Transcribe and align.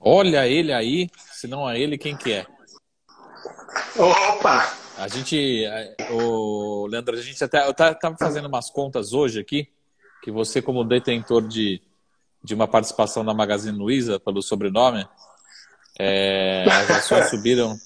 Olha 0.00 0.48
ele 0.48 0.72
aí, 0.72 1.10
se 1.30 1.46
não 1.46 1.68
é 1.68 1.78
ele, 1.78 1.98
quem 1.98 2.16
que 2.16 2.32
é? 2.32 2.46
Opa! 3.98 4.72
A 4.96 5.08
gente, 5.08 5.64
o 6.10 6.86
Leandro, 6.86 7.16
a 7.16 7.22
gente 7.22 7.42
até 7.42 7.66
eu 7.66 7.70
estava 7.70 8.16
fazendo 8.18 8.48
umas 8.48 8.70
contas 8.70 9.12
hoje 9.12 9.40
aqui, 9.40 9.68
que 10.22 10.30
você 10.30 10.62
como 10.62 10.84
detentor 10.84 11.46
de, 11.46 11.82
de 12.42 12.54
uma 12.54 12.66
participação 12.66 13.22
na 13.22 13.34
Magazine 13.34 13.78
Luiza 13.78 14.18
pelo 14.18 14.42
sobrenome, 14.42 15.06
é, 15.98 16.64
as 16.70 16.90
ações 16.90 17.28
subiram 17.30 17.76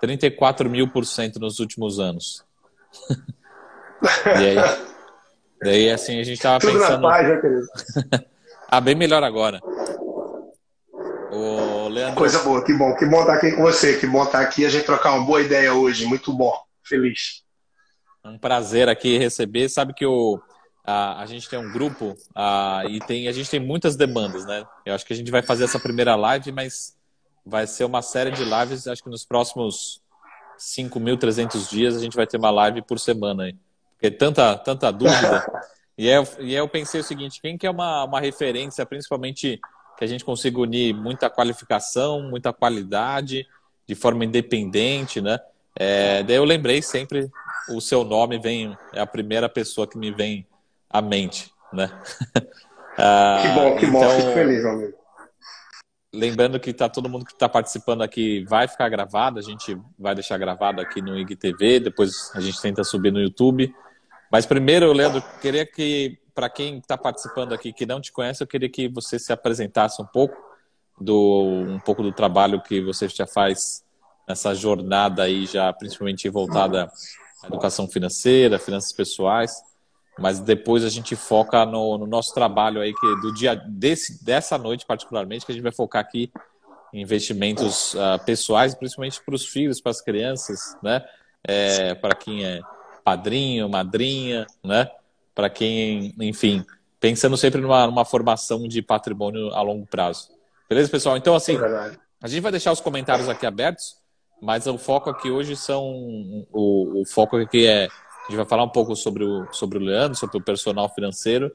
34 0.00 0.68
mil 0.68 0.88
por 0.88 1.04
cento 1.04 1.38
nos 1.38 1.60
últimos 1.60 2.00
anos. 2.00 2.44
e 4.40 4.44
aí, 4.46 4.56
daí 5.62 5.90
assim 5.90 6.18
a 6.18 6.24
gente 6.24 6.36
estava 6.36 6.58
pensando. 6.58 6.80
Tudo 6.80 7.02
na 7.02 7.08
paz, 7.08 7.28
né, 7.28 7.40
querido? 7.40 7.66
ah, 8.68 8.80
bem 8.80 8.94
melhor 8.94 9.22
agora. 9.22 9.60
Leandro... 12.00 12.16
Coisa 12.16 12.42
boa, 12.42 12.64
que 12.64 12.72
bom. 12.72 12.94
Que 12.94 13.04
bom 13.04 13.20
estar 13.20 13.34
aqui 13.34 13.52
com 13.52 13.62
você, 13.62 13.98
que 13.98 14.06
bom 14.06 14.24
estar 14.24 14.40
aqui 14.40 14.64
a 14.64 14.70
gente 14.70 14.84
trocar 14.84 15.12
uma 15.12 15.24
boa 15.24 15.42
ideia 15.42 15.74
hoje. 15.74 16.06
Muito 16.06 16.32
bom, 16.32 16.52
feliz. 16.82 17.42
Um 18.24 18.38
prazer 18.38 18.88
aqui 18.88 19.18
receber. 19.18 19.68
Sabe 19.68 19.92
que 19.92 20.06
o, 20.06 20.40
a, 20.84 21.20
a 21.20 21.26
gente 21.26 21.48
tem 21.48 21.58
um 21.58 21.70
grupo 21.70 22.16
a, 22.34 22.84
e 22.88 23.00
tem, 23.00 23.28
a 23.28 23.32
gente 23.32 23.50
tem 23.50 23.60
muitas 23.60 23.96
demandas, 23.96 24.46
né? 24.46 24.64
Eu 24.86 24.94
acho 24.94 25.04
que 25.04 25.12
a 25.12 25.16
gente 25.16 25.30
vai 25.30 25.42
fazer 25.42 25.64
essa 25.64 25.78
primeira 25.78 26.16
live, 26.16 26.50
mas 26.52 26.96
vai 27.44 27.66
ser 27.66 27.84
uma 27.84 28.00
série 28.00 28.30
de 28.30 28.44
lives. 28.44 28.88
Acho 28.88 29.02
que 29.02 29.10
nos 29.10 29.24
próximos 29.24 30.00
5.300 30.58 31.68
dias 31.68 31.96
a 31.96 32.00
gente 32.00 32.16
vai 32.16 32.26
ter 32.26 32.38
uma 32.38 32.50
live 32.50 32.80
por 32.82 32.98
semana 32.98 33.44
aí. 33.44 33.56
Porque 33.92 34.10
tanta, 34.10 34.56
tanta 34.56 34.90
dúvida. 34.90 35.46
e, 35.98 36.08
é, 36.08 36.22
e 36.38 36.54
eu 36.54 36.66
pensei 36.66 37.00
o 37.00 37.04
seguinte: 37.04 37.42
quem 37.42 37.58
quer 37.58 37.66
é 37.66 37.70
uma, 37.70 38.04
uma 38.04 38.20
referência, 38.20 38.86
principalmente 38.86 39.60
que 40.00 40.04
a 40.06 40.08
gente 40.08 40.24
consiga 40.24 40.58
unir 40.58 40.94
muita 40.94 41.28
qualificação, 41.28 42.22
muita 42.22 42.54
qualidade, 42.54 43.46
de 43.86 43.94
forma 43.94 44.24
independente, 44.24 45.20
né? 45.20 45.38
É, 45.78 46.22
daí 46.22 46.36
eu 46.36 46.44
lembrei 46.44 46.80
sempre 46.80 47.30
o 47.68 47.82
seu 47.82 48.02
nome 48.02 48.38
vem 48.38 48.74
é 48.94 49.00
a 49.00 49.06
primeira 49.06 49.46
pessoa 49.46 49.86
que 49.86 49.98
me 49.98 50.10
vem 50.10 50.46
à 50.88 51.02
mente, 51.02 51.52
né? 51.70 51.90
ah, 52.96 53.42
que 53.42 53.48
bom, 53.48 53.76
que 53.76 53.84
então, 53.84 54.00
bom, 54.00 54.10
fico 54.16 54.32
feliz, 54.32 54.64
amigo. 54.64 54.94
Lembrando 56.14 56.58
que 56.58 56.72
tá 56.72 56.88
todo 56.88 57.08
mundo 57.08 57.26
que 57.26 57.34
está 57.34 57.46
participando 57.46 58.00
aqui 58.00 58.42
vai 58.48 58.66
ficar 58.66 58.88
gravado, 58.88 59.38
a 59.38 59.42
gente 59.42 59.78
vai 59.98 60.14
deixar 60.14 60.38
gravado 60.38 60.80
aqui 60.80 61.02
no 61.02 61.18
IGTV, 61.18 61.78
depois 61.78 62.32
a 62.34 62.40
gente 62.40 62.58
tenta 62.58 62.82
subir 62.82 63.12
no 63.12 63.20
YouTube. 63.20 63.70
Mas 64.32 64.46
primeiro, 64.46 64.94
Leandro, 64.94 65.22
queria 65.42 65.66
que 65.66 66.18
para 66.40 66.48
quem 66.48 66.78
está 66.78 66.96
participando 66.96 67.52
aqui 67.52 67.70
que 67.70 67.84
não 67.84 68.00
te 68.00 68.10
conhece, 68.10 68.42
eu 68.42 68.46
queria 68.46 68.70
que 68.70 68.88
você 68.88 69.18
se 69.18 69.30
apresentasse 69.30 70.00
um 70.00 70.06
pouco 70.06 70.34
do 70.98 71.66
um 71.68 71.78
pouco 71.78 72.02
do 72.02 72.12
trabalho 72.12 72.62
que 72.62 72.80
você 72.80 73.06
já 73.08 73.26
faz 73.26 73.84
nessa 74.26 74.54
jornada 74.54 75.24
aí 75.24 75.44
já 75.44 75.70
principalmente 75.70 76.26
voltada 76.30 76.90
à 77.44 77.46
educação 77.46 77.86
financeira, 77.86 78.58
finanças 78.58 78.90
pessoais, 78.90 79.52
mas 80.18 80.40
depois 80.40 80.82
a 80.82 80.88
gente 80.88 81.14
foca 81.14 81.66
no, 81.66 81.98
no 81.98 82.06
nosso 82.06 82.32
trabalho 82.32 82.80
aí 82.80 82.94
que 82.94 83.16
do 83.20 83.34
dia 83.34 83.54
desse 83.54 84.24
dessa 84.24 84.56
noite 84.56 84.86
particularmente 84.86 85.44
que 85.44 85.52
a 85.52 85.54
gente 85.54 85.62
vai 85.62 85.72
focar 85.72 86.00
aqui 86.00 86.32
em 86.90 87.02
investimentos 87.02 87.92
uh, 87.92 88.18
pessoais, 88.24 88.74
principalmente 88.74 89.22
para 89.22 89.34
os 89.34 89.44
filhos, 89.44 89.78
para 89.78 89.90
as 89.90 90.00
crianças, 90.00 90.74
né? 90.82 91.04
É, 91.46 91.94
para 91.94 92.14
quem 92.14 92.46
é 92.46 92.62
padrinho, 93.04 93.68
madrinha, 93.68 94.46
né? 94.64 94.90
Para 95.34 95.48
quem, 95.48 96.14
enfim, 96.20 96.64
pensando 96.98 97.36
sempre 97.36 97.60
numa, 97.60 97.86
numa, 97.86 98.04
formação 98.04 98.66
de 98.68 98.82
patrimônio 98.82 99.50
a 99.54 99.62
longo 99.62 99.86
prazo. 99.86 100.28
Beleza, 100.68 100.90
pessoal? 100.90 101.16
Então, 101.16 101.34
assim, 101.34 101.56
a 102.22 102.28
gente 102.28 102.40
vai 102.40 102.52
deixar 102.52 102.72
os 102.72 102.80
comentários 102.80 103.28
aqui 103.28 103.46
abertos, 103.46 103.96
mas 104.40 104.66
o 104.66 104.78
foco 104.78 105.10
aqui 105.10 105.30
hoje 105.30 105.56
são. 105.56 105.84
O, 106.52 107.02
o 107.02 107.04
foco 107.06 107.36
aqui 107.36 107.66
é. 107.66 107.84
A 107.86 108.30
gente 108.30 108.36
vai 108.36 108.46
falar 108.46 108.62
um 108.62 108.68
pouco 108.68 108.94
sobre 108.94 109.24
o, 109.24 109.52
sobre 109.52 109.78
o 109.78 109.80
Leandro, 109.80 110.16
sobre 110.16 110.36
o 110.36 110.42
personal 110.42 110.88
financeiro, 110.88 111.50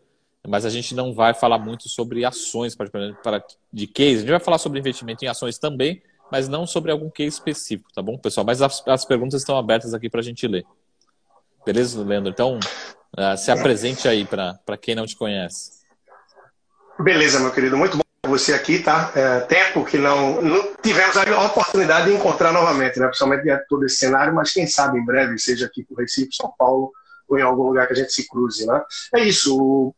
mas 0.45 0.65
a 0.65 0.69
gente 0.69 0.93
não 0.93 1.13
vai 1.13 1.33
falar 1.33 1.57
muito 1.57 1.87
sobre 1.87 2.25
ações, 2.25 2.75
particularmente 2.75 3.19
para, 3.23 3.41
de 3.71 3.87
case. 3.87 4.17
A 4.17 4.19
gente 4.19 4.31
vai 4.31 4.39
falar 4.39 4.57
sobre 4.57 4.79
investimento 4.79 5.23
em 5.23 5.27
ações 5.27 5.57
também, 5.57 6.01
mas 6.29 6.49
não 6.49 6.67
sobre 6.67 6.91
algum 6.91 7.09
case 7.09 7.35
específico, 7.35 7.93
tá 7.93 8.01
bom, 8.01 8.17
pessoal? 8.17 8.45
Mas 8.45 8.61
as, 8.61 8.85
as 8.87 9.05
perguntas 9.05 9.41
estão 9.41 9.57
abertas 9.57 9.93
aqui 9.93 10.09
para 10.09 10.19
a 10.19 10.23
gente 10.23 10.45
ler. 10.47 10.65
Beleza, 11.65 12.03
Leandro? 12.03 12.31
Então, 12.31 12.59
Uh, 13.17 13.37
se 13.37 13.49
apresente 13.49 14.09
aí 14.09 14.25
para 14.25 14.77
quem 14.79 14.93
não 14.93 15.05
te 15.05 15.15
conhece. 15.15 15.71
Beleza, 16.99 17.39
meu 17.39 17.51
querido. 17.51 17.77
Muito 17.77 17.95
bom 17.95 18.03
você 18.27 18.53
aqui, 18.53 18.79
tá? 18.79 19.11
É, 19.15 19.39
tempo 19.41 19.85
que 19.85 19.97
não, 19.97 20.41
não, 20.41 20.73
tivemos 20.81 21.15
a 21.15 21.45
oportunidade 21.45 22.09
de 22.09 22.15
encontrar 22.15 22.51
novamente, 22.51 22.99
né? 22.99 23.05
Principalmente 23.05 23.43
diante 23.43 23.61
de 23.61 23.67
todo 23.67 23.85
esse 23.85 23.97
cenário, 23.97 24.33
mas 24.33 24.51
quem 24.51 24.67
sabe 24.67 24.99
em 24.99 25.05
breve, 25.05 25.37
seja 25.37 25.67
aqui 25.67 25.83
por 25.83 25.99
Recife, 25.99 26.35
São 26.35 26.53
Paulo 26.57 26.91
ou 27.29 27.39
em 27.39 27.41
algum 27.41 27.63
lugar 27.63 27.87
que 27.87 27.93
a 27.93 27.95
gente 27.95 28.11
se 28.11 28.27
cruze, 28.27 28.65
né? 28.65 28.83
É 29.13 29.21
isso. 29.21 29.95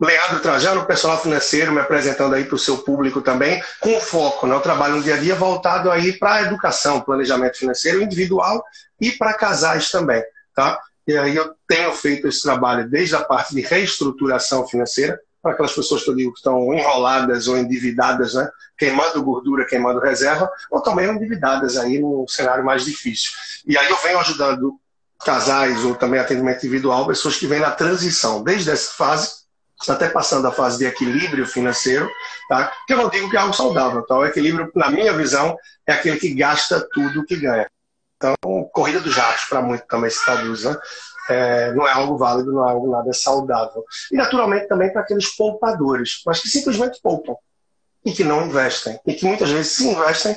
Leandro 0.00 0.40
Trajano, 0.40 0.84
personal 0.86 1.22
financeiro, 1.22 1.72
me 1.72 1.80
apresentando 1.80 2.34
aí 2.34 2.44
para 2.44 2.56
o 2.56 2.58
seu 2.58 2.78
público 2.78 3.22
também, 3.22 3.62
com 3.80 4.00
foco, 4.00 4.46
né? 4.46 4.54
Eu 4.54 4.60
trabalho 4.60 4.96
no 4.96 5.02
dia 5.02 5.14
a 5.14 5.18
dia 5.18 5.34
voltado 5.36 5.90
aí 5.90 6.14
para 6.14 6.34
a 6.34 6.42
educação, 6.42 7.00
planejamento 7.00 7.58
financeiro 7.58 8.02
individual 8.02 8.64
e 9.00 9.12
para 9.12 9.34
casais 9.34 9.90
também, 9.90 10.22
tá? 10.54 10.80
E 11.06 11.16
aí 11.16 11.36
eu 11.36 11.54
tenho 11.68 11.92
feito 11.92 12.26
esse 12.26 12.42
trabalho 12.42 12.88
desde 12.88 13.14
a 13.14 13.24
parte 13.24 13.54
de 13.54 13.60
reestruturação 13.60 14.66
financeira, 14.66 15.20
para 15.40 15.52
aquelas 15.52 15.72
pessoas 15.72 16.02
que 16.02 16.10
eu 16.10 16.16
digo 16.16 16.32
que 16.32 16.38
estão 16.38 16.74
enroladas 16.74 17.46
ou 17.46 17.56
endividadas, 17.56 18.34
né? 18.34 18.50
queimando 18.76 19.22
gordura, 19.22 19.64
queimando 19.64 20.00
reserva, 20.00 20.50
ou 20.70 20.80
também 20.80 21.08
endividadas 21.08 21.76
aí 21.76 22.00
no 22.00 22.26
cenário 22.28 22.64
mais 22.64 22.84
difícil. 22.84 23.30
E 23.64 23.78
aí 23.78 23.88
eu 23.88 23.96
venho 23.98 24.18
ajudando 24.18 24.74
casais 25.24 25.84
ou 25.84 25.94
também 25.94 26.18
atendimento 26.18 26.58
individual, 26.58 27.06
pessoas 27.06 27.36
que 27.36 27.46
vêm 27.46 27.60
na 27.60 27.70
transição, 27.70 28.42
desde 28.42 28.70
essa 28.70 28.92
fase, 28.92 29.46
até 29.88 30.08
passando 30.08 30.48
a 30.48 30.52
fase 30.52 30.78
de 30.78 30.86
equilíbrio 30.86 31.46
financeiro, 31.46 32.10
tá? 32.48 32.72
que 32.86 32.92
eu 32.92 32.96
não 32.96 33.08
digo 33.08 33.30
que 33.30 33.36
é 33.36 33.40
algo 33.40 33.54
saudável. 33.54 34.02
Tá? 34.02 34.18
O 34.18 34.26
equilíbrio, 34.26 34.70
na 34.74 34.90
minha 34.90 35.12
visão, 35.12 35.56
é 35.86 35.92
aquele 35.92 36.18
que 36.18 36.34
gasta 36.34 36.80
tudo 36.92 37.24
que 37.24 37.36
ganha. 37.36 37.70
Então, 38.16 38.34
corrida 38.72 39.00
dos 39.00 39.14
ratos, 39.14 39.44
para 39.44 39.60
muito 39.60 39.86
também 39.86 40.10
se 40.10 40.24
traduz, 40.24 40.64
né? 40.64 40.76
É, 41.28 41.72
não 41.72 41.86
é 41.86 41.92
algo 41.92 42.16
válido, 42.16 42.52
não 42.52 42.66
é 42.66 42.70
algo 42.70 42.90
nada 42.90 43.12
saudável. 43.12 43.84
E, 44.10 44.16
naturalmente, 44.16 44.68
também 44.68 44.92
para 44.92 45.02
aqueles 45.02 45.34
poupadores, 45.36 46.22
mas 46.24 46.40
que 46.40 46.48
simplesmente 46.48 47.00
poupam 47.02 47.34
e 48.04 48.12
que 48.12 48.24
não 48.24 48.46
investem. 48.46 48.98
E 49.06 49.12
que 49.12 49.26
muitas 49.26 49.50
vezes 49.50 49.72
se 49.72 49.88
investem 49.88 50.36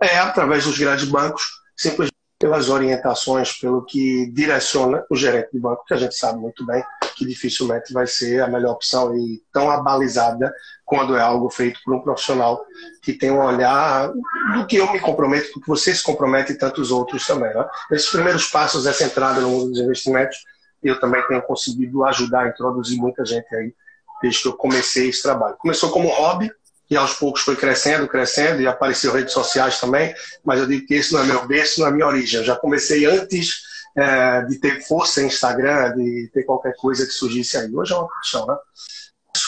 é 0.00 0.18
através 0.18 0.64
dos 0.64 0.78
grandes 0.78 1.06
bancos, 1.06 1.42
simplesmente 1.76 2.16
pelas 2.38 2.68
orientações, 2.68 3.52
pelo 3.58 3.84
que 3.84 4.30
direciona 4.32 5.04
o 5.10 5.16
gerente 5.16 5.50
de 5.52 5.58
banco, 5.58 5.84
que 5.84 5.94
a 5.94 5.96
gente 5.96 6.14
sabe 6.14 6.38
muito 6.38 6.64
bem 6.64 6.82
que 7.18 7.26
dificilmente 7.26 7.92
vai 7.92 8.06
ser 8.06 8.40
a 8.40 8.46
melhor 8.46 8.72
opção 8.72 9.16
e 9.16 9.42
tão 9.52 9.68
abalizada 9.68 10.52
quando 10.84 11.16
é 11.16 11.20
algo 11.20 11.50
feito 11.50 11.80
por 11.84 11.94
um 11.94 12.00
profissional 12.00 12.64
que 13.02 13.12
tem 13.12 13.30
um 13.30 13.44
olhar 13.44 14.12
do 14.54 14.66
que 14.66 14.76
eu 14.76 14.90
me 14.92 15.00
comprometo, 15.00 15.52
do 15.52 15.60
que 15.60 15.66
você 15.66 15.94
se 15.94 16.02
compromete 16.02 16.52
e 16.52 16.58
tantos 16.58 16.90
outros 16.90 17.26
também. 17.26 17.52
Né? 17.52 17.68
Primeiros 18.12 18.46
passos, 18.46 18.86
essa 18.86 19.04
entrada 19.04 19.40
no 19.40 19.50
mundo 19.50 19.70
dos 19.70 19.80
investimentos, 19.80 20.38
eu 20.82 20.98
também 21.00 21.20
tenho 21.26 21.42
conseguido 21.42 22.04
ajudar 22.04 22.44
a 22.44 22.48
introduzir 22.48 22.96
muita 22.98 23.24
gente 23.26 23.52
aí 23.54 23.74
desde 24.22 24.42
que 24.42 24.48
eu 24.48 24.52
comecei 24.52 25.08
esse 25.08 25.22
trabalho. 25.22 25.56
Começou 25.58 25.90
como 25.90 26.08
hobby, 26.08 26.50
e 26.90 26.96
aos 26.96 27.12
poucos 27.14 27.42
foi 27.42 27.54
crescendo, 27.54 28.08
crescendo, 28.08 28.62
e 28.62 28.66
apareceu 28.66 29.12
redes 29.12 29.34
sociais 29.34 29.78
também, 29.78 30.14
mas 30.42 30.58
eu 30.58 30.66
digo 30.66 30.86
que 30.86 30.94
esse 30.94 31.12
não 31.12 31.20
é 31.20 31.24
meu 31.24 31.46
berço, 31.46 31.80
não 31.80 31.88
é 31.88 31.90
minha 31.90 32.06
origem. 32.06 32.40
Eu 32.40 32.46
já 32.46 32.56
comecei 32.56 33.04
antes 33.04 33.67
é, 33.98 34.42
de 34.42 34.60
ter 34.60 34.80
força 34.82 35.20
em 35.20 35.26
Instagram, 35.26 35.96
de 35.96 36.30
ter 36.32 36.44
qualquer 36.44 36.76
coisa 36.76 37.04
que 37.04 37.10
surgisse 37.10 37.56
aí. 37.56 37.74
Hoje 37.74 37.92
é 37.92 37.96
uma 37.96 38.08
paixão, 38.08 38.46
né? 38.46 38.56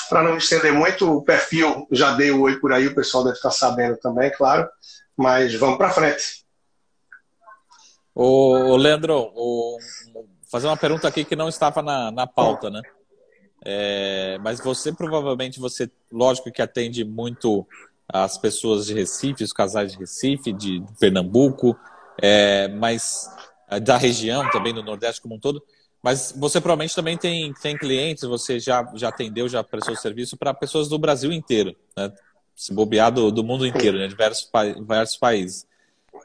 Para 0.08 0.24
não 0.24 0.36
estender 0.36 0.72
muito, 0.72 1.08
o 1.08 1.22
perfil 1.22 1.86
já 1.92 2.14
dei 2.14 2.32
o 2.32 2.40
oi 2.42 2.58
por 2.58 2.72
aí, 2.72 2.88
o 2.88 2.94
pessoal 2.94 3.22
deve 3.22 3.36
estar 3.36 3.52
sabendo 3.52 3.96
também, 3.96 4.30
claro, 4.32 4.68
mas 5.16 5.54
vamos 5.54 5.78
para 5.78 5.90
frente. 5.90 6.44
Ô, 8.12 8.76
Leandro, 8.76 9.30
o, 9.34 9.78
fazer 10.50 10.66
uma 10.66 10.76
pergunta 10.76 11.06
aqui 11.06 11.24
que 11.24 11.36
não 11.36 11.48
estava 11.48 11.80
na, 11.80 12.10
na 12.10 12.26
pauta, 12.26 12.70
né? 12.70 12.82
É, 13.64 14.36
mas 14.40 14.58
você 14.58 14.92
provavelmente, 14.92 15.60
você, 15.60 15.88
lógico 16.10 16.50
que 16.50 16.62
atende 16.62 17.04
muito 17.04 17.64
as 18.08 18.36
pessoas 18.36 18.86
de 18.86 18.94
Recife, 18.94 19.44
os 19.44 19.52
casais 19.52 19.92
de 19.92 19.98
Recife, 19.98 20.52
de 20.52 20.82
Pernambuco, 20.98 21.78
é, 22.20 22.66
mas 22.68 23.28
é, 23.36 23.49
da 23.78 23.96
região 23.96 24.48
também, 24.50 24.74
do 24.74 24.82
Nordeste 24.82 25.20
como 25.20 25.36
um 25.36 25.38
todo. 25.38 25.62
Mas 26.02 26.32
você 26.36 26.60
provavelmente 26.60 26.94
também 26.94 27.16
tem, 27.16 27.52
tem 27.54 27.76
clientes, 27.76 28.24
você 28.24 28.58
já, 28.58 28.90
já 28.94 29.10
atendeu, 29.10 29.48
já 29.48 29.62
prestou 29.62 29.94
serviço 29.96 30.36
para 30.36 30.54
pessoas 30.54 30.88
do 30.88 30.98
Brasil 30.98 31.30
inteiro, 31.32 31.76
né? 31.96 32.10
Se 32.56 32.72
bobear 32.72 33.12
do, 33.12 33.30
do 33.30 33.44
mundo 33.44 33.66
inteiro, 33.66 33.98
né? 33.98 34.08
Diversos, 34.08 34.50
diversos 34.76 35.16
países. 35.16 35.66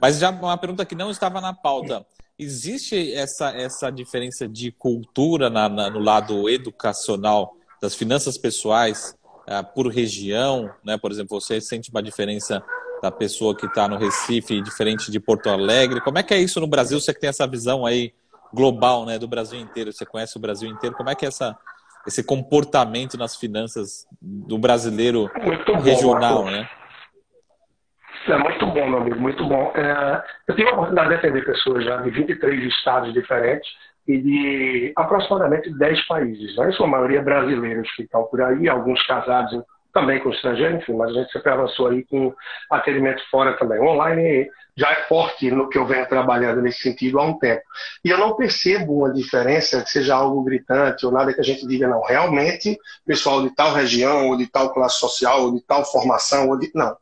Mas 0.02 0.18
já 0.18 0.30
uma 0.30 0.58
pergunta 0.58 0.86
que 0.86 0.96
não 0.96 1.12
estava 1.12 1.42
na 1.42 1.54
pauta. 1.54 2.06
Existe 2.38 3.14
essa, 3.14 3.50
essa 3.52 3.90
diferença 3.90 4.48
de 4.48 4.72
cultura 4.72 5.50
na, 5.50 5.70
na, 5.70 5.90
no 5.90 6.00
lado 6.00 6.50
educacional 6.50 7.56
das 7.82 7.96
finanças 7.96 8.38
pessoais 8.38 9.16
uh, 9.48 9.74
por 9.74 9.88
região, 9.88 10.70
né? 10.84 10.98
Por 10.98 11.12
exemplo, 11.12 11.40
você 11.40 11.62
sente 11.62 11.90
uma 11.90 12.04
diferença 12.04 12.64
da 13.06 13.12
pessoa 13.12 13.56
que 13.56 13.68
está 13.68 13.88
no 13.88 13.98
Recife 13.98 14.60
diferente 14.62 15.12
de 15.12 15.19
Porto 15.19 15.48
Alegre? 15.48 16.02
Como 16.02 16.18
é 16.18 16.24
que 16.24 16.34
é 16.34 16.40
isso 16.40 16.60
no 16.60 16.66
Brasil? 16.66 17.00
Você 17.00 17.13
que 17.13 17.19
tem 17.19 17.30
essa 17.30 17.46
visão 17.46 17.86
aí 17.86 18.13
global, 18.52 19.06
né, 19.06 19.19
do 19.19 19.28
Brasil 19.28 19.60
inteiro, 19.60 19.94
você 19.94 20.06
conhece 20.06 20.36
o 20.38 20.40
Brasil 20.40 20.68
inteiro, 20.68 20.96
como 20.96 21.10
é 21.10 21.16
que 21.16 21.24
é 21.24 21.28
essa, 21.28 21.56
esse 22.07 22.24
comportamento 22.24 23.16
nas 23.16 23.36
finanças 23.36 24.07
do 24.19 24.57
brasileiro 24.57 25.30
regional, 25.84 26.46
né? 26.46 26.68
É 28.28 28.38
muito 28.40 28.66
bom, 28.66 28.90
meu 28.90 28.98
amigo, 29.02 29.19
muito 29.19 29.46
bom. 29.46 29.72
É, 29.75 30.24
eu 30.48 30.56
tive 30.56 30.68
a 30.69 30.74
oportunidade 30.74 31.10
de 31.10 31.16
atender 31.16 31.46
pessoas 31.46 31.86
já 31.86 31.98
de 31.98 32.10
23 32.10 32.63
estados 32.74 33.13
diferentes 33.13 33.69
e 34.08 34.18
de 34.18 34.94
aproximadamente 34.96 35.69
10 35.78 36.08
países. 36.08 36.58
Né? 36.58 36.72
Sua 36.72 36.88
maioria 36.88 37.22
brasileiros 37.22 37.88
que 37.96 38.01
estão 38.01 38.24
por 38.24 38.42
aí, 38.42 38.68
alguns 38.68 39.06
casados 39.06 39.63
também 39.96 40.20
com 40.20 40.30
estrangeiros, 40.30 40.82
enfim, 40.82 40.94
mas 40.94 41.10
a 41.12 41.14
gente 41.14 41.32
sempre 41.32 41.54
avançou 41.54 41.88
aí 41.88 42.04
com 42.04 42.36
atendimento 42.70 43.24
fora 43.32 43.58
também. 43.58 43.80
Online 43.80 44.50
já 44.76 44.92
é 44.92 44.96
forte 45.08 45.50
no 45.50 45.70
que 45.70 45.78
eu 45.78 45.88
venho 45.88 46.06
trabalhando 46.06 46.62
nesse 46.62 46.80
sentido 46.80 47.18
há 47.18 47.24
um 47.24 47.40
tempo. 47.40 47.62
E 48.04 48.10
eu 48.10 48.18
não 48.18 48.36
percebo 48.36 48.98
uma 48.98 49.14
diferença 49.14 49.82
que 49.82 49.90
seja 49.90 50.16
algo 50.16 50.44
gritante 50.44 51.06
ou 51.06 51.14
nada 51.14 51.34
que 51.34 51.40
a 51.40 51.44
gente 51.44 51.66
diga, 51.66 51.88
não, 51.88 52.02
realmente, 52.04 52.78
pessoal 53.06 53.42
de 53.42 53.56
tal 53.56 53.72
região, 53.72 54.28
ou 54.28 54.38
de 54.38 54.48
tal 54.48 54.74
classe 54.74 55.00
social, 55.00 55.44
ou 55.44 55.54
de 55.54 55.62
tal 55.62 55.86
formação, 55.86 56.50
ou 56.50 56.60
de. 56.60 56.70
Não 56.76 56.98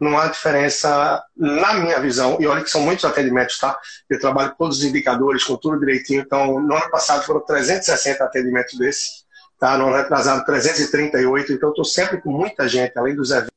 não 0.00 0.16
há 0.16 0.28
diferença 0.28 1.22
na 1.36 1.74
minha 1.74 1.98
visão, 1.98 2.38
e 2.40 2.46
olha 2.46 2.62
que 2.62 2.70
são 2.70 2.82
muitos 2.82 3.04
atendimentos, 3.04 3.58
tá? 3.58 3.76
Eu 4.08 4.20
trabalho 4.20 4.50
com 4.50 4.56
todos 4.56 4.78
os 4.78 4.84
indicadores, 4.84 5.42
com 5.42 5.56
tudo 5.56 5.80
direitinho, 5.80 6.20
então 6.20 6.60
no 6.60 6.76
ano 6.76 6.90
passado 6.90 7.24
foram 7.24 7.40
360 7.40 8.22
atendimentos 8.22 8.78
desses, 8.78 9.17
tá? 9.58 9.76
No 9.76 9.86
ano 9.88 9.96
retrasado 9.96 10.44
338, 10.44 11.52
então 11.52 11.70
estou 11.70 11.84
sempre 11.84 12.20
com 12.20 12.30
muita 12.30 12.68
gente, 12.68 12.96
além 12.98 13.14
dos 13.14 13.30
eventos, 13.30 13.52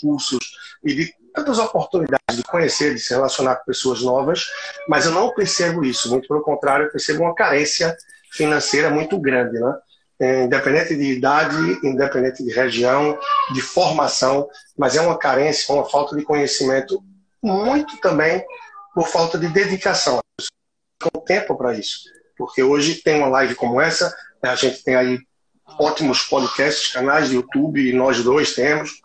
cursos 0.00 0.38
e 0.82 0.94
de 0.94 1.14
tantas 1.34 1.58
oportunidades 1.58 2.36
de 2.36 2.42
conhecer, 2.44 2.94
de 2.94 3.00
se 3.00 3.12
relacionar 3.12 3.56
com 3.56 3.64
pessoas 3.64 4.02
novas, 4.02 4.46
mas 4.88 5.04
eu 5.04 5.12
não 5.12 5.34
percebo 5.34 5.84
isso, 5.84 6.08
muito 6.10 6.28
pelo 6.28 6.42
contrário, 6.42 6.86
eu 6.86 6.90
percebo 6.90 7.24
uma 7.24 7.34
carência 7.34 7.96
financeira 8.30 8.90
muito 8.90 9.18
grande, 9.18 9.58
né? 9.58 9.74
É, 10.20 10.44
independente 10.44 10.94
de 10.94 11.12
idade, 11.12 11.56
independente 11.82 12.44
de 12.44 12.52
região, 12.52 13.18
de 13.52 13.60
formação, 13.60 14.48
mas 14.78 14.94
é 14.94 15.00
uma 15.00 15.18
carência, 15.18 15.74
uma 15.74 15.84
falta 15.84 16.16
de 16.16 16.22
conhecimento, 16.22 17.02
muito 17.42 17.96
também 18.00 18.44
por 18.94 19.08
falta 19.08 19.36
de 19.36 19.48
dedicação. 19.48 20.20
Com 21.02 21.20
tempo 21.20 21.56
para 21.56 21.74
isso. 21.74 22.04
Porque 22.38 22.62
hoje 22.62 23.02
tem 23.02 23.18
uma 23.18 23.28
live 23.28 23.56
como 23.56 23.80
essa, 23.80 24.14
né, 24.42 24.50
a 24.50 24.54
gente 24.54 24.84
tem 24.84 24.94
aí 24.94 25.18
ótimos 25.78 26.22
podcasts, 26.22 26.92
canais 26.92 27.28
de 27.28 27.36
YouTube, 27.36 27.92
nós 27.92 28.22
dois 28.22 28.54
temos. 28.54 29.02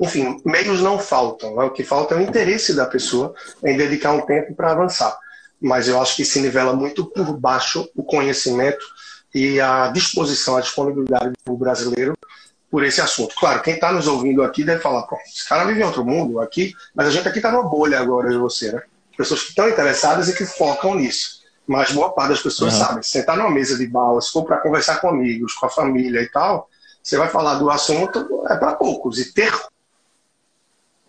Enfim, 0.00 0.40
meios 0.44 0.80
não 0.80 0.98
faltam. 0.98 1.56
Né? 1.56 1.64
O 1.64 1.70
que 1.70 1.84
falta 1.84 2.14
é 2.14 2.18
o 2.18 2.22
interesse 2.22 2.74
da 2.74 2.86
pessoa 2.86 3.34
em 3.64 3.76
dedicar 3.76 4.12
um 4.12 4.22
tempo 4.22 4.54
para 4.54 4.72
avançar. 4.72 5.16
Mas 5.60 5.88
eu 5.88 6.00
acho 6.00 6.16
que 6.16 6.24
se 6.24 6.40
nivela 6.40 6.72
muito 6.72 7.04
por 7.04 7.36
baixo 7.36 7.88
o 7.94 8.02
conhecimento 8.02 8.84
e 9.34 9.60
a 9.60 9.88
disposição, 9.88 10.56
a 10.56 10.60
disponibilidade 10.60 11.32
do 11.44 11.56
brasileiro 11.56 12.14
por 12.70 12.84
esse 12.84 13.00
assunto. 13.00 13.34
Claro, 13.34 13.62
quem 13.62 13.74
está 13.74 13.92
nos 13.92 14.06
ouvindo 14.06 14.42
aqui 14.42 14.62
deve 14.62 14.80
falar, 14.80 15.02
pô, 15.02 15.16
esse 15.26 15.48
cara 15.48 15.64
vive 15.64 15.80
em 15.80 15.84
outro 15.84 16.04
mundo 16.04 16.40
aqui, 16.40 16.74
mas 16.94 17.06
a 17.06 17.10
gente 17.10 17.26
aqui 17.26 17.38
está 17.38 17.50
numa 17.50 17.68
bolha 17.68 17.98
agora 17.98 18.28
de 18.28 18.36
você, 18.36 18.72
né? 18.72 18.82
Pessoas 19.16 19.42
que 19.42 19.48
estão 19.48 19.68
interessadas 19.68 20.28
e 20.28 20.36
que 20.36 20.46
focam 20.46 20.94
nisso. 20.94 21.37
Mas 21.68 21.92
boa 21.92 22.14
parte 22.14 22.30
das 22.30 22.42
pessoas 22.42 22.72
uhum. 22.72 22.80
sabem. 22.80 23.02
Sentar 23.02 23.36
numa 23.36 23.50
mesa 23.50 23.76
de 23.76 23.86
bar, 23.86 24.18
se 24.22 24.32
for 24.32 24.44
para 24.44 24.56
conversar 24.56 25.02
com 25.02 25.10
amigos, 25.10 25.52
com 25.52 25.66
a 25.66 25.68
família 25.70 26.22
e 26.22 26.28
tal, 26.30 26.70
você 27.02 27.18
vai 27.18 27.28
falar 27.28 27.58
do 27.58 27.70
assunto, 27.70 28.46
é 28.48 28.56
para 28.56 28.74
poucos. 28.74 29.18
E 29.18 29.32
ter. 29.34 29.52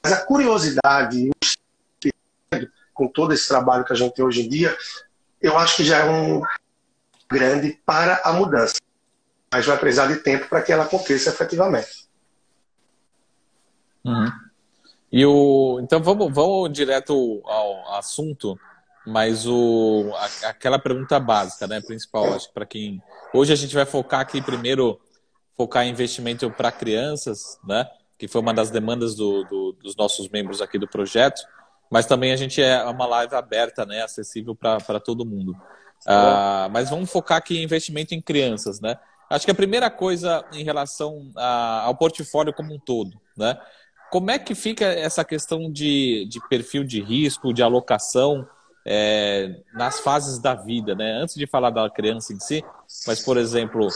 Mas 0.04 0.12
a 0.12 0.26
curiosidade, 0.26 1.30
com 2.94 3.08
todo 3.08 3.34
esse 3.34 3.48
trabalho 3.48 3.86
que 3.86 3.94
a 3.94 3.96
gente 3.96 4.14
tem 4.14 4.26
hoje 4.26 4.46
em 4.46 4.50
dia, 4.50 4.78
eu 5.42 5.58
acho 5.58 5.78
que 5.78 5.86
já 5.86 6.00
é 6.00 6.10
um 6.10 6.42
grande 7.32 7.80
para 7.86 8.22
a 8.26 8.34
mudança. 8.34 8.76
Mas 9.50 9.66
vai 9.66 9.78
precisar 9.78 10.08
de 10.08 10.18
tempo 10.18 10.50
para 10.50 10.62
que 10.62 10.74
ela 10.74 10.84
aconteça 10.84 11.30
efetivamente. 11.30 12.10
Uhum. 14.04 14.30
E 15.12 15.26
o, 15.26 15.80
então 15.82 16.04
vamos, 16.04 16.34
vamos 16.34 16.72
direto 16.72 17.42
ao 17.46 17.96
assunto, 17.96 18.60
mas 19.06 19.48
o, 19.48 20.12
a, 20.16 20.50
aquela 20.50 20.80
pergunta 20.80 21.20
básica, 21.20 21.68
né, 21.68 21.82
principal, 21.82 22.34
acho 22.34 22.48
que 22.48 22.54
para 22.54 22.66
quem 22.66 23.02
hoje 23.34 23.54
a 23.54 23.56
gente 23.56 23.74
vai 23.74 23.86
focar 23.86 24.20
aqui 24.20 24.42
primeiro 24.42 25.00
focar 25.56 25.86
em 25.86 25.90
investimento 25.90 26.50
para 26.52 26.72
crianças, 26.72 27.60
né, 27.68 27.88
que 28.18 28.28
foi 28.28 28.42
uma 28.42 28.54
das 28.54 28.70
demandas 28.70 29.16
do, 29.16 29.44
do, 29.46 29.72
dos 29.74 29.96
nossos 29.96 30.30
membros 30.30 30.62
aqui 30.62 30.78
do 30.78 30.88
projeto, 30.88 31.42
mas 31.92 32.06
também 32.06 32.32
a 32.32 32.36
gente 32.36 32.62
é 32.62 32.84
uma 32.84 33.06
live 33.06 33.36
aberta, 33.36 33.86
né, 33.86 34.02
acessível 34.04 34.56
para 34.56 35.00
todo 35.00 35.26
mundo. 35.26 35.52
Uh, 36.06 36.70
mas 36.72 36.90
vamos 36.90 37.12
focar 37.12 37.38
aqui 37.38 37.58
em 37.58 37.64
investimento 37.64 38.16
em 38.16 38.22
crianças, 38.22 38.80
né? 38.80 38.98
Acho 39.30 39.46
que 39.46 39.52
a 39.52 39.56
primeira 39.56 39.92
coisa 39.92 40.46
em 40.54 40.64
relação 40.64 41.30
a, 41.36 41.82
ao 41.82 41.96
portfólio 41.96 42.54
como 42.54 42.74
um 42.74 42.80
todo, 42.80 43.20
né? 43.38 43.60
Como 44.10 44.32
é 44.32 44.40
que 44.40 44.56
fica 44.56 44.86
essa 44.86 45.24
questão 45.24 45.72
de, 45.72 46.26
de 46.30 46.40
perfil 46.48 46.84
de 46.84 47.02
risco, 47.02 47.54
de 47.54 47.62
alocação 47.62 48.48
é, 48.86 49.62
nas 49.74 50.00
fases 50.00 50.40
da 50.40 50.56
vida, 50.56 50.96
né? 50.96 51.20
Antes 51.22 51.36
de 51.36 51.46
falar 51.46 51.70
da 51.70 51.90
criança 51.90 52.34
em 52.34 52.40
si, 52.40 52.64
mas, 53.06 53.22
por 53.22 53.38
exemplo, 53.38 53.88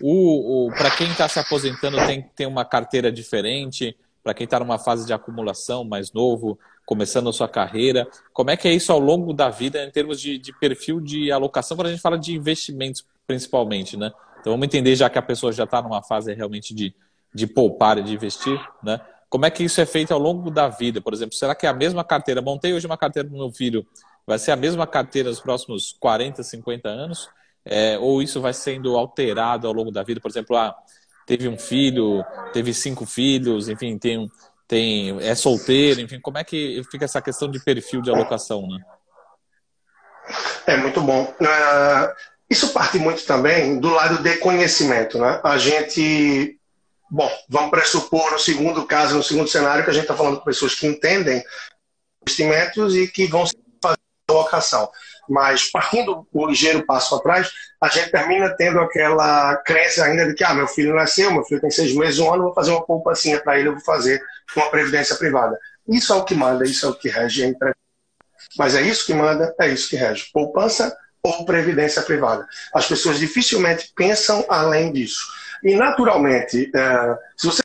o, 0.00 0.66
o 0.66 0.72
para 0.72 0.90
quem 0.90 1.10
está 1.10 1.28
se 1.28 1.38
aposentando 1.38 1.96
tem 2.06 2.22
ter 2.34 2.46
uma 2.46 2.64
carteira 2.64 3.12
diferente, 3.12 3.96
para 4.22 4.34
quem 4.34 4.44
está 4.44 4.58
numa 4.58 4.78
fase 4.78 5.06
de 5.06 5.12
acumulação 5.12 5.84
mais 5.84 6.12
novo, 6.12 6.58
começando 6.84 7.28
a 7.28 7.32
sua 7.32 7.48
carreira. 7.48 8.08
Como 8.32 8.50
é 8.50 8.56
que 8.56 8.66
é 8.66 8.72
isso 8.72 8.92
ao 8.92 8.98
longo 8.98 9.32
da 9.32 9.48
vida 9.48 9.84
em 9.84 9.90
termos 9.90 10.20
de, 10.20 10.38
de 10.38 10.52
perfil 10.58 11.00
de 11.00 11.30
alocação, 11.30 11.76
quando 11.76 11.86
a 11.86 11.90
gente 11.90 12.02
fala 12.02 12.18
de 12.18 12.34
investimentos 12.34 13.04
principalmente, 13.26 13.96
né? 13.96 14.10
Então 14.40 14.52
vamos 14.52 14.66
entender, 14.66 14.96
já 14.96 15.08
que 15.08 15.18
a 15.18 15.22
pessoa 15.22 15.52
já 15.52 15.64
está 15.64 15.80
numa 15.80 16.02
fase 16.02 16.34
realmente 16.34 16.74
de, 16.74 16.94
de 17.32 17.46
poupar 17.46 17.98
e 17.98 18.02
de 18.02 18.14
investir, 18.14 18.60
né? 18.82 19.00
Como 19.28 19.46
é 19.46 19.50
que 19.50 19.62
isso 19.62 19.80
é 19.80 19.86
feito 19.86 20.12
ao 20.12 20.18
longo 20.18 20.50
da 20.50 20.68
vida? 20.68 21.00
Por 21.00 21.14
exemplo, 21.14 21.36
será 21.36 21.54
que 21.54 21.64
é 21.64 21.68
a 21.68 21.72
mesma 21.72 22.02
carteira? 22.02 22.42
Montei 22.42 22.74
hoje 22.74 22.86
uma 22.86 22.98
carteira 22.98 23.28
para 23.28 23.38
meu 23.38 23.52
filho, 23.52 23.86
vai 24.30 24.38
ser 24.38 24.52
a 24.52 24.56
mesma 24.56 24.86
carteira 24.86 25.28
nos 25.28 25.40
próximos 25.40 25.96
40, 25.98 26.44
50 26.44 26.88
anos? 26.88 27.28
É, 27.64 27.98
ou 27.98 28.22
isso 28.22 28.40
vai 28.40 28.54
sendo 28.54 28.96
alterado 28.96 29.66
ao 29.66 29.72
longo 29.72 29.90
da 29.90 30.04
vida? 30.04 30.20
Por 30.20 30.30
exemplo, 30.30 30.56
ah, 30.56 30.72
teve 31.26 31.48
um 31.48 31.58
filho, 31.58 32.24
teve 32.52 32.72
cinco 32.72 33.04
filhos, 33.04 33.68
enfim, 33.68 33.98
tem 33.98 34.18
um, 34.18 34.28
tem, 34.68 35.18
é 35.20 35.34
solteiro, 35.34 36.00
enfim, 36.00 36.20
como 36.20 36.38
é 36.38 36.44
que 36.44 36.80
fica 36.92 37.06
essa 37.06 37.20
questão 37.20 37.50
de 37.50 37.58
perfil 37.58 38.00
de 38.02 38.08
alocação, 38.08 38.68
né? 38.68 38.78
É 40.64 40.76
muito 40.76 41.00
bom. 41.00 41.24
Uh, 41.24 42.14
isso 42.48 42.72
parte 42.72 43.00
muito 43.00 43.26
também 43.26 43.80
do 43.80 43.90
lado 43.90 44.22
de 44.22 44.36
conhecimento, 44.36 45.18
né? 45.18 45.40
A 45.42 45.58
gente, 45.58 46.56
bom, 47.10 47.28
vamos 47.48 47.70
pressupor 47.70 48.30
no 48.30 48.38
segundo 48.38 48.86
caso, 48.86 49.16
no 49.16 49.24
segundo 49.24 49.48
cenário, 49.48 49.82
que 49.82 49.90
a 49.90 49.92
gente 49.92 50.02
está 50.02 50.14
falando 50.14 50.38
com 50.38 50.44
pessoas 50.44 50.72
que 50.76 50.86
entendem 50.86 51.42
investimentos 52.22 52.94
e 52.94 53.08
que 53.08 53.26
vão 53.26 53.44
fazer 54.50 54.76
alocação. 54.76 54.90
Mas 55.28 55.70
partindo 55.70 56.26
um 56.34 56.46
ligeiro 56.46 56.84
passo 56.84 57.14
atrás, 57.14 57.50
a 57.80 57.88
gente 57.88 58.10
termina 58.10 58.50
tendo 58.56 58.80
aquela 58.80 59.56
crença 59.58 60.04
ainda 60.04 60.26
de 60.26 60.34
que, 60.34 60.44
ah, 60.44 60.54
meu 60.54 60.66
filho 60.66 60.94
nasceu, 60.94 61.32
meu 61.32 61.44
filho 61.44 61.60
tem 61.60 61.70
seis 61.70 61.94
meses, 61.94 62.18
um 62.18 62.32
ano, 62.32 62.44
vou 62.44 62.54
fazer 62.54 62.72
uma 62.72 62.84
poupancinha 62.84 63.40
para 63.40 63.58
ele, 63.58 63.68
eu 63.68 63.74
vou 63.74 63.82
fazer 63.82 64.20
uma 64.56 64.70
previdência 64.70 65.14
privada. 65.16 65.56
Isso 65.88 66.12
é 66.12 66.16
o 66.16 66.24
que 66.24 66.34
manda, 66.34 66.64
isso 66.64 66.84
é 66.84 66.88
o 66.88 66.94
que 66.94 67.08
rege 67.08 67.44
a 67.44 67.48
empresa. 67.48 67.76
Mas 68.58 68.74
é 68.74 68.82
isso 68.82 69.06
que 69.06 69.14
manda, 69.14 69.54
é 69.60 69.68
isso 69.68 69.88
que 69.88 69.96
rege. 69.96 70.28
Poupança 70.32 70.96
ou 71.22 71.44
previdência 71.44 72.02
privada. 72.02 72.46
As 72.74 72.86
pessoas 72.86 73.18
dificilmente 73.18 73.92
pensam 73.94 74.44
além 74.48 74.92
disso. 74.92 75.20
E, 75.62 75.76
naturalmente, 75.76 76.70
é, 76.74 77.18
se 77.36 77.46
você 77.46 77.62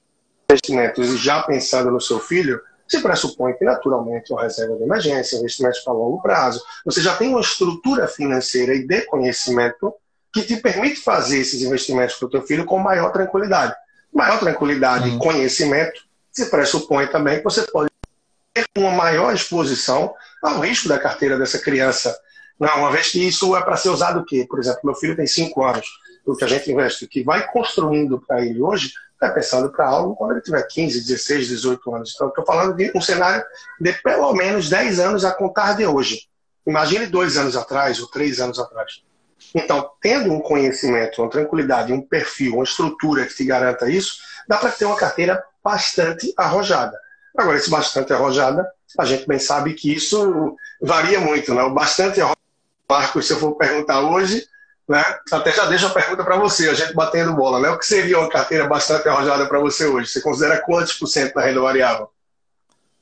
investimentos 0.47 1.19
já 1.19 1.41
pensando 1.41 1.91
no 1.91 1.99
seu 1.99 2.19
filho, 2.19 2.61
se 2.87 3.01
pressupõe 3.01 3.53
que, 3.53 3.65
naturalmente, 3.65 4.31
uma 4.31 4.43
reserva 4.43 4.75
de 4.75 4.83
emergência, 4.83 5.37
investimentos 5.37 5.79
para 5.79 5.93
longo 5.93 6.21
prazo, 6.21 6.63
você 6.85 7.01
já 7.01 7.15
tem 7.15 7.29
uma 7.29 7.41
estrutura 7.41 8.07
financeira 8.07 8.75
e 8.75 8.85
de 8.85 9.01
conhecimento 9.05 9.93
que 10.33 10.43
te 10.43 10.57
permite 10.57 10.97
fazer 10.97 11.39
esses 11.39 11.61
investimentos 11.61 12.15
para 12.15 12.27
o 12.27 12.29
teu 12.29 12.41
filho 12.43 12.65
com 12.65 12.77
maior 12.77 13.11
tranquilidade. 13.11 13.73
Maior 14.13 14.39
tranquilidade 14.39 15.09
e 15.09 15.17
conhecimento 15.17 16.01
se 16.31 16.49
pressupõe 16.49 17.07
também 17.07 17.37
que 17.37 17.43
você 17.43 17.63
pode 17.63 17.89
ter 18.53 18.65
uma 18.77 18.91
maior 18.91 19.33
exposição 19.33 20.13
ao 20.43 20.59
risco 20.59 20.87
da 20.87 20.99
carteira 20.99 21.37
dessa 21.37 21.59
criança. 21.59 22.17
Não, 22.59 22.79
uma 22.79 22.91
vez 22.91 23.11
que 23.11 23.25
isso 23.25 23.55
é 23.55 23.61
para 23.61 23.77
ser 23.77 23.89
usado 23.89 24.19
o 24.19 24.25
quê? 24.25 24.45
Por 24.47 24.59
exemplo, 24.59 24.81
meu 24.83 24.95
filho 24.95 25.15
tem 25.15 25.27
5 25.27 25.63
anos, 25.63 25.87
o 26.25 26.35
que 26.35 26.43
a 26.43 26.47
gente 26.47 26.71
investe, 26.71 27.05
o 27.05 27.07
que 27.07 27.23
vai 27.23 27.49
construindo 27.51 28.21
para 28.25 28.45
ele 28.45 28.61
hoje, 28.61 28.91
está 29.25 29.33
pensando 29.33 29.71
para 29.71 29.87
algo 29.87 30.15
quando 30.15 30.31
ele 30.31 30.41
tiver 30.41 30.63
15, 30.63 31.01
16, 31.01 31.47
18 31.47 31.95
anos. 31.95 32.11
Então, 32.15 32.27
estou 32.29 32.45
falando 32.45 32.75
de 32.75 32.91
um 32.95 33.01
cenário 33.01 33.43
de 33.79 33.93
pelo 34.01 34.33
menos 34.33 34.69
10 34.69 34.99
anos 34.99 35.25
a 35.25 35.31
contar 35.31 35.75
de 35.75 35.85
hoje. 35.85 36.27
Imagine 36.65 37.07
dois 37.07 37.37
anos 37.37 37.55
atrás 37.55 37.99
ou 37.99 38.07
três 38.07 38.39
anos 38.39 38.59
atrás. 38.59 39.03
Então, 39.53 39.89
tendo 40.01 40.33
um 40.33 40.39
conhecimento, 40.39 41.21
uma 41.21 41.29
tranquilidade, 41.29 41.93
um 41.93 42.01
perfil, 42.01 42.55
uma 42.55 42.63
estrutura 42.63 43.25
que 43.25 43.35
te 43.35 43.45
garanta 43.45 43.89
isso, 43.89 44.17
dá 44.47 44.57
para 44.57 44.71
ter 44.71 44.85
uma 44.85 44.95
carteira 44.95 45.43
bastante 45.63 46.33
arrojada. 46.35 46.97
Agora, 47.37 47.57
esse 47.57 47.69
bastante 47.69 48.13
arrojada, 48.13 48.67
a 48.97 49.05
gente 49.05 49.27
bem 49.27 49.39
sabe 49.39 49.73
que 49.73 49.93
isso 49.93 50.55
varia 50.81 51.19
muito, 51.19 51.53
né? 51.53 51.61
O 51.63 51.73
bastante 51.73 52.19
arrojada, 52.19 52.35
Marcos, 52.89 53.27
se 53.27 53.33
eu 53.33 53.39
for 53.39 53.55
perguntar 53.55 54.01
hoje, 54.01 54.45
né? 54.87 55.03
Até 55.31 55.51
já 55.51 55.65
deixo 55.65 55.87
a 55.87 55.89
pergunta 55.89 56.23
para 56.23 56.37
você, 56.37 56.69
a 56.69 56.73
gente 56.73 56.93
batendo 56.93 57.33
bola, 57.33 57.59
né? 57.59 57.69
O 57.69 57.79
que 57.79 57.85
seria 57.85 58.19
uma 58.19 58.29
carteira 58.29 58.67
bastante 58.67 59.07
arrojada 59.09 59.47
para 59.47 59.59
você 59.59 59.85
hoje? 59.85 60.09
Você 60.09 60.21
considera 60.21 60.61
quantos 60.61 60.93
por 60.93 61.07
cento 61.07 61.35
na 61.35 61.43
renda 61.43 61.61
variável? 61.61 62.09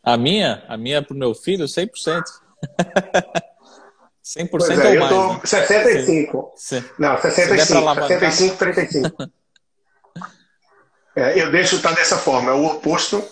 A 0.02 0.18
minha? 0.18 0.64
A 0.68 0.78
minha 0.78 1.02
para 1.02 1.14
o 1.14 1.18
meu 1.18 1.34
filho, 1.34 1.66
100%. 1.66 2.24
100% 4.24 4.50
pois 4.52 4.70
é, 4.70 4.76
ou 4.76 4.94
eu 4.94 5.08
tô 5.10 5.28
mais, 5.28 5.40
né? 5.40 5.40
65. 5.44 6.54
Se, 6.56 6.84
não, 6.98 7.22
65, 7.22 8.08
65, 8.08 8.58
35. 8.58 9.30
é, 11.16 11.42
eu 11.42 11.52
deixo 11.52 11.76
estar 11.76 11.90
tá 11.90 11.96
dessa 11.96 12.18
forma, 12.18 12.52
é 12.52 12.54
o 12.54 12.66
oposto. 12.66 13.24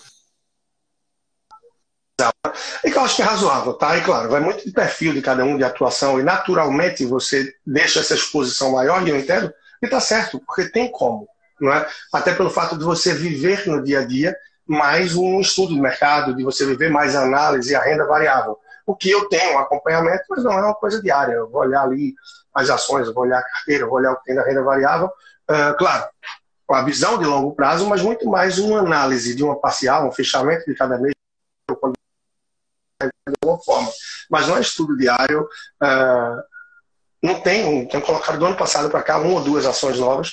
E 2.84 2.90
que 2.90 2.98
eu 2.98 3.02
acho 3.02 3.16
que 3.16 3.22
é 3.22 3.24
razoável, 3.24 3.72
tá? 3.74 3.96
E 3.96 4.02
claro, 4.02 4.28
vai 4.28 4.40
muito 4.40 4.64
de 4.64 4.72
perfil 4.72 5.12
de 5.12 5.22
cada 5.22 5.44
um, 5.44 5.56
de 5.56 5.64
atuação, 5.64 6.20
e 6.20 6.22
naturalmente 6.22 7.04
você 7.04 7.52
deixa 7.66 8.00
essa 8.00 8.14
exposição 8.14 8.72
maior, 8.72 9.06
e 9.06 9.10
eu 9.10 9.18
entendo, 9.18 9.52
e 9.82 9.88
tá 9.88 10.00
certo, 10.00 10.40
porque 10.46 10.70
tem 10.70 10.90
como, 10.90 11.28
não 11.60 11.72
é? 11.72 11.86
Até 12.12 12.34
pelo 12.34 12.50
fato 12.50 12.76
de 12.76 12.84
você 12.84 13.14
viver 13.14 13.66
no 13.66 13.82
dia 13.82 14.00
a 14.00 14.04
dia 14.04 14.36
mais 14.66 15.16
um 15.16 15.40
estudo 15.40 15.74
de 15.74 15.80
mercado, 15.80 16.36
de 16.36 16.44
você 16.44 16.64
viver 16.64 16.90
mais 16.90 17.16
análise 17.16 17.72
e 17.72 17.74
a 17.74 17.82
renda 17.82 18.06
variável 18.06 18.58
o 18.86 18.94
que 18.94 19.10
eu 19.10 19.28
tenho, 19.28 19.58
acompanhamento, 19.58 20.24
mas 20.28 20.44
não 20.44 20.52
é 20.52 20.62
uma 20.62 20.74
coisa 20.74 21.00
diária. 21.00 21.32
Eu 21.32 21.48
vou 21.48 21.62
olhar 21.62 21.82
ali 21.82 22.14
as 22.54 22.68
ações, 22.70 23.06
eu 23.06 23.14
vou 23.14 23.24
olhar 23.24 23.38
a 23.38 23.42
carteira, 23.42 23.84
eu 23.84 23.88
vou 23.88 23.98
olhar 23.98 24.12
o 24.12 24.16
que 24.16 24.24
tem 24.24 24.34
na 24.34 24.42
renda 24.42 24.62
variável. 24.62 25.06
Uh, 25.50 25.76
claro, 25.78 26.08
a 26.70 26.82
visão 26.82 27.18
de 27.18 27.24
longo 27.24 27.54
prazo, 27.54 27.86
mas 27.88 28.02
muito 28.02 28.28
mais 28.28 28.58
uma 28.58 28.80
análise 28.80 29.34
de 29.34 29.44
uma 29.44 29.58
parcial, 29.58 30.08
um 30.08 30.12
fechamento 30.12 30.64
de 30.66 30.74
cada 30.74 30.98
mês, 30.98 31.14
de 33.08 33.34
alguma 33.42 33.62
forma. 33.62 33.90
Mas 34.30 34.48
não 34.48 34.56
é 34.56 34.60
estudo 34.60 34.96
diário. 34.96 35.48
Uh, 35.82 36.42
não 37.22 37.40
tem, 37.40 37.86
tem 37.86 38.00
colocado 38.00 38.38
do 38.38 38.46
ano 38.46 38.56
passado 38.56 38.90
para 38.90 39.02
cá 39.02 39.18
uma 39.18 39.34
ou 39.34 39.44
duas 39.44 39.64
ações 39.64 39.98
novas 39.98 40.32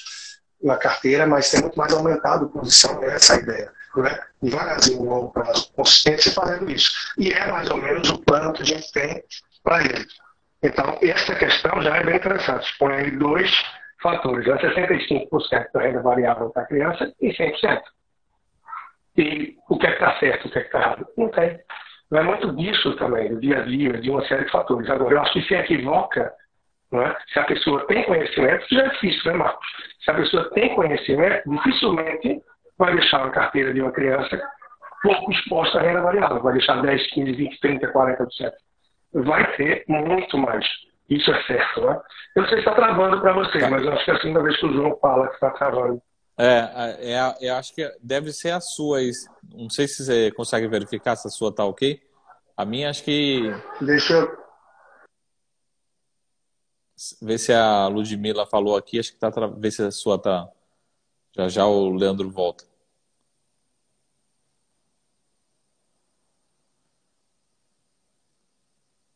na 0.61 0.75
carteira, 0.75 1.27
mas 1.27 1.51
tem 1.51 1.61
muito 1.61 1.77
mais 1.77 1.93
aumentado 1.93 2.45
a 2.45 2.49
posição 2.49 2.99
nessa 2.99 3.35
ideia 3.35 3.71
né, 3.97 4.19
devagarzinho, 4.41 5.03
longo 5.03 5.31
prazo, 5.31 5.71
consistência 5.73 6.31
fazendo 6.31 6.69
isso. 6.69 6.91
E 7.17 7.31
é 7.31 7.51
mais 7.51 7.69
ou 7.69 7.77
menos 7.77 8.09
o 8.09 8.19
plano 8.19 8.53
que 8.53 8.61
a 8.61 8.65
gente 8.65 8.91
tem 8.91 9.23
para 9.63 9.83
ele. 9.83 10.05
Então, 10.61 10.97
essa 11.01 11.35
questão 11.35 11.81
já 11.81 11.97
é 11.97 12.03
bem 12.03 12.15
interessante. 12.15 12.67
Põe 12.77 12.93
aí 12.93 13.11
dois 13.11 13.51
fatores, 14.01 14.47
é 14.47 14.57
65% 14.57 15.71
da 15.73 15.81
renda 15.81 16.01
variável 16.01 16.49
para 16.49 16.63
a 16.63 16.67
criança 16.67 17.13
e 17.19 17.31
100%. 17.31 17.81
E 19.17 19.57
o 19.69 19.77
que 19.77 19.87
é 19.87 19.89
que 19.89 20.03
está 20.03 20.19
certo, 20.19 20.47
o 20.47 20.51
que 20.51 20.59
é 20.59 20.61
que 20.61 20.67
está 20.67 20.79
errado? 20.79 21.07
Não 21.17 21.29
tem. 21.29 21.59
Não 22.11 22.19
é 22.19 22.23
muito 22.23 22.55
disso 22.55 22.95
também, 22.95 23.29
do 23.29 23.39
dia 23.39 23.59
a 23.59 23.61
dia, 23.61 23.93
de 23.93 24.09
uma 24.09 24.25
série 24.25 24.45
de 24.45 24.51
fatores. 24.51 24.89
Agora, 24.89 25.13
eu 25.13 25.21
acho 25.21 25.33
que 25.33 25.43
se 25.43 25.53
equivoca, 25.53 26.33
é? 26.91 27.15
se 27.31 27.39
a 27.39 27.43
pessoa 27.43 27.85
tem 27.87 28.03
conhecimento, 28.03 28.65
já 28.71 28.85
é 28.85 28.89
difícil, 28.89 29.31
né, 29.31 29.37
Marcos? 29.37 29.67
Se 30.03 30.11
a 30.11 30.15
pessoa 30.15 30.49
tem 30.51 30.73
conhecimento, 30.73 31.49
dificilmente 31.49 32.41
vai 32.77 32.93
deixar 32.93 33.25
a 33.25 33.29
carteira 33.29 33.73
de 33.73 33.81
uma 33.81 33.91
criança 33.91 34.41
pouco 35.01 35.31
exposta 35.31 35.79
à 35.79 35.81
renda 35.81 36.01
variável, 36.01 36.41
vai 36.41 36.53
deixar 36.53 36.81
10, 36.81 37.11
15, 37.11 37.31
20, 37.31 37.59
30, 37.59 37.93
40%. 37.93 38.51
Vai 39.13 39.55
ter 39.55 39.83
muito 39.87 40.37
mais. 40.37 40.65
Isso 41.09 41.31
é 41.31 41.43
certo, 41.43 41.81
né? 41.85 41.99
Eu 42.35 42.43
não 42.43 42.49
sei 42.49 42.61
se 42.61 42.69
está 42.69 42.75
travando 42.75 43.19
para 43.19 43.33
você, 43.33 43.67
mas 43.67 43.83
eu 43.83 43.93
acho 43.93 44.05
que 44.05 44.11
é 44.11 44.13
a 44.13 44.19
segunda 44.19 44.43
vez 44.43 44.57
que 44.57 44.65
o 44.67 44.73
João 44.73 44.97
fala 44.99 45.27
que 45.27 45.33
está 45.33 45.49
travando. 45.51 45.99
É, 46.41 47.11
é, 47.11 47.37
eu 47.41 47.55
acho 47.55 47.75
que 47.75 47.85
deve 48.01 48.31
ser 48.31 48.51
a 48.51 48.61
sua. 48.61 48.99
Não 49.53 49.69
sei 49.69 49.89
se 49.89 50.05
você 50.05 50.31
consegue 50.31 50.69
verificar 50.69 51.17
se 51.17 51.27
a 51.27 51.29
sua 51.29 51.49
está 51.49 51.65
ok. 51.65 52.01
A 52.55 52.63
minha, 52.63 52.89
acho 52.89 53.03
que. 53.03 53.41
Deixa 53.81 54.13
eu. 54.13 54.39
Ver 57.21 57.37
se 57.37 57.51
a 57.51 57.87
Ludmilla 57.87 58.45
falou 58.45 58.77
aqui, 58.77 58.97
acho 58.97 59.11
que 59.11 59.19
tá. 59.19 59.29
Ver 59.47 59.71
se 59.71 59.83
a 59.83 59.91
sua 59.91 60.17
tá. 60.17 60.49
Já 61.35 61.49
já 61.49 61.65
o 61.65 61.89
Leandro 61.89 62.29
volta. 62.29 62.63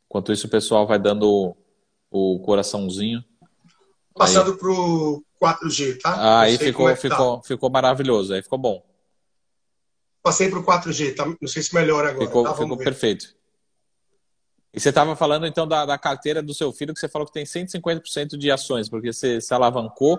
Enquanto 0.09 0.33
isso, 0.33 0.47
o 0.47 0.49
pessoal 0.49 0.85
vai 0.85 0.99
dando 0.99 1.55
o, 2.11 2.39
coraçãozinho. 2.45 3.23
Passando 4.13 4.57
para 4.57 4.69
o 4.69 5.23
4G, 5.43 5.99
tá? 6.01 6.13
Ah, 6.13 6.41
aí 6.41 6.57
ficou, 6.57 6.87
é 6.87 6.95
ficou, 6.95 7.37
tá. 7.37 7.43
ficou 7.43 7.69
maravilhoso, 7.69 8.33
aí 8.33 8.41
ficou 8.41 8.57
bom. 8.57 8.81
Passei 10.21 10.49
para 10.49 10.59
o 10.59 10.63
4G, 10.63 11.15
tá? 11.15 11.25
não 11.25 11.47
sei 11.49 11.61
se 11.61 11.75
melhora 11.75 12.09
agora. 12.09 12.25
Ficou, 12.25 12.43
tá? 12.45 12.55
ficou 12.55 12.77
perfeito. 12.77 13.35
E 14.73 14.79
você 14.79 14.89
estava 14.89 15.15
falando 15.15 15.45
então 15.45 15.67
da, 15.67 15.85
da, 15.85 15.97
carteira 15.97 16.41
do 16.41 16.53
seu 16.53 16.71
filho, 16.71 16.93
que 16.93 16.99
você 16.99 17.09
falou 17.09 17.27
que 17.27 17.33
tem 17.33 17.43
150% 17.43 18.37
de 18.37 18.49
ações, 18.49 18.87
porque 18.89 19.11
você 19.11 19.41
se 19.41 19.53
alavancou, 19.53 20.17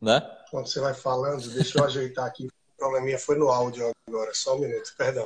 né? 0.00 0.20
Quando 0.50 0.66
você 0.66 0.80
vai 0.80 0.92
falando, 0.92 1.48
deixa 1.48 1.78
eu 1.78 1.84
ajeitar 1.84 2.26
aqui. 2.26 2.46
O 2.46 2.76
probleminha 2.76 3.18
foi 3.18 3.38
no 3.38 3.48
áudio 3.48 3.90
agora, 4.08 4.32
só 4.34 4.56
um 4.56 4.60
minuto, 4.60 4.92
perdão. 4.98 5.24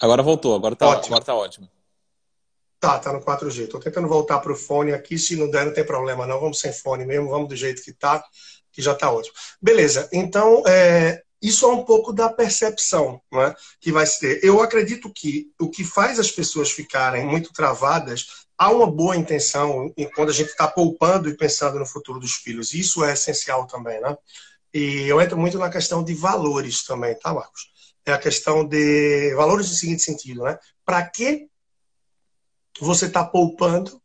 Agora 0.00 0.22
voltou, 0.22 0.54
agora 0.54 0.76
tá 0.76 0.86
ótimo. 0.86 1.06
Agora 1.06 1.24
tá 1.24 1.34
ótimo. 1.34 1.68
Tá, 2.80 2.98
tá 2.98 3.12
no 3.12 3.20
4G. 3.20 3.68
Tô 3.68 3.80
tentando 3.80 4.06
voltar 4.06 4.38
pro 4.38 4.54
fone 4.54 4.92
aqui, 4.92 5.18
se 5.18 5.34
não 5.36 5.50
der 5.50 5.66
não 5.66 5.72
tem 5.72 5.84
problema 5.84 6.26
não, 6.26 6.40
vamos 6.40 6.60
sem 6.60 6.72
fone 6.72 7.04
mesmo, 7.04 7.28
vamos 7.28 7.48
do 7.48 7.56
jeito 7.56 7.82
que 7.82 7.92
tá, 7.92 8.22
que 8.72 8.80
já 8.80 8.94
tá 8.94 9.10
ótimo. 9.10 9.34
Beleza, 9.60 10.08
então 10.12 10.62
é, 10.66 11.22
isso 11.42 11.64
é 11.66 11.68
um 11.68 11.84
pouco 11.84 12.12
da 12.12 12.28
percepção 12.28 13.20
né, 13.32 13.54
que 13.80 13.90
vai 13.90 14.06
ser. 14.06 14.40
Eu 14.44 14.62
acredito 14.62 15.12
que 15.12 15.50
o 15.60 15.68
que 15.68 15.84
faz 15.84 16.20
as 16.20 16.30
pessoas 16.30 16.70
ficarem 16.70 17.26
muito 17.26 17.52
travadas 17.52 18.46
há 18.56 18.70
uma 18.70 18.90
boa 18.90 19.16
intenção 19.16 19.92
quando 20.14 20.30
a 20.30 20.32
gente 20.32 20.50
está 20.50 20.66
poupando 20.66 21.28
e 21.28 21.36
pensando 21.36 21.78
no 21.78 21.86
futuro 21.86 22.18
dos 22.18 22.34
filhos. 22.34 22.74
Isso 22.74 23.04
é 23.04 23.12
essencial 23.12 23.66
também, 23.66 24.00
né? 24.00 24.16
E 24.74 25.06
eu 25.08 25.20
entro 25.20 25.38
muito 25.38 25.58
na 25.58 25.70
questão 25.70 26.04
de 26.04 26.12
valores 26.12 26.84
também, 26.84 27.14
tá, 27.18 27.32
Marcos? 27.32 27.70
É 28.10 28.14
a 28.14 28.18
questão 28.18 28.66
de 28.66 29.34
valores 29.34 29.68
no 29.68 29.76
seguinte 29.76 30.02
sentido, 30.02 30.42
né? 30.42 30.58
Para 30.84 31.02
que 31.08 31.48
você 32.80 33.06
está 33.06 33.24
poupando 33.24 34.00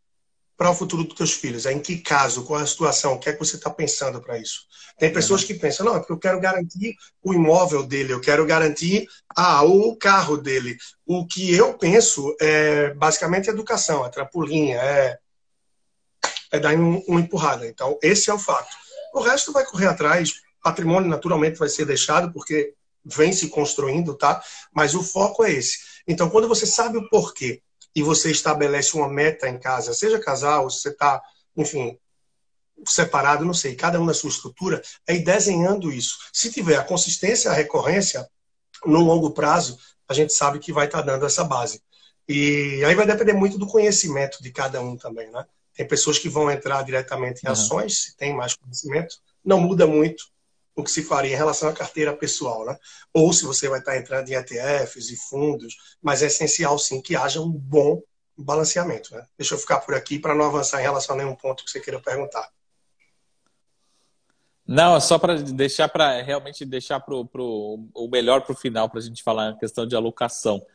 para 0.58 0.70
o 0.70 0.76
futuro 0.76 1.04
dos 1.04 1.16
teus 1.16 1.34
filhos? 1.34 1.66
Em 1.66 1.80
que 1.80 1.98
caso? 1.98 2.44
Qual 2.44 2.60
é 2.60 2.64
a 2.64 2.68
situação? 2.68 3.14
O 3.14 3.20
que 3.20 3.30
é 3.30 3.34
que 3.34 3.40
você 3.40 3.56
está 3.56 3.70
pensando 3.70 4.22
para 4.22 4.38
isso? 4.38 4.62
Tem 4.98 5.12
pessoas 5.12 5.44
que 5.44 5.54
pensam, 5.54 5.86
não, 5.86 5.96
é 5.96 6.00
porque 6.00 6.14
eu 6.14 6.20
quero 6.20 6.40
garantir 6.40 6.96
o 7.22 7.34
imóvel 7.34 7.84
dele, 7.84 8.14
eu 8.14 8.22
quero 8.22 8.46
garantir 8.46 9.08
ah, 9.36 9.64
o 9.64 9.96
carro 9.96 10.38
dele. 10.38 10.78
O 11.06 11.26
que 11.26 11.54
eu 11.54 11.74
penso 11.74 12.36
é 12.40 12.94
basicamente 12.94 13.50
educação, 13.50 14.06
é 14.06 14.10
trampolim, 14.10 14.72
é, 14.72 15.18
é 16.52 16.60
dar 16.60 16.76
um, 16.76 17.00
uma 17.08 17.20
empurrada. 17.20 17.68
Então, 17.68 17.98
esse 18.02 18.30
é 18.30 18.34
o 18.34 18.40
fato. 18.40 18.70
O 19.14 19.22
resto 19.22 19.52
vai 19.52 19.66
correr 19.66 19.88
atrás, 19.88 20.34
patrimônio 20.62 21.10
naturalmente 21.10 21.58
vai 21.58 21.70
ser 21.70 21.86
deixado, 21.86 22.32
porque 22.32 22.74
vem 23.06 23.34
se 23.34 23.50
construindo, 23.50 24.16
tá? 24.16 24.42
Mas 24.72 24.96
o 24.96 25.04
foco 25.04 25.44
é 25.44 25.52
esse. 25.52 25.80
Então, 26.08 26.30
quando 26.30 26.48
você 26.48 26.66
sabe 26.66 26.98
o 26.98 27.10
porquê 27.10 27.62
e 27.96 28.02
você 28.02 28.32
estabelece 28.32 28.96
uma 28.96 29.08
meta 29.08 29.48
em 29.48 29.60
casa, 29.60 29.94
seja 29.94 30.20
casal, 30.20 30.70
se 30.70 30.82
você 30.82 30.90
está, 30.90 31.22
enfim, 31.56 31.98
separado, 32.88 33.46
não 33.46 33.54
sei, 33.54 33.76
cada 33.76 34.00
um 34.00 34.06
na 34.06 34.14
sua 34.14 34.30
estrutura, 34.30 34.82
é 35.08 35.16
ir 35.16 35.24
desenhando 35.24 35.92
isso. 35.92 36.18
Se 36.32 36.52
tiver 36.52 36.78
a 36.78 36.84
consistência, 36.84 37.52
a 37.52 37.54
recorrência, 37.54 38.28
no 38.86 39.00
longo 39.00 39.32
prazo, 39.32 39.78
a 40.08 40.14
gente 40.14 40.34
sabe 40.34 40.60
que 40.60 40.74
vai 40.74 40.86
estar 40.86 41.00
tá 41.00 41.06
dando 41.06 41.26
essa 41.26 41.44
base. 41.44 41.82
E 42.28 42.84
aí 42.86 42.96
vai 42.96 43.06
depender 43.06 43.34
muito 43.34 43.58
do 43.58 43.68
conhecimento 43.68 44.42
de 44.42 44.52
cada 44.52 44.82
um 44.82 44.98
também, 44.98 45.30
né? 45.32 45.46
Tem 45.76 45.88
pessoas 45.88 46.20
que 46.20 46.30
vão 46.30 46.52
entrar 46.52 46.84
diretamente 46.84 47.46
em 47.46 47.50
ações, 47.50 48.04
se 48.04 48.16
tem 48.16 48.34
mais 48.34 48.56
conhecimento, 48.56 49.18
não 49.44 49.60
muda 49.60 49.88
muito 49.88 50.33
o 50.76 50.84
que 50.84 50.92
se 50.92 51.04
faria 51.04 51.34
em 51.34 51.38
relação 51.38 51.70
à 51.70 51.74
carteira 51.74 52.16
pessoal, 52.16 52.66
né? 52.66 52.78
Ou 53.14 53.32
se 53.32 53.46
você 53.46 53.68
vai 53.68 53.80
estar 53.80 53.98
entrando 53.98 54.30
em 54.30 54.34
ETFs 54.34 55.10
e 55.10 55.16
fundos, 55.16 55.76
mas 56.02 56.24
é 56.24 56.28
essencial 56.28 56.78
sim 56.80 57.02
que 57.02 57.16
haja 57.16 57.42
um 57.42 57.52
bom 57.52 58.02
balanceamento, 58.38 59.14
né? 59.16 59.26
Deixa 59.38 59.54
eu 59.54 59.60
ficar 59.60 59.80
por 59.80 59.94
aqui 59.94 60.18
para 60.18 60.34
não 60.34 60.46
avançar 60.46 60.80
em 60.80 60.84
relação 60.84 61.16
a 61.16 61.20
nenhum 61.20 61.36
ponto 61.36 61.64
que 61.64 61.70
você 61.70 61.80
queira 61.80 62.00
perguntar. 62.00 62.50
Não, 64.66 64.96
é 64.96 65.00
só 65.00 65.20
para 65.20 65.36
deixar 65.36 65.90
para 65.90 66.22
realmente 66.22 66.66
deixar 66.66 67.00
pro, 67.02 67.26
pro, 67.26 67.86
o 67.94 68.08
melhor 68.08 68.42
para 68.42 68.54
o 68.54 68.58
final 68.58 68.90
para 68.90 69.00
a 69.00 69.04
gente 69.04 69.22
falar 69.22 69.50
a 69.50 69.58
questão 69.58 69.86
de 69.86 69.96
alocação. 69.96 70.66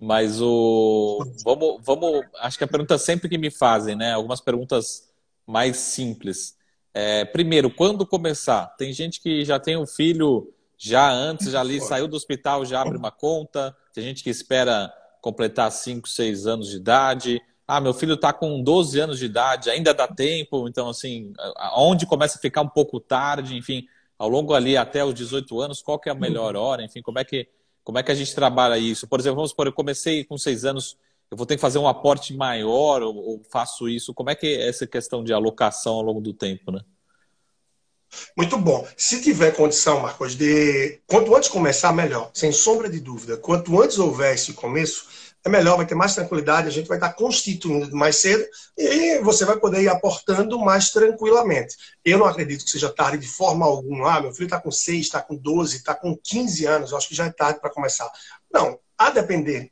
Mas 0.00 0.40
o 0.40 1.24
vamos, 1.44 1.80
vamos, 1.82 2.24
acho 2.38 2.58
que 2.58 2.64
a 2.64 2.68
pergunta 2.68 2.98
sempre 2.98 3.28
que 3.28 3.38
me 3.38 3.50
fazem, 3.50 3.94
né? 3.94 4.12
Algumas 4.12 4.40
perguntas 4.40 5.08
mais 5.46 5.76
simples. 5.76 6.56
É, 6.94 7.24
primeiro, 7.24 7.68
quando 7.70 8.06
começar? 8.06 8.66
Tem 8.78 8.92
gente 8.92 9.20
que 9.20 9.44
já 9.44 9.58
tem 9.58 9.76
um 9.76 9.86
filho 9.86 10.54
já 10.78 11.10
antes, 11.10 11.50
já 11.50 11.60
ali 11.60 11.80
saiu 11.80 12.06
do 12.06 12.16
hospital, 12.16 12.64
já 12.64 12.80
abre 12.80 12.96
uma 12.96 13.10
conta. 13.10 13.76
Tem 13.92 14.04
gente 14.04 14.22
que 14.22 14.30
espera 14.30 14.92
completar 15.20 15.72
5, 15.72 16.08
6 16.08 16.46
anos 16.46 16.68
de 16.70 16.76
idade. 16.76 17.42
Ah, 17.66 17.80
meu 17.80 17.94
filho 17.94 18.14
está 18.14 18.32
com 18.32 18.62
12 18.62 19.00
anos 19.00 19.18
de 19.18 19.24
idade, 19.24 19.70
ainda 19.70 19.92
dá 19.92 20.06
tempo. 20.06 20.68
Então, 20.68 20.88
assim, 20.88 21.32
onde 21.74 22.06
começa 22.06 22.38
a 22.38 22.40
ficar 22.40 22.60
um 22.60 22.68
pouco 22.68 23.00
tarde, 23.00 23.56
enfim, 23.56 23.86
ao 24.18 24.28
longo 24.28 24.54
ali 24.54 24.76
até 24.76 25.04
os 25.04 25.14
18 25.14 25.60
anos, 25.60 25.82
qual 25.82 25.98
que 25.98 26.08
é 26.08 26.12
a 26.12 26.14
melhor 26.14 26.54
hora? 26.54 26.84
Enfim, 26.84 27.02
como 27.02 27.18
é 27.18 27.24
que, 27.24 27.48
como 27.82 27.98
é 27.98 28.02
que 28.02 28.12
a 28.12 28.14
gente 28.14 28.34
trabalha 28.34 28.78
isso? 28.78 29.08
Por 29.08 29.18
exemplo, 29.18 29.36
vamos 29.36 29.50
supor, 29.50 29.66
eu 29.66 29.72
comecei 29.72 30.24
com 30.24 30.36
6 30.36 30.64
anos, 30.64 30.96
eu 31.30 31.36
vou 31.36 31.46
ter 31.46 31.56
que 31.56 31.60
fazer 31.60 31.78
um 31.78 31.88
aporte 31.88 32.34
maior 32.34 33.02
ou, 33.02 33.14
ou 33.16 33.42
faço 33.50 33.88
isso? 33.88 34.14
Como 34.14 34.30
é 34.30 34.34
que 34.34 34.46
é 34.46 34.68
essa 34.68 34.86
questão 34.86 35.22
de 35.24 35.32
alocação 35.32 35.94
ao 35.94 36.02
longo 36.02 36.20
do 36.20 36.32
tempo, 36.32 36.70
né? 36.70 36.80
Muito 38.36 38.56
bom. 38.56 38.86
Se 38.96 39.20
tiver 39.20 39.52
condição, 39.52 40.00
Marcos, 40.00 40.36
de 40.36 41.00
quanto 41.06 41.34
antes 41.34 41.48
começar, 41.48 41.92
melhor, 41.92 42.30
sem 42.32 42.52
sombra 42.52 42.88
de 42.88 43.00
dúvida. 43.00 43.36
Quanto 43.36 43.80
antes 43.80 43.98
houver 43.98 44.34
esse 44.34 44.52
começo, 44.52 45.06
é 45.44 45.48
melhor, 45.48 45.76
vai 45.76 45.84
ter 45.84 45.94
mais 45.94 46.14
tranquilidade, 46.14 46.68
a 46.68 46.70
gente 46.70 46.88
vai 46.88 46.96
estar 46.96 47.12
constituindo 47.12 47.94
mais 47.94 48.16
cedo 48.16 48.46
e 48.78 49.18
você 49.20 49.44
vai 49.44 49.58
poder 49.58 49.82
ir 49.82 49.88
aportando 49.88 50.58
mais 50.58 50.90
tranquilamente. 50.90 51.76
Eu 52.02 52.18
não 52.18 52.26
acredito 52.26 52.64
que 52.64 52.70
seja 52.70 52.88
tarde 52.88 53.18
de 53.18 53.28
forma 53.28 53.66
alguma. 53.66 54.16
Ah, 54.16 54.20
meu 54.22 54.32
filho 54.32 54.46
está 54.46 54.58
com 54.58 54.70
6, 54.70 55.04
está 55.04 55.20
com 55.20 55.36
12, 55.36 55.76
está 55.76 55.94
com 55.94 56.16
15 56.16 56.64
anos, 56.64 56.90
eu 56.92 56.96
acho 56.96 57.08
que 57.08 57.14
já 57.14 57.26
é 57.26 57.30
tarde 57.30 57.60
para 57.60 57.70
começar. 57.70 58.10
Não, 58.50 58.78
a 58.96 59.10
depender 59.10 59.70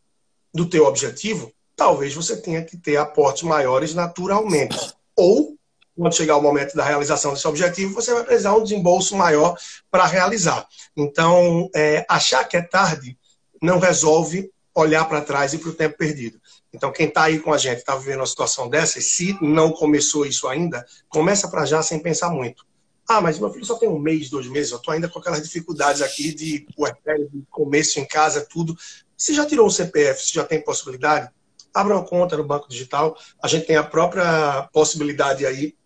do 0.52 0.68
teu 0.68 0.84
objetivo, 0.86 1.52
talvez 1.76 2.14
você 2.14 2.36
tenha 2.36 2.62
que 2.64 2.76
ter 2.76 2.96
aportes 2.96 3.42
maiores 3.42 3.94
naturalmente. 3.94 4.92
Ou 5.16 5.56
quando 5.96 6.14
chegar 6.14 6.36
o 6.36 6.42
momento 6.42 6.74
da 6.74 6.84
realização 6.84 7.34
desse 7.34 7.46
objetivo, 7.46 7.94
você 7.94 8.12
vai 8.14 8.24
precisar 8.24 8.54
um 8.54 8.62
desembolso 8.62 9.16
maior 9.16 9.56
para 9.90 10.06
realizar. 10.06 10.66
Então, 10.96 11.68
é, 11.74 12.04
achar 12.08 12.44
que 12.44 12.56
é 12.56 12.62
tarde 12.62 13.18
não 13.60 13.78
resolve 13.78 14.50
olhar 14.74 15.04
para 15.04 15.20
trás 15.20 15.52
e 15.52 15.58
para 15.58 15.68
o 15.68 15.74
tempo 15.74 15.98
perdido. 15.98 16.40
Então, 16.72 16.90
quem 16.90 17.06
está 17.06 17.24
aí 17.24 17.38
com 17.38 17.52
a 17.52 17.58
gente, 17.58 17.78
está 17.78 17.94
vivendo 17.94 18.20
uma 18.20 18.26
situação 18.26 18.68
dessa, 18.68 18.98
e 18.98 19.02
se 19.02 19.36
não 19.42 19.70
começou 19.70 20.24
isso 20.24 20.48
ainda, 20.48 20.84
começa 21.08 21.46
para 21.48 21.66
já 21.66 21.82
sem 21.82 21.98
pensar 21.98 22.30
muito. 22.30 22.64
Ah, 23.06 23.20
mas 23.20 23.38
meu 23.38 23.50
filho 23.50 23.64
só 23.64 23.74
tem 23.74 23.88
um 23.88 23.98
mês, 23.98 24.30
dois 24.30 24.46
meses, 24.46 24.72
eu 24.72 24.78
estou 24.78 24.94
ainda 24.94 25.08
com 25.08 25.18
aquelas 25.18 25.42
dificuldades 25.42 26.00
aqui 26.00 26.32
de 26.32 26.66
de 26.66 27.44
começo 27.50 28.00
em 28.00 28.06
casa, 28.06 28.46
tudo. 28.48 28.76
Se 29.22 29.32
já 29.32 29.46
tirou 29.46 29.68
o 29.68 29.70
CPF, 29.70 30.20
se 30.20 30.34
já 30.34 30.42
tem 30.42 30.60
possibilidade, 30.60 31.30
abra 31.72 31.94
uma 31.94 32.04
conta 32.04 32.36
no 32.36 32.42
Banco 32.42 32.68
Digital. 32.68 33.16
A 33.40 33.46
gente 33.46 33.66
tem 33.66 33.76
a 33.76 33.84
própria 33.84 34.68
possibilidade 34.72 35.46
aí 35.46 35.76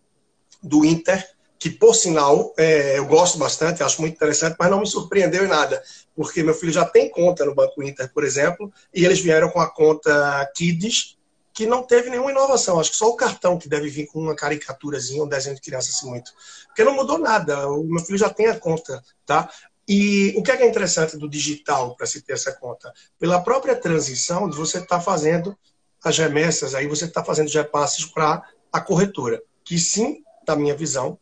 do 0.63 0.83
Inter, 0.83 1.23
que 1.59 1.69
por 1.69 1.93
sinal 1.93 2.51
é, 2.57 2.97
eu 2.97 3.05
gosto 3.05 3.37
bastante, 3.37 3.83
acho 3.83 4.01
muito 4.01 4.15
interessante, 4.15 4.55
mas 4.57 4.71
não 4.71 4.79
me 4.79 4.87
surpreendeu 4.87 5.45
em 5.45 5.47
nada, 5.47 5.83
porque 6.15 6.41
meu 6.41 6.55
filho 6.55 6.71
já 6.71 6.83
tem 6.83 7.11
conta 7.11 7.45
no 7.45 7.53
Banco 7.53 7.83
Inter, 7.83 8.11
por 8.11 8.23
exemplo, 8.23 8.73
e 8.91 9.05
eles 9.05 9.19
vieram 9.19 9.51
com 9.51 9.59
a 9.59 9.69
conta 9.69 10.51
Kids, 10.55 11.15
que 11.53 11.67
não 11.67 11.83
teve 11.83 12.09
nenhuma 12.09 12.31
inovação. 12.31 12.79
Acho 12.79 12.89
que 12.89 12.97
só 12.97 13.07
o 13.07 13.15
cartão 13.15 13.59
que 13.59 13.69
deve 13.69 13.87
vir 13.87 14.07
com 14.07 14.19
uma 14.19 14.35
caricaturazinha, 14.35 15.23
um 15.23 15.27
desenho 15.27 15.55
de 15.55 15.61
criança 15.61 15.91
assim 15.91 16.09
muito. 16.09 16.31
Porque 16.65 16.83
não 16.83 16.95
mudou 16.95 17.19
nada. 17.19 17.69
O 17.69 17.83
meu 17.83 18.03
filho 18.03 18.17
já 18.17 18.31
tem 18.31 18.47
a 18.47 18.59
conta, 18.59 19.03
tá? 19.27 19.47
E 19.87 20.33
o 20.37 20.43
que 20.43 20.51
é, 20.51 20.57
que 20.57 20.63
é 20.63 20.67
interessante 20.67 21.17
do 21.17 21.29
digital 21.29 21.95
para 21.95 22.05
se 22.05 22.21
ter 22.21 22.33
essa 22.33 22.51
conta? 22.51 22.93
Pela 23.17 23.41
própria 23.41 23.75
transição 23.75 24.49
você 24.51 24.79
estar 24.79 24.97
tá 24.97 25.01
fazendo 25.01 25.57
as 26.03 26.17
remessas, 26.17 26.75
aí 26.75 26.87
você 26.87 27.05
está 27.05 27.23
fazendo 27.23 27.49
repasses 27.49 28.05
para 28.05 28.43
a 28.71 28.81
corretora, 28.81 29.41
que 29.63 29.79
sim 29.79 30.23
da 30.45 30.55
minha 30.55 30.75
visão, 30.75 31.17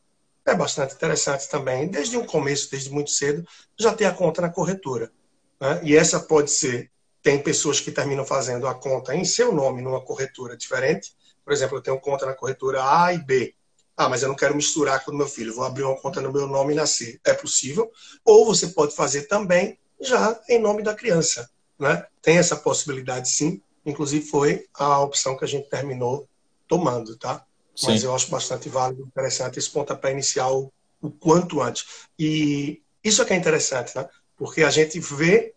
é 0.46 0.54
bastante 0.54 0.94
interessante 0.94 1.50
também, 1.50 1.88
desde 1.88 2.18
o 2.18 2.26
começo, 2.26 2.70
desde 2.70 2.92
muito 2.92 3.10
cedo, 3.10 3.44
já 3.80 3.94
ter 3.94 4.06
a 4.06 4.12
conta 4.12 4.42
na 4.42 4.50
corretora. 4.50 5.12
Né? 5.60 5.82
E 5.84 5.96
essa 5.96 6.20
pode 6.20 6.52
ser, 6.52 6.92
tem 7.22 7.42
pessoas 7.42 7.80
que 7.80 7.92
terminam 7.92 8.26
fazendo 8.26 8.68
a 8.68 8.76
conta 8.76 9.16
em 9.16 9.26
seu 9.26 9.52
nome 9.52 9.82
numa 9.82 10.02
corretora 10.02 10.56
diferente. 10.56 11.16
Por 11.44 11.52
exemplo, 11.52 11.78
eu 11.78 11.82
tenho 11.82 12.00
conta 12.00 12.28
na 12.28 12.36
corretora 12.36 12.84
A 12.84 13.14
e 13.14 13.18
B. 13.18 13.56
Ah, 13.98 14.10
mas 14.10 14.24
eu 14.24 14.30
não 14.30 14.36
quero 14.36 14.56
misturar 14.56 15.04
com 15.06 15.12
o 15.12 15.16
meu 15.16 15.28
filho, 15.28 15.54
vou 15.54 15.64
abrir 15.64 15.84
uma 15.84 16.00
conta 16.00 16.20
no 16.20 16.32
meu 16.32 16.48
nome 16.48 16.74
e 16.74 16.76
nascer. 16.76 17.20
É 17.24 17.34
possível. 17.34 17.90
Ou 18.26 18.46
você 18.46 18.68
pode 18.68 18.96
fazer 18.96 19.24
também 19.24 19.80
já 20.02 20.40
em 20.50 20.60
nome 20.60 20.84
da 20.84 20.94
criança. 20.94 21.50
Né? 21.80 22.06
Tem 22.22 22.38
essa 22.38 22.56
possibilidade 22.56 23.30
sim. 23.30 23.62
Inclusive 23.86 24.26
foi 24.26 24.66
a 24.74 25.00
opção 25.00 25.38
que 25.38 25.46
a 25.46 25.48
gente 25.48 25.70
terminou 25.70 26.28
tomando, 26.68 27.16
tá? 27.18 27.46
Sim. 27.76 27.88
Mas 27.88 28.04
eu 28.04 28.16
acho 28.16 28.30
bastante 28.30 28.68
válido, 28.68 29.04
interessante 29.04 29.60
esse 29.60 29.70
pontapé 29.70 30.12
inicial 30.12 30.72
o 31.02 31.12
quanto 31.12 31.62
antes. 31.62 31.86
E 32.18 32.82
isso 33.04 33.22
é 33.22 33.26
que 33.26 33.34
é 33.34 33.36
interessante, 33.36 33.96
né? 33.96 34.08
Porque 34.36 34.64
a 34.64 34.70
gente 34.70 35.00
vê 35.00 35.54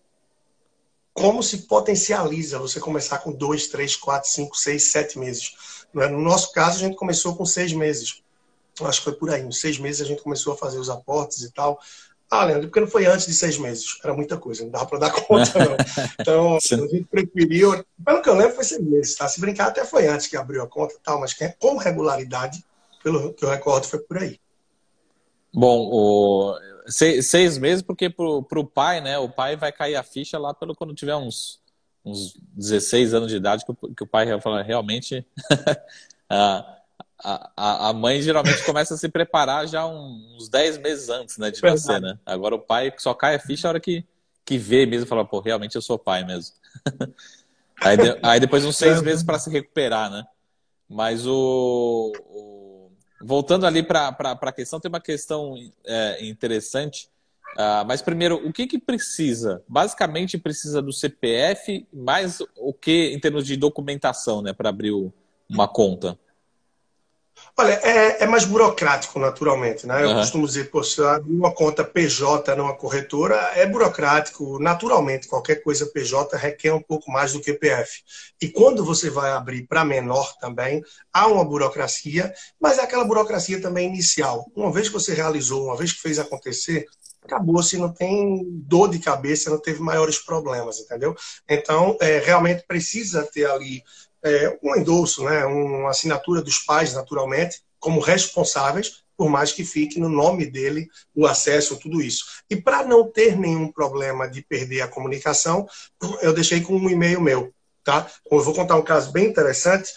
como 1.12 1.42
se 1.42 1.66
potencializa 1.66 2.58
você 2.58 2.78
começar 2.78 3.18
com 3.18 3.32
dois, 3.32 3.66
três, 3.66 3.96
quatro, 3.96 4.30
cinco, 4.30 4.56
seis, 4.56 4.92
sete 4.92 5.18
meses. 5.18 5.52
É? 5.96 6.08
No 6.08 6.20
nosso 6.20 6.52
caso, 6.52 6.76
a 6.76 6.80
gente 6.80 6.96
começou 6.96 7.34
com 7.34 7.44
seis 7.44 7.72
meses. 7.72 8.22
Acho 8.86 9.00
que 9.00 9.04
foi 9.04 9.14
por 9.14 9.30
aí. 9.30 9.44
Uns 9.44 9.60
seis 9.60 9.78
meses 9.78 10.00
a 10.00 10.04
gente 10.04 10.22
começou 10.22 10.52
a 10.52 10.56
fazer 10.56 10.78
os 10.78 10.90
aportes 10.90 11.42
e 11.42 11.52
tal. 11.52 11.78
Ah, 12.30 12.44
Leandro, 12.44 12.68
porque 12.68 12.80
não 12.80 12.86
foi 12.86 13.06
antes 13.06 13.26
de 13.26 13.32
seis 13.32 13.56
meses. 13.56 13.98
Era 14.04 14.12
muita 14.12 14.36
coisa, 14.36 14.62
não 14.62 14.70
dava 14.70 14.86
para 14.86 14.98
dar 14.98 15.10
conta, 15.24 15.58
não. 15.58 15.76
Então, 16.20 16.56
a 16.60 16.60
gente 16.60 17.04
preferiu. 17.04 17.84
Pelo 18.04 18.22
que 18.22 18.28
eu 18.28 18.34
lembro, 18.34 18.54
foi 18.54 18.64
seis 18.64 18.82
meses, 18.82 19.16
tá? 19.16 19.26
Se 19.28 19.40
brincar, 19.40 19.68
até 19.68 19.84
foi 19.84 20.06
antes 20.06 20.26
que 20.26 20.36
abriu 20.36 20.62
a 20.62 20.66
conta 20.66 20.94
e 20.94 20.98
tal, 21.02 21.20
mas 21.20 21.34
com 21.58 21.78
regularidade, 21.78 22.62
pelo 23.02 23.32
que 23.32 23.44
eu 23.44 23.48
recordo, 23.48 23.86
foi 23.86 24.00
por 24.00 24.18
aí. 24.18 24.38
Bom, 25.54 25.88
o... 25.90 26.58
seis, 26.86 27.26
seis 27.30 27.56
meses, 27.56 27.82
porque 27.82 28.10
pro, 28.10 28.42
pro 28.42 28.64
pai, 28.64 29.00
né? 29.00 29.18
O 29.18 29.30
pai 29.30 29.56
vai 29.56 29.72
cair 29.72 29.96
a 29.96 30.02
ficha 30.02 30.38
lá 30.38 30.52
pelo 30.52 30.74
quando 30.74 30.94
tiver 30.94 31.16
uns, 31.16 31.60
uns 32.04 32.34
16 32.52 33.14
anos 33.14 33.30
de 33.30 33.36
idade, 33.36 33.64
que 33.64 33.72
o, 33.72 33.94
que 33.94 34.04
o 34.04 34.06
pai 34.06 34.26
vai 34.26 34.40
falar, 34.40 34.62
realmente. 34.62 35.26
ah, 36.28 36.77
a, 37.22 37.88
a 37.88 37.92
mãe 37.92 38.22
geralmente 38.22 38.64
começa 38.64 38.94
a 38.94 38.96
se 38.96 39.08
preparar 39.08 39.66
já 39.66 39.84
uns 39.86 40.48
10 40.48 40.78
meses 40.78 41.08
antes 41.08 41.36
né, 41.36 41.50
de 41.50 41.60
nascer, 41.62 42.00
né? 42.00 42.18
Agora 42.24 42.54
o 42.54 42.60
pai 42.60 42.92
só 42.96 43.12
cai 43.12 43.34
a 43.34 43.40
ficha 43.40 43.66
a 43.66 43.70
hora 43.70 43.80
que, 43.80 44.04
que 44.44 44.56
vê 44.56 44.86
mesmo 44.86 45.04
e 45.04 45.08
fala, 45.08 45.24
pô, 45.24 45.40
realmente 45.40 45.74
eu 45.74 45.82
sou 45.82 45.98
pai 45.98 46.24
mesmo. 46.24 46.54
aí, 47.82 47.96
de, 47.96 48.18
aí 48.22 48.38
depois 48.38 48.64
uns 48.64 48.76
seis 48.76 49.02
meses 49.02 49.24
para 49.24 49.38
se 49.38 49.50
recuperar, 49.50 50.10
né? 50.10 50.24
Mas 50.88 51.26
o, 51.26 52.12
o... 52.30 52.92
voltando 53.20 53.66
ali 53.66 53.82
para 53.82 54.16
a 54.18 54.52
questão, 54.52 54.78
tem 54.78 54.88
uma 54.88 55.00
questão 55.00 55.54
é, 55.84 56.24
interessante. 56.24 57.10
Uh, 57.54 57.82
mas 57.86 58.00
primeiro, 58.00 58.36
o 58.46 58.52
que, 58.52 58.66
que 58.66 58.78
precisa? 58.78 59.62
Basicamente 59.66 60.38
precisa 60.38 60.80
do 60.80 60.92
CPF, 60.92 61.86
mais 61.92 62.38
o 62.56 62.72
que 62.72 63.10
em 63.12 63.18
termos 63.18 63.44
de 63.44 63.56
documentação, 63.56 64.40
né, 64.40 64.52
para 64.52 64.68
abrir 64.68 64.92
o, 64.92 65.12
uma 65.48 65.66
conta? 65.66 66.16
Olha, 67.60 67.72
é, 67.72 68.22
é, 68.22 68.26
mais 68.26 68.44
burocrático, 68.44 69.18
naturalmente. 69.18 69.84
Né? 69.84 70.04
Eu 70.04 70.10
uhum. 70.10 70.14
costumo 70.18 70.46
dizer, 70.46 70.70
pô, 70.70 70.80
se 70.84 71.02
abrir 71.02 71.34
uma 71.34 71.52
conta 71.52 71.82
PJ 71.82 72.54
numa 72.54 72.72
corretora, 72.72 73.34
é 73.56 73.66
burocrático. 73.66 74.60
Naturalmente, 74.60 75.26
qualquer 75.26 75.56
coisa 75.56 75.84
PJ 75.86 76.36
requer 76.36 76.72
um 76.72 76.80
pouco 76.80 77.10
mais 77.10 77.32
do 77.32 77.40
que 77.40 77.52
PF. 77.52 78.04
E 78.40 78.48
quando 78.48 78.84
você 78.84 79.10
vai 79.10 79.32
abrir 79.32 79.66
para 79.66 79.84
menor 79.84 80.36
também, 80.38 80.84
há 81.12 81.26
uma 81.26 81.44
burocracia, 81.44 82.32
mas 82.60 82.78
é 82.78 82.82
aquela 82.82 83.04
burocracia 83.04 83.60
também 83.60 83.88
inicial. 83.88 84.46
Uma 84.54 84.70
vez 84.70 84.86
que 84.86 84.94
você 84.94 85.12
realizou, 85.12 85.64
uma 85.64 85.76
vez 85.76 85.92
que 85.92 86.00
fez 86.00 86.20
acontecer, 86.20 86.86
acabou, 87.24 87.60
se 87.60 87.76
não 87.76 87.92
tem 87.92 88.40
dor 88.50 88.88
de 88.88 89.00
cabeça, 89.00 89.50
não 89.50 89.58
teve 89.58 89.80
maiores 89.80 90.18
problemas, 90.18 90.78
entendeu? 90.78 91.16
Então, 91.48 91.96
é, 92.00 92.20
realmente 92.20 92.64
precisa 92.68 93.24
ter 93.24 93.50
ali 93.50 93.82
é, 94.22 94.58
um 94.62 94.76
endorso, 94.76 95.24
né, 95.24 95.44
uma 95.44 95.90
assinatura 95.90 96.42
dos 96.42 96.58
pais, 96.58 96.94
naturalmente, 96.94 97.62
como 97.78 98.00
responsáveis, 98.00 99.04
por 99.16 99.28
mais 99.28 99.50
que 99.52 99.64
fique 99.64 99.98
no 99.98 100.08
nome 100.08 100.46
dele 100.46 100.88
o 101.14 101.26
acesso, 101.26 101.76
tudo 101.76 102.00
isso. 102.00 102.24
E 102.48 102.56
para 102.56 102.84
não 102.84 103.10
ter 103.10 103.36
nenhum 103.36 103.70
problema 103.70 104.28
de 104.28 104.42
perder 104.42 104.82
a 104.82 104.88
comunicação, 104.88 105.66
eu 106.22 106.32
deixei 106.32 106.60
com 106.60 106.76
um 106.76 106.88
e-mail 106.88 107.20
meu. 107.20 107.52
Tá? 107.82 108.06
Eu 108.30 108.40
vou 108.40 108.54
contar 108.54 108.76
um 108.76 108.82
caso 108.82 109.10
bem 109.10 109.26
interessante 109.26 109.90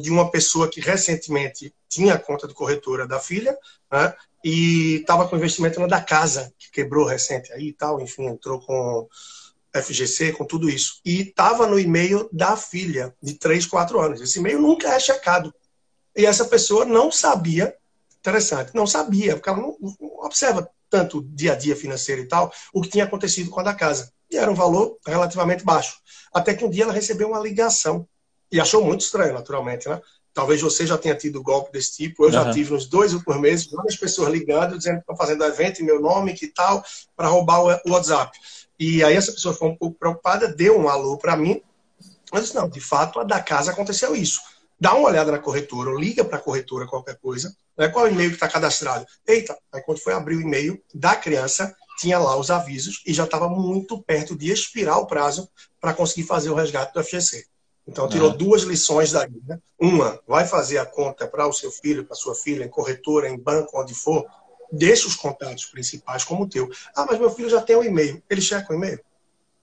de 0.00 0.10
uma 0.10 0.30
pessoa 0.30 0.70
que 0.70 0.80
recentemente 0.80 1.74
tinha 1.88 2.14
a 2.14 2.18
conta 2.18 2.46
de 2.46 2.54
corretora 2.54 3.06
da 3.06 3.18
filha 3.18 3.58
né, 3.90 4.14
e 4.44 5.00
estava 5.00 5.28
com 5.28 5.36
investimento 5.36 5.80
na 5.80 5.86
da 5.86 6.00
casa, 6.00 6.52
que 6.58 6.70
quebrou 6.70 7.04
recente 7.04 7.52
aí 7.52 7.68
e 7.68 7.72
tal, 7.72 8.00
enfim, 8.00 8.26
entrou 8.26 8.60
com 8.60 9.08
FGC, 9.74 10.32
com 10.32 10.44
tudo 10.44 10.68
isso. 10.68 11.00
E 11.04 11.22
estava 11.22 11.66
no 11.66 11.78
e-mail 11.78 12.28
da 12.32 12.56
filha, 12.56 13.14
de 13.22 13.34
3, 13.34 13.66
4 13.66 14.00
anos. 14.00 14.20
Esse 14.20 14.38
e-mail 14.38 14.60
nunca 14.60 14.88
é 14.88 15.00
checado. 15.00 15.54
E 16.16 16.26
essa 16.26 16.44
pessoa 16.44 16.84
não 16.84 17.10
sabia, 17.10 17.74
interessante, 18.18 18.74
não 18.74 18.86
sabia, 18.86 19.34
porque 19.34 19.48
ela 19.48 19.58
não, 19.58 19.76
observa 20.24 20.68
tanto 20.90 21.18
o 21.18 21.22
dia 21.22 21.52
a 21.52 21.56
dia 21.56 21.74
financeiro 21.74 22.20
e 22.20 22.28
tal, 22.28 22.52
o 22.72 22.82
que 22.82 22.90
tinha 22.90 23.04
acontecido 23.04 23.50
com 23.50 23.60
a 23.60 23.62
da 23.62 23.74
casa. 23.74 24.12
E 24.30 24.36
era 24.36 24.50
um 24.50 24.54
valor 24.54 24.98
relativamente 25.06 25.64
baixo. 25.64 25.96
Até 26.32 26.54
que 26.54 26.64
um 26.64 26.70
dia 26.70 26.84
ela 26.84 26.92
recebeu 26.92 27.28
uma 27.28 27.40
ligação. 27.40 28.06
E 28.50 28.60
achou 28.60 28.84
muito 28.84 29.00
estranho, 29.00 29.32
naturalmente, 29.32 29.88
né? 29.88 29.98
Talvez 30.34 30.60
você 30.60 30.86
já 30.86 30.96
tenha 30.96 31.14
tido 31.14 31.42
golpe 31.42 31.72
desse 31.72 31.96
tipo. 31.96 32.24
Eu 32.24 32.32
já 32.32 32.42
uhum. 32.44 32.52
tive 32.52 32.72
nos 32.72 32.86
dois 32.86 33.12
últimos 33.12 33.40
meses, 33.40 33.70
várias 33.70 33.96
pessoas 33.96 34.30
ligando, 34.30 34.78
dizendo 34.78 34.96
que 34.96 35.00
estão 35.00 35.16
fazendo 35.16 35.44
evento 35.44 35.80
em 35.80 35.84
meu 35.84 36.00
nome, 36.00 36.34
que 36.34 36.46
tal, 36.48 36.82
para 37.14 37.28
roubar 37.28 37.60
o 37.60 37.90
WhatsApp. 37.90 38.38
E 38.82 39.04
aí 39.04 39.14
essa 39.14 39.30
pessoa 39.30 39.54
ficou 39.54 39.68
um 39.68 39.76
pouco 39.76 39.96
preocupada, 39.96 40.48
deu 40.48 40.76
um 40.76 40.88
alô 40.88 41.16
para 41.16 41.36
mim. 41.36 41.62
Eu 42.32 42.40
disse, 42.40 42.52
não, 42.52 42.68
de 42.68 42.80
fato, 42.80 43.20
a 43.20 43.22
da 43.22 43.40
casa 43.40 43.70
aconteceu 43.70 44.16
isso. 44.16 44.40
Dá 44.80 44.92
uma 44.92 45.08
olhada 45.08 45.30
na 45.30 45.38
corretora, 45.38 45.90
ou 45.90 45.96
liga 45.96 46.24
para 46.24 46.38
a 46.38 46.40
corretora 46.40 46.84
qualquer 46.88 47.16
coisa. 47.18 47.56
Né? 47.78 47.86
Qual 47.86 48.04
é 48.04 48.10
o 48.10 48.12
e-mail 48.12 48.30
que 48.30 48.34
está 48.34 48.48
cadastrado? 48.48 49.06
Eita, 49.24 49.56
aí 49.72 49.80
quando 49.82 50.00
foi 50.00 50.12
abrir 50.12 50.34
o 50.34 50.40
e-mail 50.40 50.82
da 50.92 51.14
criança, 51.14 51.72
tinha 51.96 52.18
lá 52.18 52.36
os 52.36 52.50
avisos 52.50 53.04
e 53.06 53.14
já 53.14 53.22
estava 53.22 53.48
muito 53.48 54.02
perto 54.02 54.34
de 54.34 54.50
expirar 54.50 54.98
o 54.98 55.06
prazo 55.06 55.48
para 55.80 55.94
conseguir 55.94 56.26
fazer 56.26 56.50
o 56.50 56.54
resgate 56.56 56.92
do 56.92 57.04
FGC. 57.04 57.46
Então, 57.86 58.08
tirou 58.08 58.32
uhum. 58.32 58.36
duas 58.36 58.62
lições 58.62 59.12
daí. 59.12 59.30
Né? 59.46 59.60
Uma, 59.78 60.18
vai 60.26 60.44
fazer 60.44 60.78
a 60.78 60.86
conta 60.86 61.28
para 61.28 61.46
o 61.46 61.52
seu 61.52 61.70
filho, 61.70 62.04
para 62.04 62.16
sua 62.16 62.34
filha, 62.34 62.64
em 62.64 62.68
corretora, 62.68 63.28
em 63.28 63.38
banco, 63.38 63.80
onde 63.80 63.94
for, 63.94 64.26
deixa 64.72 65.06
os 65.06 65.14
contatos 65.14 65.66
principais 65.66 66.24
como 66.24 66.44
o 66.44 66.48
teu. 66.48 66.70
Ah, 66.96 67.04
mas 67.04 67.18
meu 67.18 67.30
filho 67.30 67.50
já 67.50 67.60
tem 67.60 67.76
o 67.76 67.80
um 67.80 67.84
e-mail. 67.84 68.22
Ele 68.28 68.40
checa 68.40 68.72
o 68.72 68.74
e-mail? 68.76 68.98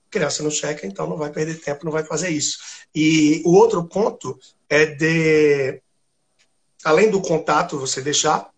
Criança 0.08 0.42
não 0.42 0.50
checa, 0.50 0.86
então 0.86 1.08
não 1.08 1.16
vai 1.16 1.30
perder 1.30 1.60
tempo, 1.60 1.84
não 1.84 1.92
vai 1.92 2.04
fazer 2.04 2.30
isso. 2.30 2.58
E 2.94 3.42
o 3.44 3.52
outro 3.52 3.84
ponto 3.84 4.38
é 4.68 4.86
de, 4.86 5.82
além 6.84 7.10
do 7.10 7.20
contato 7.20 7.78
você 7.78 8.00
deixar, 8.00 8.50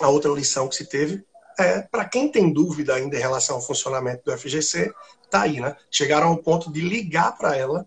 a 0.00 0.08
outra 0.08 0.30
lição 0.30 0.68
que 0.68 0.76
se 0.76 0.86
teve 0.86 1.24
é 1.58 1.82
para 1.82 2.04
quem 2.04 2.30
tem 2.30 2.52
dúvida 2.52 2.94
ainda 2.94 3.16
em 3.16 3.20
relação 3.20 3.56
ao 3.56 3.62
funcionamento 3.62 4.22
do 4.24 4.38
FGC, 4.38 4.92
tá 5.28 5.42
aí, 5.42 5.60
né? 5.60 5.76
Chegaram 5.90 6.28
ao 6.28 6.38
ponto 6.38 6.72
de 6.72 6.80
ligar 6.80 7.36
para 7.36 7.56
ela, 7.56 7.86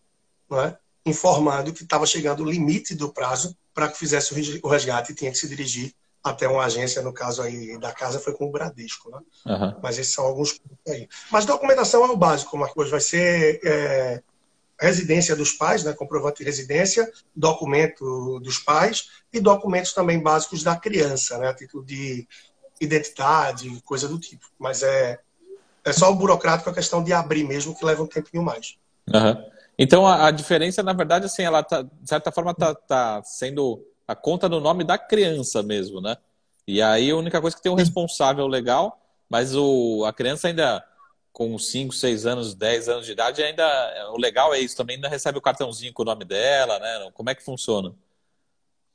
né? 0.50 0.78
informando 1.06 1.74
que 1.74 1.84
estava 1.84 2.06
chegando 2.06 2.44
o 2.44 2.52
limite 2.52 2.94
do 2.94 3.12
prazo 3.12 3.58
para 3.74 3.88
que 3.88 3.98
fizesse 3.98 4.60
o 4.62 4.68
resgate 4.68 5.12
e 5.12 5.16
tinha 5.16 5.32
que 5.32 5.38
se 5.38 5.48
dirigir 5.48 5.94
até 6.24 6.48
uma 6.48 6.64
agência, 6.64 7.02
no 7.02 7.12
caso 7.12 7.42
aí 7.42 7.78
da 7.80 7.92
casa, 7.92 8.20
foi 8.20 8.34
com 8.34 8.46
o 8.46 8.52
Bradesco. 8.52 9.10
Né? 9.10 9.20
Uhum. 9.48 9.76
Mas 9.82 9.98
esses 9.98 10.14
são 10.14 10.26
alguns 10.26 10.54
pontos 10.54 10.78
aí. 10.88 11.10
Mas 11.32 11.46
documentação 11.46 12.06
é 12.06 12.10
o 12.10 12.18
básico, 12.18 12.58
Marcos. 12.58 12.92
Vai 12.92 13.00
ser 13.00 13.60
é, 13.64 14.22
residência 14.80 15.36
dos 15.36 15.54
pais, 15.54 15.84
né? 15.84 15.94
comprovante 15.94 16.40
de 16.40 16.44
residência, 16.44 17.12
documento 17.36 18.40
dos 18.40 18.60
pais 18.60 19.10
e 19.34 19.40
documentos 19.40 19.94
também 19.94 20.22
básicos 20.22 20.64
da 20.64 20.76
criança, 20.76 21.38
né? 21.40 21.50
a 21.50 21.54
título 21.54 21.84
de 21.84 22.28
identidade, 22.80 23.82
coisa 23.84 24.08
do 24.08 24.20
tipo. 24.20 24.46
Mas 24.60 24.84
é, 24.84 25.20
é 25.84 25.92
só 25.92 26.12
o 26.12 26.16
burocrático 26.16 26.70
a 26.70 26.74
questão 26.74 27.04
de 27.04 27.14
abrir 27.14 27.44
mesmo, 27.44 27.76
que 27.76 27.86
leva 27.86 28.04
um 28.04 28.08
tempinho 28.08 28.44
mais. 28.44 28.78
Uhum. 29.08 29.52
Então 29.78 30.06
a, 30.06 30.28
a, 30.28 30.32
diferença, 30.32 30.84
na 30.84 30.94
verdade, 30.94 31.26
assim, 31.26 31.42
ela 31.42 31.64
tá, 31.64 31.82
de 31.82 31.90
certa 32.06 32.32
forma 32.32 32.52
está 32.52 32.76
tá 32.76 33.24
sendo 33.24 33.84
a 34.12 34.16
conta 34.16 34.50
no 34.50 34.60
nome 34.60 34.84
da 34.84 34.98
criança 34.98 35.64
mesmo, 35.64 36.02
né? 36.02 36.18
E 36.68 36.82
aí 36.82 37.10
a 37.10 37.16
única 37.16 37.42
coisa 37.42 37.56
que 37.56 37.64
tem 37.64 37.72
um 37.72 37.76
responsável 37.76 38.46
legal, 38.48 39.00
mas 39.30 39.56
o, 39.56 40.06
a 40.06 40.14
criança 40.14 40.48
ainda 40.48 40.84
com 41.32 41.58
5, 41.58 41.94
6 41.94 42.26
anos, 42.26 42.54
10 42.54 42.90
anos 42.90 43.06
de 43.06 43.14
idade, 43.14 43.42
ainda 43.42 43.66
o 44.14 44.18
legal 44.18 44.54
é 44.54 44.60
isso, 44.60 44.76
também 44.76 44.98
ainda 44.98 45.08
recebe 45.08 45.38
o 45.38 45.42
cartãozinho 45.42 45.94
com 45.94 46.04
o 46.04 46.06
nome 46.06 46.26
dela, 46.26 46.78
né? 46.80 47.10
Como 47.14 47.30
é 47.30 47.36
que 47.36 47.44
funciona? 47.44 47.96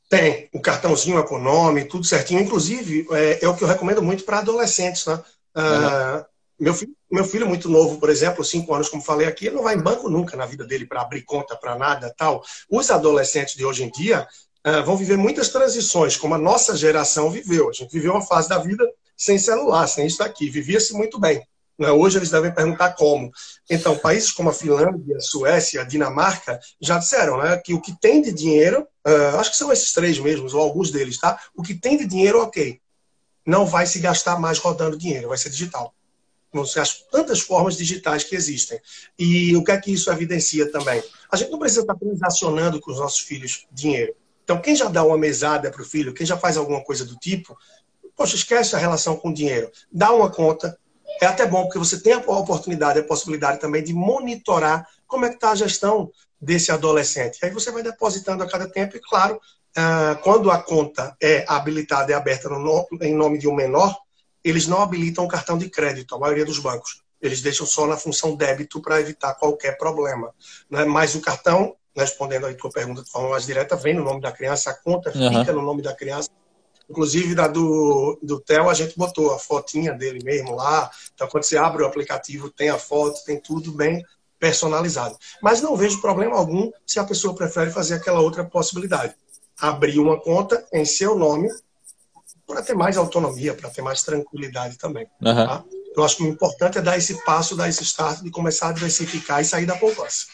Tem, 0.08 0.48
o 0.52 0.60
cartãozinho 0.60 1.18
é 1.18 1.26
com 1.26 1.36
o 1.36 1.42
nome, 1.42 1.84
tudo 1.84 2.04
certinho. 2.04 2.40
Inclusive, 2.40 3.06
é, 3.10 3.44
é 3.44 3.48
o 3.48 3.56
que 3.56 3.64
eu 3.64 3.68
recomendo 3.68 4.02
muito 4.02 4.24
para 4.24 4.38
adolescentes, 4.38 5.06
né? 5.06 5.20
Uhum. 5.56 6.24
meu, 6.60 6.74
filho, 6.74 6.94
meu 7.10 7.24
filho 7.24 7.48
muito 7.48 7.68
novo, 7.68 7.98
por 7.98 8.10
exemplo, 8.10 8.44
5 8.44 8.72
anos, 8.74 8.90
como 8.90 9.02
falei 9.02 9.26
aqui, 9.26 9.46
ele 9.46 9.56
não 9.56 9.62
vai 9.62 9.74
em 9.74 9.80
banco 9.80 10.10
nunca 10.10 10.36
na 10.36 10.44
vida 10.44 10.66
dele 10.66 10.84
para 10.84 11.00
abrir 11.00 11.22
conta, 11.22 11.56
para 11.56 11.76
nada 11.76 12.14
tal. 12.16 12.44
Os 12.70 12.90
adolescentes 12.90 13.56
de 13.56 13.64
hoje 13.64 13.82
em 13.82 13.90
dia, 13.90 14.28
uh, 14.66 14.84
vão 14.84 14.96
viver 14.96 15.16
muitas 15.16 15.48
transições, 15.48 16.16
como 16.16 16.34
a 16.34 16.38
nossa 16.38 16.76
geração 16.76 17.30
viveu. 17.30 17.68
A 17.70 17.72
gente 17.72 17.92
viveu 17.92 18.12
uma 18.12 18.22
fase 18.22 18.48
da 18.48 18.58
vida 18.58 18.84
sem 19.16 19.38
celular, 19.38 19.86
sem 19.86 20.06
isso 20.06 20.18
daqui, 20.18 20.50
vivia-se 20.50 20.92
muito 20.92 21.18
bem. 21.18 21.46
Né? 21.78 21.90
Hoje 21.90 22.18
eles 22.18 22.30
devem 22.30 22.52
perguntar 22.52 22.92
como. 22.92 23.30
Então, 23.70 23.96
países 23.96 24.30
como 24.30 24.50
a 24.50 24.52
Finlândia, 24.52 25.16
a 25.16 25.20
Suécia, 25.20 25.82
a 25.82 25.84
Dinamarca 25.84 26.58
já 26.80 26.98
disseram 26.98 27.38
né, 27.38 27.56
que 27.58 27.74
o 27.74 27.80
que 27.80 27.98
tem 28.00 28.20
de 28.20 28.32
dinheiro, 28.32 28.86
uh, 29.06 29.36
acho 29.38 29.50
que 29.50 29.56
são 29.56 29.72
esses 29.72 29.92
três 29.92 30.18
mesmos, 30.18 30.54
ou 30.54 30.60
alguns 30.60 30.90
deles, 30.90 31.18
tá? 31.18 31.38
O 31.54 31.62
que 31.62 31.74
tem 31.74 31.96
de 31.96 32.06
dinheiro, 32.06 32.42
ok. 32.42 32.80
Não 33.46 33.64
vai 33.64 33.86
se 33.86 34.00
gastar 34.00 34.40
mais 34.40 34.58
rodando 34.58 34.98
dinheiro, 34.98 35.28
vai 35.28 35.38
ser 35.38 35.50
digital. 35.50 35.94
As 36.80 37.00
tantas 37.10 37.40
formas 37.40 37.76
digitais 37.76 38.24
que 38.24 38.34
existem. 38.34 38.80
E 39.18 39.54
o 39.54 39.62
que 39.62 39.72
é 39.72 39.78
que 39.78 39.92
isso 39.92 40.10
evidencia 40.10 40.70
também? 40.72 41.02
A 41.30 41.36
gente 41.36 41.50
não 41.50 41.58
precisa 41.58 41.82
estar 41.82 41.94
transacionando 41.94 42.80
com 42.80 42.90
os 42.90 42.98
nossos 42.98 43.20
filhos 43.20 43.66
dinheiro. 43.70 44.14
Então, 44.46 44.60
quem 44.60 44.76
já 44.76 44.88
dá 44.88 45.02
uma 45.02 45.18
mesada 45.18 45.72
para 45.72 45.82
o 45.82 45.84
filho, 45.84 46.14
quem 46.14 46.24
já 46.24 46.36
faz 46.36 46.56
alguma 46.56 46.80
coisa 46.84 47.04
do 47.04 47.16
tipo, 47.16 47.58
poxa, 48.14 48.36
esquece 48.36 48.76
a 48.76 48.78
relação 48.78 49.16
com 49.16 49.30
o 49.30 49.34
dinheiro. 49.34 49.68
Dá 49.90 50.12
uma 50.12 50.30
conta. 50.30 50.78
É 51.20 51.26
até 51.26 51.44
bom, 51.44 51.64
porque 51.64 51.80
você 51.80 51.98
tem 51.98 52.12
a 52.12 52.18
oportunidade, 52.18 53.00
a 53.00 53.02
possibilidade 53.02 53.58
também 53.58 53.82
de 53.82 53.92
monitorar 53.92 54.86
como 55.04 55.24
é 55.24 55.30
que 55.30 55.34
está 55.34 55.50
a 55.50 55.56
gestão 55.56 56.12
desse 56.40 56.70
adolescente. 56.70 57.40
Aí 57.42 57.50
você 57.50 57.72
vai 57.72 57.82
depositando 57.82 58.44
a 58.44 58.46
cada 58.46 58.68
tempo 58.68 58.96
e, 58.96 59.00
claro, 59.00 59.40
ah, 59.74 60.16
quando 60.22 60.48
a 60.48 60.62
conta 60.62 61.16
é 61.20 61.44
habilitada 61.48 62.12
e 62.12 62.14
aberta 62.14 62.48
em 63.02 63.14
nome 63.16 63.38
de 63.38 63.48
um 63.48 63.54
menor, 63.54 63.96
eles 64.44 64.68
não 64.68 64.80
habilitam 64.80 65.24
o 65.24 65.28
cartão 65.28 65.58
de 65.58 65.68
crédito, 65.68 66.14
a 66.14 66.20
maioria 66.20 66.44
dos 66.44 66.60
bancos. 66.60 67.02
Eles 67.20 67.40
deixam 67.40 67.66
só 67.66 67.84
na 67.84 67.96
função 67.96 68.36
débito 68.36 68.80
para 68.80 69.00
evitar 69.00 69.34
qualquer 69.34 69.76
problema. 69.76 70.32
Né? 70.70 70.84
Mas 70.84 71.16
o 71.16 71.20
cartão 71.20 71.74
respondendo 71.96 72.46
aí 72.46 72.54
tua 72.54 72.70
pergunta 72.70 73.02
de 73.02 73.10
forma 73.10 73.30
mais 73.30 73.46
direta, 73.46 73.74
vem 73.74 73.94
no 73.94 74.04
nome 74.04 74.20
da 74.20 74.30
criança, 74.30 74.70
a 74.70 74.74
conta 74.74 75.10
uhum. 75.16 75.40
fica 75.40 75.52
no 75.52 75.62
nome 75.62 75.82
da 75.82 75.94
criança. 75.94 76.28
Inclusive, 76.88 77.34
da 77.34 77.48
do, 77.48 78.16
do 78.22 78.38
Theo, 78.40 78.68
a 78.68 78.74
gente 78.74 78.96
botou 78.96 79.34
a 79.34 79.38
fotinha 79.38 79.92
dele 79.92 80.20
mesmo 80.22 80.54
lá. 80.54 80.88
Então, 81.14 81.26
quando 81.26 81.42
você 81.42 81.56
abre 81.56 81.82
o 81.82 81.86
aplicativo, 81.86 82.48
tem 82.48 82.68
a 82.68 82.78
foto, 82.78 83.24
tem 83.24 83.40
tudo 83.40 83.72
bem 83.72 84.04
personalizado. 84.38 85.16
Mas 85.42 85.60
não 85.60 85.74
vejo 85.74 86.00
problema 86.00 86.36
algum 86.36 86.70
se 86.86 87.00
a 87.00 87.04
pessoa 87.04 87.34
prefere 87.34 87.70
fazer 87.70 87.94
aquela 87.94 88.20
outra 88.20 88.44
possibilidade. 88.44 89.14
Abrir 89.58 89.98
uma 89.98 90.20
conta 90.20 90.64
em 90.72 90.84
seu 90.84 91.18
nome 91.18 91.48
para 92.46 92.62
ter 92.62 92.74
mais 92.74 92.96
autonomia, 92.96 93.54
para 93.54 93.70
ter 93.70 93.82
mais 93.82 94.04
tranquilidade 94.04 94.78
também. 94.78 95.08
Uhum. 95.20 95.34
Tá? 95.34 95.64
Eu 95.96 96.04
acho 96.04 96.18
que 96.18 96.22
o 96.22 96.28
importante 96.28 96.78
é 96.78 96.82
dar 96.82 96.96
esse 96.96 97.24
passo, 97.24 97.56
dar 97.56 97.68
esse 97.68 97.82
start 97.82 98.20
de 98.20 98.30
começar 98.30 98.68
a 98.68 98.72
diversificar 98.72 99.40
e 99.40 99.44
sair 99.44 99.66
da 99.66 99.74
poupança. 99.74 100.26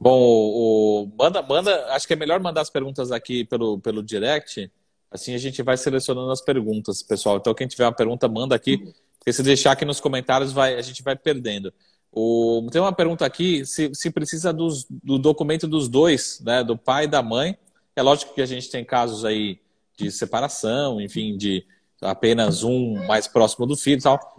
Bom, 0.00 0.16
o, 0.20 1.02
o, 1.02 1.12
manda, 1.18 1.42
manda, 1.42 1.86
acho 1.92 2.06
que 2.06 2.12
é 2.12 2.16
melhor 2.16 2.40
mandar 2.40 2.60
as 2.60 2.70
perguntas 2.70 3.10
aqui 3.10 3.44
pelo, 3.44 3.80
pelo 3.80 4.02
direct, 4.02 4.70
assim 5.10 5.34
a 5.34 5.38
gente 5.38 5.62
vai 5.62 5.76
selecionando 5.76 6.30
as 6.30 6.40
perguntas, 6.40 7.02
pessoal. 7.02 7.38
Então, 7.38 7.52
quem 7.54 7.66
tiver 7.66 7.84
uma 7.84 7.92
pergunta, 7.92 8.28
manda 8.28 8.54
aqui, 8.54 8.78
porque 9.18 9.32
se 9.32 9.42
deixar 9.42 9.72
aqui 9.72 9.84
nos 9.84 10.00
comentários, 10.00 10.52
vai, 10.52 10.76
a 10.76 10.82
gente 10.82 11.02
vai 11.02 11.16
perdendo. 11.16 11.72
O, 12.12 12.66
tem 12.70 12.80
uma 12.80 12.92
pergunta 12.92 13.26
aqui, 13.26 13.64
se, 13.66 13.92
se 13.92 14.10
precisa 14.10 14.52
dos, 14.52 14.86
do 14.88 15.18
documento 15.18 15.66
dos 15.66 15.88
dois, 15.88 16.40
né, 16.44 16.62
do 16.62 16.76
pai 16.76 17.04
e 17.04 17.08
da 17.08 17.22
mãe. 17.22 17.58
É 17.96 18.02
lógico 18.02 18.34
que 18.34 18.40
a 18.40 18.46
gente 18.46 18.70
tem 18.70 18.84
casos 18.84 19.24
aí 19.24 19.60
de 19.96 20.12
separação, 20.12 21.00
enfim, 21.00 21.36
de 21.36 21.66
apenas 22.00 22.62
um 22.62 22.94
mais 23.06 23.26
próximo 23.26 23.66
do 23.66 23.76
filho 23.76 23.98
e 23.98 24.02
tal. 24.02 24.36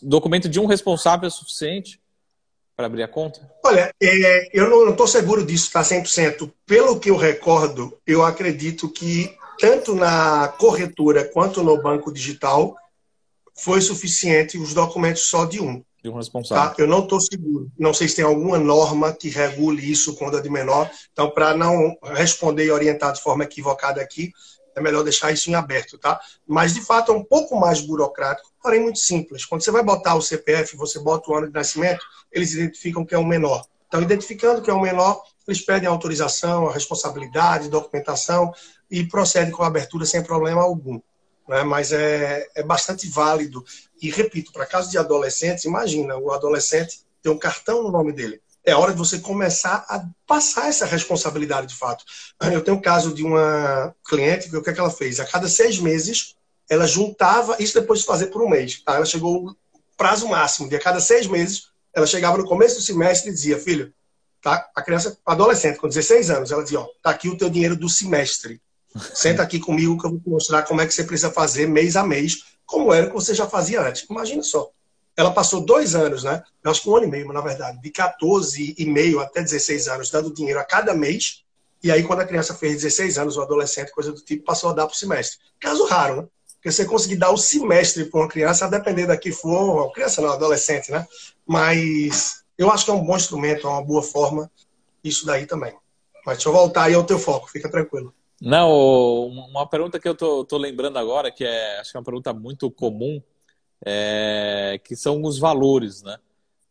Documento 0.00 0.48
de 0.48 0.60
um 0.60 0.66
responsável 0.66 1.26
é 1.26 1.30
suficiente? 1.30 2.00
Para 2.80 2.86
abrir 2.86 3.02
a 3.02 3.08
conta? 3.08 3.40
Olha, 3.62 3.94
é, 4.02 4.48
eu 4.58 4.70
não 4.70 4.88
estou 4.88 5.06
seguro 5.06 5.44
disso, 5.44 5.70
tá 5.70 5.82
100%. 5.82 6.50
Pelo 6.64 6.98
que 6.98 7.10
eu 7.10 7.16
recordo, 7.16 7.98
eu 8.06 8.24
acredito 8.24 8.88
que 8.88 9.36
tanto 9.58 9.94
na 9.94 10.48
corretora 10.48 11.24
quanto 11.24 11.62
no 11.62 11.80
banco 11.82 12.10
digital 12.10 12.74
foi 13.54 13.82
suficiente 13.82 14.56
os 14.56 14.72
documentos 14.72 15.28
só 15.28 15.44
de 15.44 15.60
um. 15.60 15.84
De 16.02 16.08
um 16.08 16.16
responsável. 16.16 16.74
Tá? 16.74 16.82
Eu 16.82 16.86
não 16.86 17.00
estou 17.00 17.20
seguro. 17.20 17.70
Não 17.78 17.92
sei 17.92 18.08
se 18.08 18.16
tem 18.16 18.24
alguma 18.24 18.58
norma 18.58 19.12
que 19.12 19.28
regule 19.28 19.90
isso 19.90 20.16
quando 20.16 20.38
é 20.38 20.40
de 20.40 20.48
menor. 20.48 20.90
Então, 21.12 21.30
para 21.30 21.54
não 21.54 21.94
responder 22.02 22.64
e 22.64 22.70
orientar 22.70 23.12
de 23.12 23.20
forma 23.20 23.44
equivocada 23.44 24.00
aqui, 24.00 24.32
é 24.74 24.80
melhor 24.80 25.02
deixar 25.04 25.30
isso 25.32 25.50
em 25.50 25.54
aberto, 25.54 25.98
tá? 25.98 26.18
Mas, 26.46 26.72
de 26.72 26.80
fato, 26.80 27.12
é 27.12 27.14
um 27.14 27.24
pouco 27.24 27.58
mais 27.58 27.82
burocrático, 27.82 28.50
porém 28.62 28.80
muito 28.80 28.98
simples. 28.98 29.44
Quando 29.44 29.62
você 29.62 29.70
vai 29.70 29.82
botar 29.82 30.14
o 30.14 30.22
CPF, 30.22 30.76
você 30.76 30.98
bota 30.98 31.30
o 31.30 31.34
ano 31.34 31.48
de 31.48 31.52
nascimento, 31.52 32.02
eles 32.32 32.52
identificam 32.52 33.04
que 33.04 33.14
é 33.14 33.18
um 33.18 33.26
menor. 33.26 33.64
Então, 33.86 34.00
identificando 34.00 34.62
que 34.62 34.70
é 34.70 34.74
um 34.74 34.80
menor, 34.80 35.22
eles 35.46 35.60
pedem 35.60 35.88
autorização, 35.88 36.68
a 36.68 36.72
responsabilidade, 36.72 37.68
documentação 37.68 38.52
e 38.90 39.04
procedem 39.04 39.52
com 39.52 39.62
a 39.62 39.66
abertura 39.66 40.06
sem 40.06 40.22
problema 40.22 40.62
algum. 40.62 41.00
Né? 41.48 41.64
Mas 41.64 41.92
é, 41.92 42.46
é 42.54 42.62
bastante 42.62 43.08
válido. 43.08 43.64
E, 44.00 44.10
repito, 44.10 44.52
para 44.52 44.66
caso 44.66 44.90
de 44.90 44.98
adolescentes, 44.98 45.64
imagina, 45.64 46.16
o 46.16 46.30
adolescente 46.30 47.00
tem 47.20 47.32
um 47.32 47.38
cartão 47.38 47.82
no 47.82 47.90
nome 47.90 48.12
dele 48.12 48.40
é 48.64 48.74
hora 48.74 48.92
de 48.92 48.98
você 48.98 49.18
começar 49.18 49.84
a 49.88 50.04
passar 50.26 50.68
essa 50.68 50.86
responsabilidade 50.86 51.68
de 51.68 51.74
fato. 51.74 52.04
Eu 52.52 52.62
tenho 52.62 52.76
um 52.76 52.80
caso 52.80 53.14
de 53.14 53.24
uma 53.24 53.94
cliente 54.04 54.48
que 54.48 54.56
o 54.56 54.62
que, 54.62 54.70
é 54.70 54.72
que 54.72 54.80
ela 54.80 54.90
fez? 54.90 55.18
A 55.18 55.24
cada 55.24 55.48
seis 55.48 55.78
meses, 55.78 56.34
ela 56.68 56.86
juntava, 56.86 57.56
isso 57.58 57.78
depois 57.78 58.00
de 58.00 58.06
fazer 58.06 58.26
por 58.26 58.42
um 58.42 58.48
mês. 58.48 58.82
Tá? 58.82 58.96
Ela 58.96 59.06
chegou 59.06 59.46
o 59.46 59.56
prazo 59.96 60.28
máximo, 60.28 60.68
de 60.68 60.76
a 60.76 60.80
cada 60.80 61.00
seis 61.00 61.26
meses, 61.26 61.69
ela 61.94 62.06
chegava 62.06 62.38
no 62.38 62.46
começo 62.46 62.76
do 62.76 62.82
semestre 62.82 63.30
e 63.30 63.34
dizia, 63.34 63.58
filho, 63.58 63.92
tá? 64.42 64.68
a 64.74 64.82
criança, 64.82 65.18
adolescente, 65.24 65.78
com 65.78 65.88
16 65.88 66.30
anos, 66.30 66.50
ela 66.50 66.62
dizia, 66.62 66.80
ó, 66.80 66.88
tá 67.02 67.10
aqui 67.10 67.28
o 67.28 67.36
teu 67.36 67.50
dinheiro 67.50 67.76
do 67.76 67.88
semestre. 67.88 68.60
Senta 69.14 69.42
aqui 69.42 69.60
comigo 69.60 69.98
que 69.98 70.06
eu 70.06 70.10
vou 70.10 70.20
te 70.20 70.28
mostrar 70.28 70.62
como 70.64 70.80
é 70.80 70.86
que 70.86 70.92
você 70.92 71.04
precisa 71.04 71.30
fazer 71.30 71.66
mês 71.66 71.96
a 71.96 72.04
mês, 72.04 72.42
como 72.66 72.92
era 72.92 73.06
que 73.06 73.14
você 73.14 73.34
já 73.34 73.46
fazia 73.46 73.80
antes. 73.80 74.06
Imagina 74.08 74.42
só. 74.42 74.70
Ela 75.16 75.32
passou 75.32 75.60
dois 75.60 75.94
anos, 75.94 76.24
né? 76.24 76.42
Eu 76.62 76.70
acho 76.70 76.82
que 76.82 76.88
um 76.88 76.96
ano 76.96 77.06
e 77.06 77.10
meio, 77.10 77.32
na 77.32 77.40
verdade, 77.40 77.80
de 77.80 77.90
14 77.90 78.74
e 78.76 78.86
meio 78.86 79.20
até 79.20 79.42
16 79.42 79.88
anos, 79.88 80.10
dando 80.10 80.32
dinheiro 80.32 80.58
a 80.58 80.64
cada 80.64 80.94
mês. 80.94 81.44
E 81.82 81.90
aí, 81.90 82.02
quando 82.02 82.20
a 82.20 82.26
criança 82.26 82.54
fez 82.54 82.82
16 82.82 83.18
anos, 83.18 83.36
o 83.36 83.42
adolescente, 83.42 83.92
coisa 83.92 84.12
do 84.12 84.20
tipo, 84.20 84.44
passou 84.44 84.70
a 84.70 84.72
dar 84.72 84.86
o 84.86 84.94
semestre. 84.94 85.38
Caso 85.58 85.84
raro, 85.86 86.22
né? 86.22 86.28
Porque 86.60 86.70
você 86.70 86.84
conseguir 86.84 87.16
dar 87.16 87.30
o 87.30 87.38
semestre 87.38 88.04
para 88.04 88.20
uma 88.20 88.28
criança, 88.28 88.66
a 88.66 88.68
depender 88.68 89.06
da 89.06 89.16
que 89.16 89.32
for, 89.32 89.90
criança 89.92 90.20
não, 90.20 90.30
adolescente, 90.30 90.92
né? 90.92 91.06
Mas 91.46 92.44
eu 92.58 92.70
acho 92.70 92.84
que 92.84 92.90
é 92.90 92.94
um 92.94 93.02
bom 93.02 93.16
instrumento, 93.16 93.66
é 93.66 93.70
uma 93.70 93.82
boa 93.82 94.02
forma, 94.02 94.50
isso 95.02 95.24
daí 95.24 95.46
também. 95.46 95.72
Mas 96.26 96.36
deixa 96.36 96.50
eu 96.50 96.52
voltar 96.52 96.84
aí 96.84 96.94
ao 96.94 97.02
teu 97.02 97.18
foco, 97.18 97.50
fica 97.50 97.70
tranquilo. 97.70 98.14
Não, 98.42 98.70
uma 99.26 99.66
pergunta 99.66 99.98
que 99.98 100.06
eu 100.06 100.14
tô, 100.14 100.44
tô 100.44 100.58
lembrando 100.58 100.98
agora, 100.98 101.32
que 101.32 101.44
é, 101.44 101.80
acho 101.80 101.92
que 101.92 101.96
é 101.96 102.00
uma 102.00 102.04
pergunta 102.04 102.34
muito 102.34 102.70
comum, 102.70 103.22
é, 103.82 104.78
que 104.84 104.94
são 104.94 105.22
os 105.22 105.38
valores, 105.38 106.02
né? 106.02 106.18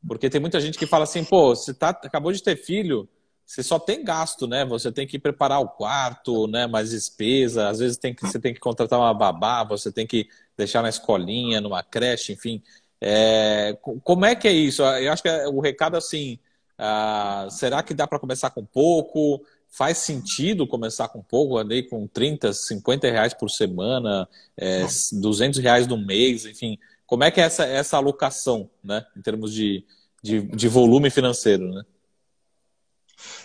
Porque 0.07 0.29
tem 0.29 0.39
muita 0.39 0.61
gente 0.61 0.77
que 0.77 0.85
fala 0.85 1.05
assim, 1.05 1.23
pô, 1.23 1.55
você 1.55 1.73
tá, 1.73 1.89
acabou 1.89 2.31
de 2.31 2.43
ter 2.43 2.55
filho, 2.55 3.09
você 3.49 3.63
só 3.63 3.79
tem 3.79 4.03
gasto, 4.03 4.45
né? 4.45 4.63
Você 4.63 4.91
tem 4.91 5.07
que 5.07 5.17
preparar 5.17 5.59
o 5.59 5.67
quarto, 5.67 6.45
né? 6.45 6.67
Mais 6.67 6.91
despesa. 6.91 7.67
Às 7.67 7.79
vezes 7.79 7.97
tem 7.97 8.13
que, 8.13 8.21
você 8.21 8.39
tem 8.39 8.53
que 8.53 8.59
contratar 8.59 8.99
uma 8.99 9.11
babá, 9.11 9.63
você 9.63 9.91
tem 9.91 10.05
que 10.05 10.29
deixar 10.55 10.83
na 10.83 10.89
escolinha, 10.89 11.59
numa 11.59 11.81
creche, 11.81 12.31
enfim. 12.31 12.61
É, 13.01 13.75
como 14.03 14.23
é 14.23 14.35
que 14.35 14.47
é 14.47 14.51
isso? 14.51 14.83
Eu 14.83 15.11
acho 15.11 15.23
que 15.23 15.29
é 15.29 15.47
o 15.47 15.59
recado 15.61 15.97
assim. 15.97 16.37
Ah, 16.77 17.47
será 17.49 17.81
que 17.81 17.95
dá 17.95 18.05
para 18.05 18.19
começar 18.19 18.51
com 18.51 18.63
pouco? 18.63 19.43
Faz 19.67 19.97
sentido 19.97 20.67
começar 20.67 21.07
com 21.07 21.23
pouco, 21.23 21.57
ali 21.57 21.81
com 21.81 22.05
30, 22.05 22.53
50 22.53 23.09
reais 23.09 23.33
por 23.33 23.49
semana, 23.49 24.29
é, 24.55 24.85
200 25.11 25.59
reais 25.59 25.87
no 25.87 25.97
mês, 25.97 26.45
enfim. 26.45 26.77
Como 27.03 27.23
é 27.23 27.31
que 27.31 27.41
é 27.41 27.45
essa, 27.45 27.65
essa 27.65 27.97
alocação, 27.97 28.69
né? 28.83 29.03
Em 29.17 29.23
termos 29.23 29.51
de, 29.51 29.83
de, 30.21 30.39
de 30.43 30.67
volume 30.67 31.09
financeiro, 31.09 31.67
né? 31.71 31.83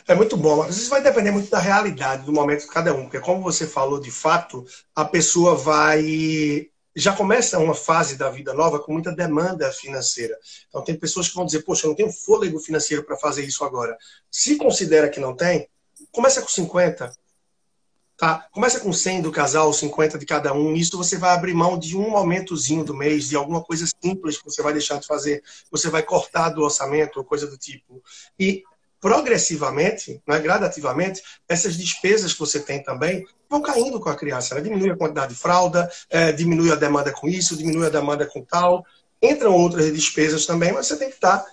É 0.06 0.14
muito 0.14 0.36
bom, 0.36 0.56
mas 0.56 0.76
isso 0.76 0.90
vai 0.90 1.02
depender 1.02 1.30
muito 1.30 1.50
da 1.50 1.58
realidade, 1.58 2.26
do 2.26 2.32
momento 2.32 2.60
de 2.60 2.68
cada 2.68 2.94
um, 2.94 3.04
porque 3.04 3.20
como 3.20 3.42
você 3.42 3.66
falou 3.66 3.98
de 3.98 4.10
fato, 4.10 4.64
a 4.94 5.04
pessoa 5.04 5.54
vai 5.54 6.68
já 6.96 7.12
começa 7.12 7.58
uma 7.58 7.74
fase 7.74 8.16
da 8.16 8.30
vida 8.30 8.54
nova 8.54 8.78
com 8.78 8.92
muita 8.92 9.10
demanda 9.10 9.70
financeira. 9.72 10.38
Então 10.68 10.84
tem 10.84 10.96
pessoas 10.96 11.28
que 11.28 11.34
vão 11.34 11.44
dizer, 11.44 11.62
poxa, 11.62 11.86
eu 11.86 11.88
não 11.88 11.96
tenho 11.96 12.12
fôlego 12.12 12.60
financeiro 12.60 13.02
para 13.02 13.16
fazer 13.16 13.44
isso 13.44 13.64
agora. 13.64 13.96
Se 14.30 14.56
considera 14.56 15.08
que 15.08 15.18
não 15.18 15.34
tem, 15.34 15.68
começa 16.12 16.40
com 16.40 16.48
50, 16.48 17.12
tá? 18.16 18.46
Começa 18.52 18.78
com 18.78 18.92
100 18.92 19.22
do 19.22 19.32
casal, 19.32 19.72
50 19.72 20.18
de 20.18 20.26
cada 20.26 20.52
um. 20.52 20.74
Isso 20.76 20.96
você 20.96 21.16
vai 21.16 21.30
abrir 21.30 21.52
mão 21.52 21.76
de 21.76 21.96
um 21.96 22.10
momentozinho 22.10 22.84
do 22.84 22.94
mês, 22.94 23.28
de 23.28 23.34
alguma 23.34 23.62
coisa 23.62 23.86
simples 24.00 24.38
que 24.38 24.44
você 24.44 24.62
vai 24.62 24.72
deixar 24.72 25.00
de 25.00 25.06
fazer. 25.06 25.42
Você 25.72 25.90
vai 25.90 26.02
cortar 26.02 26.50
do 26.50 26.62
orçamento 26.62 27.24
coisa 27.24 27.48
do 27.48 27.58
tipo. 27.58 28.00
E 28.38 28.62
progressivamente, 29.04 30.22
né, 30.26 30.38
gradativamente, 30.38 31.22
essas 31.46 31.76
despesas 31.76 32.32
que 32.32 32.40
você 32.40 32.58
tem 32.58 32.82
também 32.82 33.22
vão 33.50 33.60
caindo 33.60 34.00
com 34.00 34.08
a 34.08 34.16
criança. 34.16 34.54
Né? 34.54 34.62
Diminui 34.62 34.88
a 34.88 34.96
quantidade 34.96 35.34
de 35.34 35.38
fralda, 35.38 35.92
é, 36.08 36.32
diminui 36.32 36.72
a 36.72 36.74
demanda 36.74 37.12
com 37.12 37.28
isso, 37.28 37.54
diminui 37.54 37.86
a 37.86 37.90
demanda 37.90 38.24
com 38.24 38.42
tal. 38.42 38.82
Entram 39.22 39.52
outras 39.52 39.92
despesas 39.92 40.46
também, 40.46 40.72
mas 40.72 40.86
você 40.86 40.96
tem 40.96 41.10
que 41.10 41.16
estar 41.16 41.44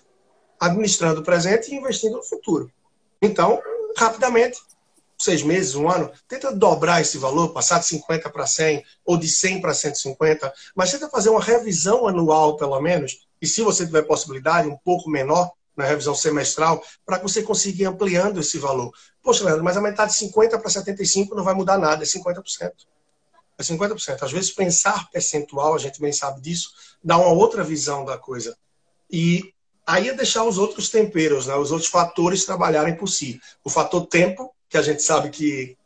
administrando 0.61 1.19
o 1.19 1.23
presente 1.25 1.69
e 1.69 1.75
investindo 1.75 2.15
no 2.15 2.23
futuro. 2.23 2.71
Então, 3.21 3.61
rapidamente, 3.97 4.57
seis 5.19 5.43
meses, 5.43 5.75
um 5.75 5.89
ano, 5.89 6.09
tenta 6.29 6.53
dobrar 6.53 7.01
esse 7.01 7.17
valor, 7.17 7.49
passar 7.49 7.79
de 7.79 7.85
50 7.87 8.29
para 8.29 8.47
100 8.47 8.81
ou 9.03 9.17
de 9.17 9.27
100 9.27 9.59
para 9.59 9.73
150, 9.73 10.53
mas 10.73 10.89
tenta 10.89 11.09
fazer 11.09 11.29
uma 11.29 11.41
revisão 11.41 12.07
anual, 12.07 12.55
pelo 12.55 12.79
menos, 12.79 13.27
e 13.41 13.45
se 13.45 13.61
você 13.61 13.85
tiver 13.85 14.03
possibilidade, 14.03 14.69
um 14.69 14.77
pouco 14.77 15.09
menor, 15.09 15.51
na 15.75 15.85
revisão 15.85 16.13
semestral, 16.13 16.83
para 17.05 17.17
que 17.17 17.23
você 17.23 17.41
consiga 17.41 17.83
ir 17.83 17.85
ampliando 17.85 18.39
esse 18.39 18.57
valor. 18.57 18.91
Poxa, 19.23 19.43
Leandro, 19.43 19.63
mas 19.63 19.77
aumentar 19.77 20.05
de 20.05 20.15
50 20.15 20.59
para 20.59 20.69
75 20.69 21.35
não 21.35 21.43
vai 21.43 21.53
mudar 21.53 21.77
nada, 21.77 22.03
é 22.03 22.05
50%. 22.05 22.71
É 23.57 23.63
50%. 23.63 24.23
Às 24.23 24.31
vezes, 24.31 24.51
pensar 24.51 25.09
percentual, 25.11 25.75
a 25.75 25.77
gente 25.77 26.01
bem 26.01 26.11
sabe 26.11 26.41
disso, 26.41 26.71
dá 27.03 27.17
uma 27.17 27.29
outra 27.29 27.63
visão 27.63 28.03
da 28.03 28.17
coisa. 28.17 28.57
E 29.09 29.53
aí 29.85 30.09
é 30.09 30.13
deixar 30.13 30.43
os 30.43 30.57
outros 30.57 30.89
temperos, 30.89 31.47
né, 31.47 31.55
os 31.55 31.71
outros 31.71 31.89
fatores 31.89 32.45
trabalharem 32.45 32.95
por 32.95 33.07
si. 33.07 33.39
O 33.63 33.69
fator 33.69 34.07
tempo, 34.07 34.53
que 34.69 34.77
a 34.77 34.81
gente 34.81 35.03
sabe 35.03 35.29
que 35.29 35.77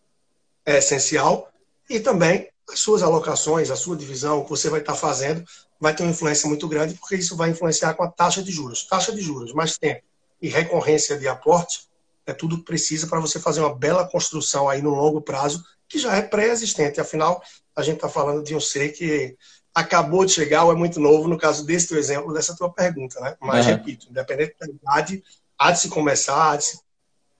é 0.65 0.77
essencial, 0.77 1.51
e 1.89 1.99
também 1.99 2.49
as 2.69 2.79
suas 2.79 3.03
alocações, 3.03 3.69
a 3.69 3.75
sua 3.75 3.95
divisão, 3.95 4.39
o 4.39 4.43
que 4.43 4.49
você 4.49 4.69
vai 4.69 4.79
estar 4.79 4.95
fazendo, 4.95 5.43
vai 5.79 5.95
ter 5.95 6.03
uma 6.03 6.11
influência 6.11 6.47
muito 6.47 6.67
grande, 6.67 6.95
porque 6.95 7.15
isso 7.15 7.35
vai 7.35 7.49
influenciar 7.49 7.93
com 7.93 8.03
a 8.03 8.09
taxa 8.09 8.41
de 8.41 8.51
juros. 8.51 8.85
Taxa 8.85 9.11
de 9.11 9.21
juros, 9.21 9.53
mais 9.53 9.77
tempo 9.77 10.03
e 10.41 10.49
recorrência 10.49 11.17
de 11.17 11.27
aporte 11.27 11.88
é 12.25 12.33
tudo 12.33 12.57
que 12.57 12.65
precisa 12.65 13.07
para 13.07 13.19
você 13.19 13.39
fazer 13.39 13.61
uma 13.61 13.73
bela 13.73 14.07
construção 14.07 14.67
aí 14.67 14.81
no 14.81 14.91
longo 14.91 15.21
prazo, 15.21 15.63
que 15.88 15.99
já 15.99 16.15
é 16.15 16.21
pré-existente. 16.21 16.99
Afinal, 16.99 17.41
a 17.75 17.83
gente 17.83 17.95
está 17.95 18.09
falando 18.09 18.43
de 18.43 18.55
um 18.55 18.59
ser 18.59 18.89
que 18.89 19.35
acabou 19.73 20.25
de 20.25 20.31
chegar 20.31 20.63
ou 20.63 20.71
é 20.71 20.75
muito 20.75 20.99
novo, 20.99 21.27
no 21.27 21.38
caso 21.38 21.65
desse 21.65 21.88
teu 21.88 21.97
exemplo, 21.97 22.33
dessa 22.33 22.55
tua 22.55 22.71
pergunta, 22.71 23.19
né? 23.19 23.35
Mas, 23.39 23.65
uhum. 23.65 23.73
repito, 23.73 24.07
independente 24.09 24.55
da 24.59 24.67
idade, 24.67 25.23
há 25.57 25.71
de 25.71 25.79
se 25.79 25.89
começar, 25.89 26.51
há 26.51 26.55
de 26.55 26.63
se 26.63 26.79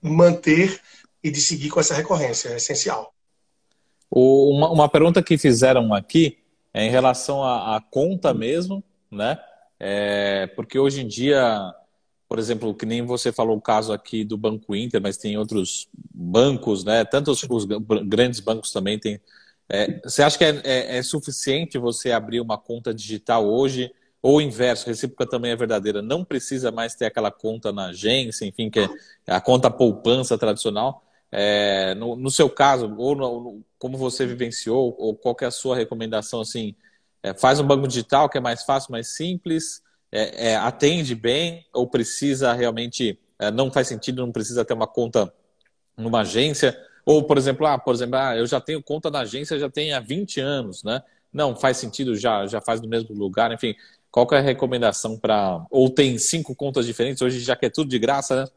manter 0.00 0.80
e 1.22 1.30
de 1.30 1.40
seguir 1.40 1.70
com 1.70 1.80
essa 1.80 1.94
recorrência, 1.94 2.50
é 2.50 2.56
essencial. 2.56 3.12
Uma, 4.10 4.70
uma 4.70 4.88
pergunta 4.88 5.22
que 5.22 5.36
fizeram 5.36 5.92
aqui 5.92 6.38
é 6.76 6.84
em 6.84 6.90
relação 6.90 7.42
à, 7.42 7.76
à 7.76 7.80
conta 7.80 8.34
mesmo, 8.34 8.84
né? 9.10 9.38
É, 9.80 10.46
porque 10.48 10.78
hoje 10.78 11.00
em 11.00 11.08
dia, 11.08 11.74
por 12.28 12.38
exemplo, 12.38 12.74
que 12.74 12.84
nem 12.84 13.00
você 13.00 13.32
falou 13.32 13.56
o 13.56 13.60
caso 13.62 13.94
aqui 13.94 14.22
do 14.22 14.36
Banco 14.36 14.76
Inter, 14.76 15.00
mas 15.00 15.16
tem 15.16 15.38
outros 15.38 15.88
bancos, 16.14 16.84
né? 16.84 17.02
Tantos 17.06 17.42
os 17.48 17.64
grandes 18.04 18.40
bancos 18.40 18.72
também 18.72 18.98
têm. 18.98 19.18
É, 19.70 20.00
você 20.04 20.22
acha 20.22 20.36
que 20.36 20.44
é, 20.44 20.60
é, 20.64 20.98
é, 20.98 21.02
suficiente 21.02 21.78
você 21.78 22.12
abrir 22.12 22.42
uma 22.42 22.58
conta 22.58 22.92
digital 22.92 23.48
hoje? 23.48 23.90
Ou 24.20 24.36
o 24.36 24.40
inverso, 24.42 24.86
recíproca 24.86 25.26
também 25.26 25.52
é 25.52 25.56
verdadeira, 25.56 26.02
não 26.02 26.24
precisa 26.24 26.70
mais 26.70 26.94
ter 26.94 27.06
aquela 27.06 27.30
conta 27.30 27.72
na 27.72 27.86
agência, 27.86 28.44
enfim, 28.44 28.68
que 28.68 28.80
é 28.80 28.88
a 29.26 29.40
conta 29.40 29.70
poupança 29.70 30.36
tradicional. 30.36 31.05
É, 31.38 31.94
no, 31.96 32.16
no, 32.16 32.30
seu 32.30 32.48
caso, 32.48 32.94
ou 32.96 33.14
no, 33.14 33.62
como 33.78 33.98
você 33.98 34.24
vivenciou, 34.24 34.96
ou 34.98 35.14
qual 35.14 35.36
é 35.42 35.44
a 35.44 35.50
sua 35.50 35.76
recomendação, 35.76 36.40
assim, 36.40 36.74
é, 37.22 37.34
faz 37.34 37.60
um 37.60 37.66
banco 37.66 37.86
digital 37.86 38.26
que 38.26 38.38
é 38.38 38.40
mais 38.40 38.62
fácil, 38.62 38.90
mais 38.90 39.08
simples, 39.08 39.82
é, 40.10 40.52
é 40.52 40.56
atende 40.56 41.14
bem, 41.14 41.66
ou 41.74 41.86
precisa 41.86 42.54
realmente, 42.54 43.20
é, 43.38 43.50
não 43.50 43.70
faz 43.70 43.86
sentido, 43.86 44.24
não 44.24 44.32
precisa 44.32 44.64
ter 44.64 44.72
uma 44.72 44.86
conta 44.86 45.30
numa 45.94 46.22
agência, 46.22 46.74
ou, 47.04 47.22
por 47.22 47.36
exemplo, 47.36 47.66
ah, 47.66 47.78
por 47.78 47.94
exemplo, 47.94 48.16
ah, 48.16 48.34
eu 48.34 48.46
já 48.46 48.58
tenho 48.58 48.82
conta 48.82 49.10
na 49.10 49.20
agência, 49.20 49.58
já 49.58 49.68
tenho 49.68 49.94
há 49.94 50.00
20 50.00 50.40
anos, 50.40 50.82
né? 50.82 51.02
Não, 51.30 51.54
faz 51.54 51.76
sentido, 51.76 52.16
já, 52.16 52.46
já 52.46 52.62
faz 52.62 52.80
no 52.80 52.88
mesmo 52.88 53.14
lugar, 53.14 53.52
enfim, 53.52 53.74
qual 54.10 54.26
é 54.32 54.38
a 54.38 54.40
recomendação 54.40 55.18
para... 55.18 55.66
Ou 55.70 55.90
tem 55.90 56.16
cinco 56.16 56.54
contas 56.54 56.86
diferentes, 56.86 57.20
hoje 57.20 57.40
já 57.40 57.54
que 57.54 57.66
é 57.66 57.70
tudo 57.70 57.90
de 57.90 57.98
graça, 57.98 58.44
né? 58.44 58.50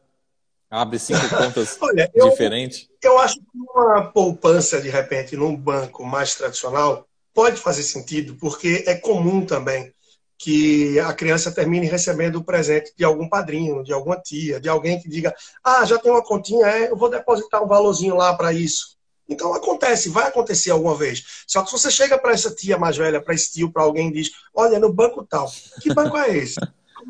Abre 0.70 0.98
cinco 1.00 1.20
contas 1.36 1.76
Olha, 1.80 2.10
diferentes. 2.14 2.88
Eu, 3.02 3.12
eu 3.12 3.18
acho 3.18 3.34
que 3.34 3.42
uma 3.54 4.06
poupança, 4.12 4.80
de 4.80 4.88
repente, 4.88 5.36
num 5.36 5.56
banco 5.56 6.04
mais 6.04 6.36
tradicional, 6.36 7.06
pode 7.34 7.56
fazer 7.56 7.82
sentido, 7.82 8.36
porque 8.36 8.84
é 8.86 8.94
comum 8.94 9.44
também 9.44 9.92
que 10.38 10.98
a 11.00 11.12
criança 11.12 11.52
termine 11.52 11.86
recebendo 11.86 12.36
o 12.36 12.44
presente 12.44 12.92
de 12.96 13.04
algum 13.04 13.28
padrinho, 13.28 13.82
de 13.82 13.92
alguma 13.92 14.16
tia, 14.16 14.60
de 14.60 14.68
alguém 14.68 15.00
que 15.00 15.08
diga: 15.08 15.34
Ah, 15.62 15.84
já 15.84 15.98
tem 15.98 16.10
uma 16.10 16.24
continha, 16.24 16.66
é, 16.66 16.90
eu 16.90 16.96
vou 16.96 17.10
depositar 17.10 17.62
um 17.62 17.68
valorzinho 17.68 18.14
lá 18.14 18.34
para 18.34 18.52
isso. 18.52 18.96
Então 19.28 19.54
acontece, 19.54 20.08
vai 20.08 20.26
acontecer 20.26 20.70
alguma 20.70 20.94
vez. 20.94 21.44
Só 21.46 21.62
que 21.62 21.70
se 21.70 21.78
você 21.78 21.90
chega 21.90 22.18
para 22.18 22.32
essa 22.32 22.52
tia 22.54 22.78
mais 22.78 22.96
velha, 22.96 23.22
para 23.22 23.34
esse 23.34 23.52
tio, 23.52 23.70
para 23.70 23.82
alguém 23.82 24.08
e 24.08 24.12
diz: 24.12 24.30
Olha, 24.54 24.78
no 24.78 24.92
banco 24.92 25.26
tal, 25.28 25.50
que 25.80 25.92
banco 25.92 26.16
é 26.16 26.36
esse? 26.36 26.56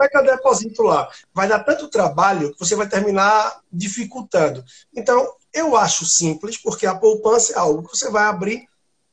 Como 0.00 0.04
é 0.04 0.08
que 0.08 0.16
eu 0.16 0.24
deposito 0.24 0.82
lá? 0.82 1.10
Vai 1.34 1.46
dar 1.46 1.62
tanto 1.62 1.88
trabalho 1.88 2.52
que 2.52 2.58
você 2.58 2.74
vai 2.74 2.88
terminar 2.88 3.60
dificultando. 3.70 4.64
Então, 4.96 5.34
eu 5.52 5.76
acho 5.76 6.06
simples, 6.06 6.56
porque 6.56 6.86
a 6.86 6.94
poupança 6.94 7.52
é 7.52 7.58
algo 7.58 7.86
que 7.86 7.96
você 7.96 8.10
vai 8.10 8.24
abrir, 8.24 8.66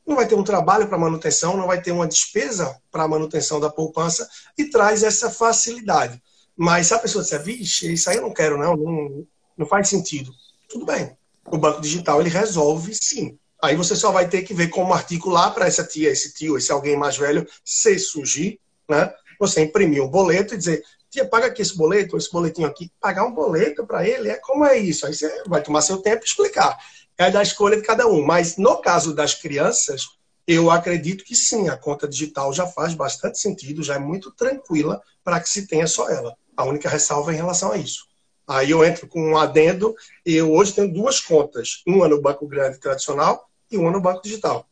não 0.06 0.16
vai 0.16 0.26
ter 0.26 0.34
um 0.34 0.42
trabalho 0.42 0.88
para 0.88 0.96
manutenção, 0.96 1.58
não 1.58 1.66
vai 1.66 1.82
ter 1.82 1.92
uma 1.92 2.06
despesa 2.06 2.80
para 2.90 3.06
manutenção 3.06 3.60
da 3.60 3.68
poupança 3.68 4.26
e 4.56 4.64
traz 4.64 5.02
essa 5.02 5.30
facilidade. 5.30 6.22
Mas 6.56 6.86
se 6.86 6.94
a 6.94 6.98
pessoa 6.98 7.22
disser, 7.22 7.42
vixe, 7.42 7.92
isso 7.92 8.08
aí 8.08 8.16
eu 8.16 8.22
não 8.22 8.32
quero, 8.32 8.56
não, 8.56 8.74
não, 8.74 9.26
não 9.58 9.66
faz 9.66 9.90
sentido. 9.90 10.32
Tudo 10.70 10.86
bem. 10.86 11.14
O 11.50 11.58
banco 11.58 11.82
digital 11.82 12.20
ele 12.20 12.30
resolve 12.30 12.94
sim. 12.94 13.38
Aí 13.62 13.76
você 13.76 13.94
só 13.94 14.10
vai 14.10 14.26
ter 14.26 14.42
que 14.42 14.54
ver 14.54 14.68
como 14.68 14.94
articular 14.94 15.50
para 15.50 15.66
essa 15.66 15.84
tia, 15.84 16.10
esse 16.10 16.32
tio, 16.32 16.56
esse 16.56 16.72
alguém 16.72 16.96
mais 16.96 17.18
velho, 17.18 17.46
se 17.62 17.98
surgir, 17.98 18.58
né? 18.88 19.12
Você 19.38 19.62
imprimir 19.62 20.02
um 20.02 20.08
boleto 20.08 20.54
e 20.54 20.58
dizer, 20.58 20.82
tia, 21.10 21.24
paga 21.24 21.46
aqui 21.46 21.62
esse 21.62 21.76
boleto, 21.76 22.16
esse 22.16 22.30
boletinho 22.30 22.66
aqui. 22.66 22.90
Pagar 23.00 23.24
um 23.24 23.32
boleto 23.32 23.86
para 23.86 24.06
ele, 24.06 24.28
é 24.28 24.36
como 24.36 24.64
é 24.64 24.78
isso? 24.78 25.06
Aí 25.06 25.14
você 25.14 25.42
vai 25.46 25.62
tomar 25.62 25.80
seu 25.82 25.98
tempo 25.98 26.22
e 26.22 26.26
explicar. 26.26 26.76
é 27.16 27.30
da 27.30 27.42
escolha 27.42 27.76
de 27.76 27.82
cada 27.82 28.06
um. 28.06 28.24
Mas 28.24 28.56
no 28.56 28.80
caso 28.80 29.14
das 29.14 29.34
crianças, 29.34 30.06
eu 30.46 30.70
acredito 30.70 31.24
que 31.24 31.36
sim, 31.36 31.68
a 31.68 31.76
conta 31.76 32.08
digital 32.08 32.52
já 32.52 32.66
faz 32.66 32.94
bastante 32.94 33.38
sentido, 33.38 33.82
já 33.82 33.96
é 33.96 33.98
muito 33.98 34.30
tranquila 34.32 35.02
para 35.22 35.40
que 35.40 35.48
se 35.48 35.66
tenha 35.66 35.86
só 35.86 36.08
ela. 36.08 36.34
A 36.56 36.64
única 36.64 36.88
ressalva 36.88 37.32
é 37.32 37.34
em 37.34 37.36
relação 37.36 37.72
a 37.72 37.76
isso. 37.76 38.08
Aí 38.46 38.70
eu 38.70 38.82
entro 38.82 39.06
com 39.06 39.20
um 39.20 39.36
adendo, 39.36 39.94
e 40.24 40.34
eu 40.34 40.50
hoje 40.50 40.72
tenho 40.72 40.90
duas 40.90 41.20
contas, 41.20 41.82
uma 41.86 42.08
no 42.08 42.18
Banco 42.18 42.48
Grande 42.48 42.78
tradicional 42.78 43.46
e 43.70 43.76
uma 43.76 43.90
no 43.90 44.00
Banco 44.00 44.22
Digital. 44.22 44.66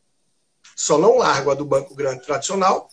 Só 0.75 0.97
não 0.97 1.19
largo 1.19 1.51
a 1.51 1.53
do 1.53 1.63
Banco 1.63 1.93
Grande 1.93 2.25
tradicional, 2.25 2.89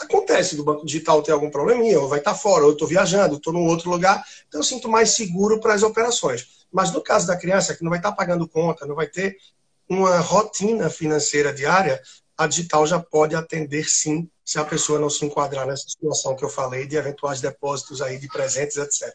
acontece 0.00 0.56
do 0.56 0.64
Banco 0.64 0.84
Digital 0.84 1.22
ter 1.22 1.32
algum 1.32 1.50
probleminha, 1.50 2.00
ou 2.00 2.08
vai 2.08 2.18
estar 2.18 2.34
fora, 2.34 2.62
ou 2.62 2.70
eu 2.70 2.72
estou 2.72 2.88
viajando, 2.88 3.36
estou 3.36 3.52
num 3.52 3.66
outro 3.66 3.90
lugar, 3.90 4.24
então 4.48 4.60
eu 4.60 4.64
sinto 4.64 4.88
mais 4.88 5.10
seguro 5.10 5.60
para 5.60 5.74
as 5.74 5.82
operações. 5.82 6.66
Mas 6.72 6.92
no 6.92 7.00
caso 7.00 7.26
da 7.26 7.36
criança, 7.36 7.74
que 7.74 7.82
não 7.82 7.90
vai 7.90 7.98
estar 7.98 8.12
pagando 8.12 8.48
conta, 8.48 8.86
não 8.86 8.94
vai 8.94 9.06
ter 9.06 9.36
uma 9.88 10.18
rotina 10.20 10.88
financeira 10.88 11.52
diária, 11.52 12.00
a 12.36 12.46
digital 12.46 12.86
já 12.86 12.98
pode 12.98 13.34
atender 13.34 13.88
sim, 13.88 14.28
se 14.44 14.58
a 14.58 14.64
pessoa 14.64 14.98
não 14.98 15.10
se 15.10 15.24
enquadrar 15.24 15.66
nessa 15.66 15.88
situação 15.88 16.34
que 16.34 16.44
eu 16.44 16.48
falei 16.48 16.86
de 16.86 16.96
eventuais 16.96 17.40
depósitos 17.40 18.00
aí 18.00 18.18
de 18.18 18.28
presentes, 18.28 18.76
etc. 18.76 19.14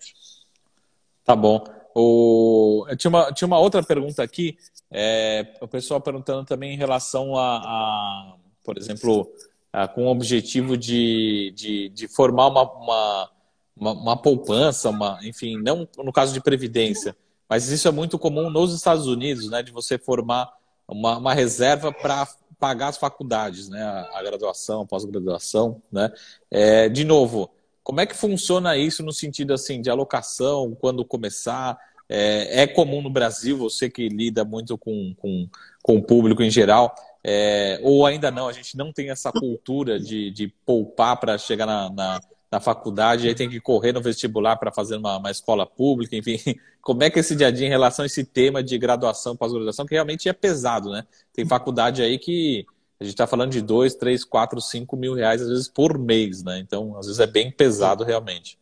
Tá 1.23 1.35
bom. 1.35 1.63
O... 1.95 2.85
Tinha, 2.97 3.09
uma, 3.09 3.31
tinha 3.31 3.47
uma 3.47 3.57
outra 3.57 3.81
pergunta 3.81 4.21
aqui, 4.21 4.57
é, 4.91 5.55
o 5.59 5.67
pessoal 5.67 5.99
perguntando 5.99 6.45
também 6.45 6.73
em 6.73 6.77
relação 6.77 7.35
a, 7.37 7.57
a 7.57 8.35
por 8.63 8.77
exemplo, 8.77 9.31
a, 9.75 9.89
com 9.89 10.05
o 10.05 10.09
objetivo 10.09 10.77
de, 10.77 11.51
de, 11.53 11.89
de 11.89 12.07
formar 12.07 12.47
uma, 12.47 12.63
uma, 12.63 13.29
uma, 13.75 13.91
uma 13.91 14.17
poupança, 14.17 14.89
uma, 14.89 15.19
enfim, 15.21 15.57
não 15.57 15.85
no 15.97 16.13
caso 16.13 16.33
de 16.33 16.39
previdência, 16.39 17.13
mas 17.49 17.67
isso 17.67 17.85
é 17.85 17.91
muito 17.91 18.17
comum 18.17 18.49
nos 18.49 18.73
Estados 18.73 19.05
Unidos, 19.05 19.49
né, 19.49 19.61
de 19.61 19.73
você 19.73 19.97
formar 19.97 20.49
uma, 20.87 21.17
uma 21.17 21.33
reserva 21.33 21.91
para 21.91 22.25
pagar 22.57 22.87
as 22.87 22.97
faculdades, 22.97 23.67
né, 23.67 23.83
a, 23.83 24.19
a 24.19 24.23
graduação, 24.23 24.83
a 24.83 24.85
pós-graduação, 24.85 25.81
né. 25.91 26.09
É, 26.49 26.87
de 26.87 27.03
novo, 27.03 27.51
como 27.83 27.99
é 27.99 28.05
que 28.05 28.15
funciona 28.15 28.77
isso 28.77 29.03
no 29.03 29.11
sentido 29.11 29.53
assim 29.53 29.81
de 29.81 29.89
alocação, 29.89 30.75
quando 30.79 31.03
começar? 31.03 31.77
É, 32.07 32.61
é 32.61 32.67
comum 32.67 33.01
no 33.01 33.09
Brasil, 33.09 33.57
você 33.57 33.89
que 33.89 34.07
lida 34.07 34.45
muito 34.45 34.77
com, 34.77 35.13
com, 35.17 35.49
com 35.83 35.97
o 35.97 36.03
público 36.03 36.43
em 36.43 36.51
geral, 36.51 36.95
é, 37.27 37.79
ou 37.81 38.05
ainda 38.05 38.29
não, 38.29 38.47
a 38.47 38.53
gente 38.53 38.77
não 38.77 38.93
tem 38.93 39.09
essa 39.09 39.31
cultura 39.31 39.99
de, 39.99 40.29
de 40.29 40.47
poupar 40.63 41.19
para 41.19 41.39
chegar 41.39 41.65
na, 41.65 41.89
na, 41.89 42.21
na, 42.51 42.59
faculdade, 42.59 43.27
aí 43.27 43.33
tem 43.33 43.49
que 43.49 43.59
correr 43.59 43.91
no 43.93 43.99
vestibular 43.99 44.57
para 44.57 44.71
fazer 44.71 44.97
uma, 44.97 45.17
uma 45.17 45.31
escola 45.31 45.65
pública, 45.65 46.15
enfim. 46.15 46.37
Como 46.83 47.01
é 47.01 47.09
que 47.09 47.17
é 47.17 47.21
esse 47.21 47.35
dia 47.35 47.47
a 47.47 47.51
dia 47.51 47.65
em 47.65 47.69
relação 47.69 48.03
a 48.03 48.05
esse 48.05 48.23
tema 48.23 48.61
de 48.61 48.77
graduação, 48.77 49.35
pós-graduação, 49.35 49.87
que 49.87 49.95
realmente 49.95 50.29
é 50.29 50.33
pesado, 50.33 50.91
né? 50.91 51.03
Tem 51.33 51.43
faculdade 51.47 52.03
aí 52.03 52.19
que 52.19 52.63
a 52.99 53.03
gente 53.03 53.13
está 53.13 53.25
falando 53.25 53.53
de 53.53 53.61
2, 53.61 53.95
3, 53.95 54.23
4, 54.23 54.61
5 54.61 54.95
mil 54.95 55.15
reais, 55.15 55.41
às 55.41 55.49
vezes, 55.49 55.67
por 55.67 55.97
mês, 55.97 56.43
né? 56.43 56.59
Então, 56.59 56.95
às 56.95 57.07
vezes 57.07 57.19
é 57.19 57.25
bem 57.25 57.49
pesado 57.49 58.03
realmente. 58.03 58.59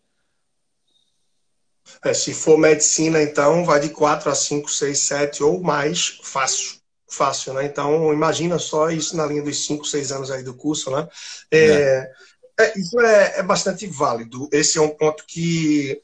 É, 2.01 2.13
se 2.13 2.33
for 2.33 2.57
medicina, 2.57 3.21
então, 3.21 3.65
vai 3.65 3.81
de 3.81 3.89
4 3.89 4.29
a 4.29 4.35
5, 4.35 4.71
6, 4.71 4.97
7 4.97 5.43
ou 5.43 5.61
mais, 5.61 6.17
fácil. 6.23 6.81
Fácil, 7.13 7.53
né? 7.53 7.65
Então, 7.65 8.11
imagina 8.11 8.57
só 8.57 8.89
isso 8.89 9.15
na 9.15 9.25
linha 9.25 9.43
dos 9.43 9.65
5, 9.65 9.85
6 9.85 10.11
anos 10.11 10.31
aí 10.31 10.43
do 10.43 10.53
curso, 10.55 10.89
né? 10.89 11.07
É, 11.51 11.65
é. 11.65 12.11
É, 12.59 12.79
isso 12.79 12.99
é, 12.99 13.39
é 13.39 13.43
bastante 13.43 13.87
válido. 13.87 14.47
Esse 14.51 14.77
é 14.77 14.81
um 14.81 14.89
ponto 14.89 15.23
que, 15.27 16.01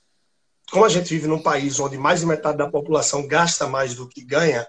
como 0.71 0.85
a 0.85 0.89
gente 0.89 1.09
vive 1.09 1.27
num 1.27 1.41
país 1.41 1.79
onde 1.79 1.97
mais 1.97 2.21
de 2.21 2.25
metade 2.25 2.57
da 2.57 2.69
população 2.69 3.27
gasta 3.27 3.67
mais 3.67 3.93
do 3.93 4.07
que 4.07 4.23
ganha, 4.23 4.67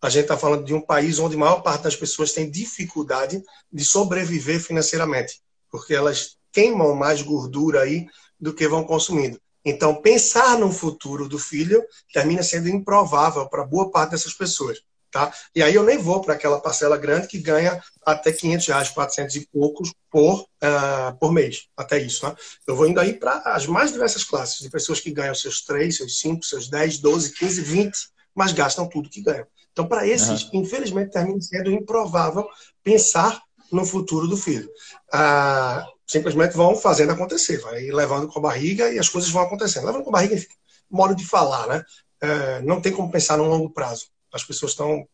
a 0.00 0.10
gente 0.10 0.22
está 0.22 0.36
falando 0.36 0.64
de 0.64 0.74
um 0.74 0.80
país 0.80 1.18
onde 1.18 1.36
a 1.36 1.38
maior 1.38 1.62
parte 1.62 1.84
das 1.84 1.96
pessoas 1.96 2.32
tem 2.32 2.50
dificuldade 2.50 3.42
de 3.72 3.84
sobreviver 3.84 4.60
financeiramente, 4.60 5.40
porque 5.70 5.94
elas 5.94 6.36
queimam 6.52 6.94
mais 6.94 7.22
gordura 7.22 7.82
aí 7.82 8.06
do 8.38 8.52
que 8.52 8.68
vão 8.68 8.84
consumindo. 8.84 9.40
Então, 9.64 10.00
pensar 10.00 10.58
no 10.58 10.70
futuro 10.70 11.28
do 11.28 11.38
filho 11.38 11.82
termina 12.12 12.42
sendo 12.42 12.68
improvável 12.68 13.48
para 13.48 13.64
boa 13.64 13.90
parte 13.90 14.12
dessas 14.12 14.32
pessoas. 14.32 14.80
Tá? 15.10 15.32
E 15.54 15.62
aí 15.62 15.74
eu 15.74 15.82
nem 15.82 15.96
vou 15.96 16.20
para 16.20 16.34
aquela 16.34 16.60
parcela 16.60 16.96
grande 16.96 17.28
que 17.28 17.38
ganha 17.38 17.82
até 18.04 18.32
500 18.32 18.66
reais, 18.66 18.88
400 18.90 19.36
e 19.36 19.46
poucos 19.46 19.92
por, 20.10 20.42
uh, 20.42 21.16
por 21.18 21.32
mês, 21.32 21.68
até 21.76 21.98
isso. 21.98 22.26
Né? 22.26 22.34
Eu 22.66 22.76
vou 22.76 22.86
indo 22.86 23.00
aí 23.00 23.14
para 23.14 23.38
as 23.46 23.66
mais 23.66 23.92
diversas 23.92 24.24
classes, 24.24 24.58
de 24.58 24.68
pessoas 24.68 25.00
que 25.00 25.10
ganham 25.10 25.34
seus 25.34 25.62
3, 25.64 25.96
seus 25.96 26.18
5, 26.20 26.44
seus 26.44 26.68
10, 26.68 26.98
12, 26.98 27.32
15, 27.32 27.60
20, 27.62 27.96
mas 28.34 28.52
gastam 28.52 28.88
tudo 28.88 29.08
que 29.08 29.22
ganham. 29.22 29.46
Então, 29.72 29.86
para 29.86 30.06
esses, 30.06 30.44
uhum. 30.44 30.60
infelizmente, 30.60 31.10
termina 31.10 31.40
sendo 31.40 31.70
improvável 31.70 32.48
pensar 32.82 33.42
no 33.70 33.84
futuro 33.84 34.26
do 34.26 34.36
filho. 34.36 34.70
Ah, 35.12 35.86
simplesmente 36.06 36.56
vão 36.56 36.76
fazendo 36.76 37.12
acontecer, 37.12 37.58
vai 37.58 37.82
levando 37.90 38.28
com 38.28 38.38
a 38.38 38.42
barriga 38.42 38.90
e 38.90 38.98
as 38.98 39.08
coisas 39.08 39.30
vão 39.30 39.42
acontecendo. 39.42 39.86
Levando 39.86 40.04
com 40.04 40.10
a 40.10 40.12
barriga, 40.12 40.34
enfim, 40.34 40.46
modo 40.90 41.14
de 41.14 41.26
falar, 41.26 41.66
né? 41.66 41.84
É, 42.20 42.62
não 42.62 42.80
tem 42.80 42.92
como 42.92 43.10
pensar 43.10 43.36
no 43.36 43.44
longo 43.44 43.70
prazo. 43.70 44.06
As 44.36 44.44
pessoas 44.44 44.72
estão 44.72 45.06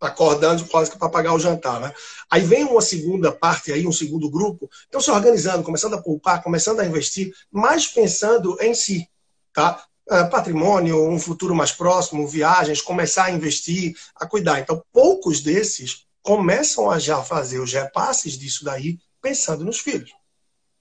acordando 0.00 0.64
quase 0.66 0.90
que 0.90 0.98
para 0.98 1.10
pagar 1.10 1.34
o 1.34 1.38
jantar, 1.38 1.80
né? 1.80 1.92
Aí 2.30 2.42
vem 2.42 2.64
uma 2.64 2.80
segunda 2.80 3.30
parte 3.30 3.72
aí, 3.72 3.86
um 3.86 3.92
segundo 3.92 4.30
grupo, 4.30 4.70
estão 4.84 5.00
se 5.00 5.10
organizando, 5.10 5.62
começando 5.62 5.94
a 5.94 6.02
poupar, 6.02 6.42
começando 6.42 6.80
a 6.80 6.86
investir, 6.86 7.34
mas 7.50 7.86
pensando 7.86 8.56
em 8.60 8.72
si, 8.72 9.06
tá? 9.52 9.84
É, 10.08 10.24
patrimônio, 10.24 11.06
um 11.08 11.18
futuro 11.18 11.54
mais 11.54 11.72
próximo, 11.72 12.26
viagens, 12.26 12.80
começar 12.80 13.24
a 13.24 13.30
investir, 13.30 13.94
a 14.16 14.26
cuidar. 14.26 14.60
Então, 14.60 14.82
poucos 14.92 15.40
desses 15.40 16.06
começam 16.22 16.90
a 16.90 16.98
já 16.98 17.22
fazer 17.22 17.60
os 17.60 17.72
repasses 17.72 18.38
disso 18.38 18.64
daí 18.64 18.98
pensando 19.20 19.64
nos 19.64 19.80
filhos 19.80 20.10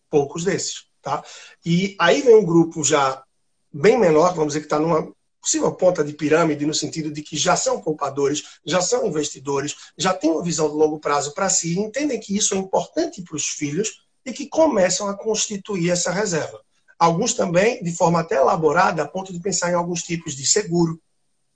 poucos 0.09 0.43
desses, 0.43 0.85
tá? 1.01 1.23
E 1.65 1.95
aí 1.99 2.21
vem 2.21 2.35
um 2.35 2.45
grupo 2.45 2.83
já 2.83 3.23
bem 3.71 3.97
menor, 3.97 4.33
vamos 4.33 4.49
dizer 4.49 4.61
que 4.61 4.65
está 4.65 4.79
numa 4.79 5.13
possível 5.41 5.71
ponta 5.73 6.03
de 6.03 6.13
pirâmide, 6.13 6.65
no 6.65 6.73
sentido 6.73 7.11
de 7.11 7.21
que 7.21 7.37
já 7.37 7.55
são 7.55 7.81
poupadores, 7.81 8.43
já 8.65 8.81
são 8.81 9.05
investidores, 9.05 9.75
já 9.97 10.13
têm 10.13 10.31
uma 10.31 10.43
visão 10.43 10.69
de 10.69 10.75
longo 10.75 10.99
prazo 10.99 11.33
para 11.33 11.49
si, 11.49 11.73
e 11.73 11.79
entendem 11.79 12.19
que 12.19 12.35
isso 12.35 12.53
é 12.53 12.57
importante 12.57 13.21
para 13.21 13.35
os 13.35 13.47
filhos 13.47 14.01
e 14.25 14.33
que 14.33 14.47
começam 14.47 15.07
a 15.07 15.17
constituir 15.17 15.91
essa 15.91 16.11
reserva. 16.11 16.61
Alguns 16.97 17.33
também, 17.33 17.81
de 17.81 17.93
forma 17.93 18.19
até 18.19 18.35
elaborada, 18.35 19.03
a 19.03 19.07
ponto 19.07 19.31
de 19.31 19.39
pensar 19.39 19.71
em 19.71 19.75
alguns 19.75 20.03
tipos 20.03 20.35
de 20.35 20.45
seguro, 20.45 21.01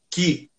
que 0.09 0.49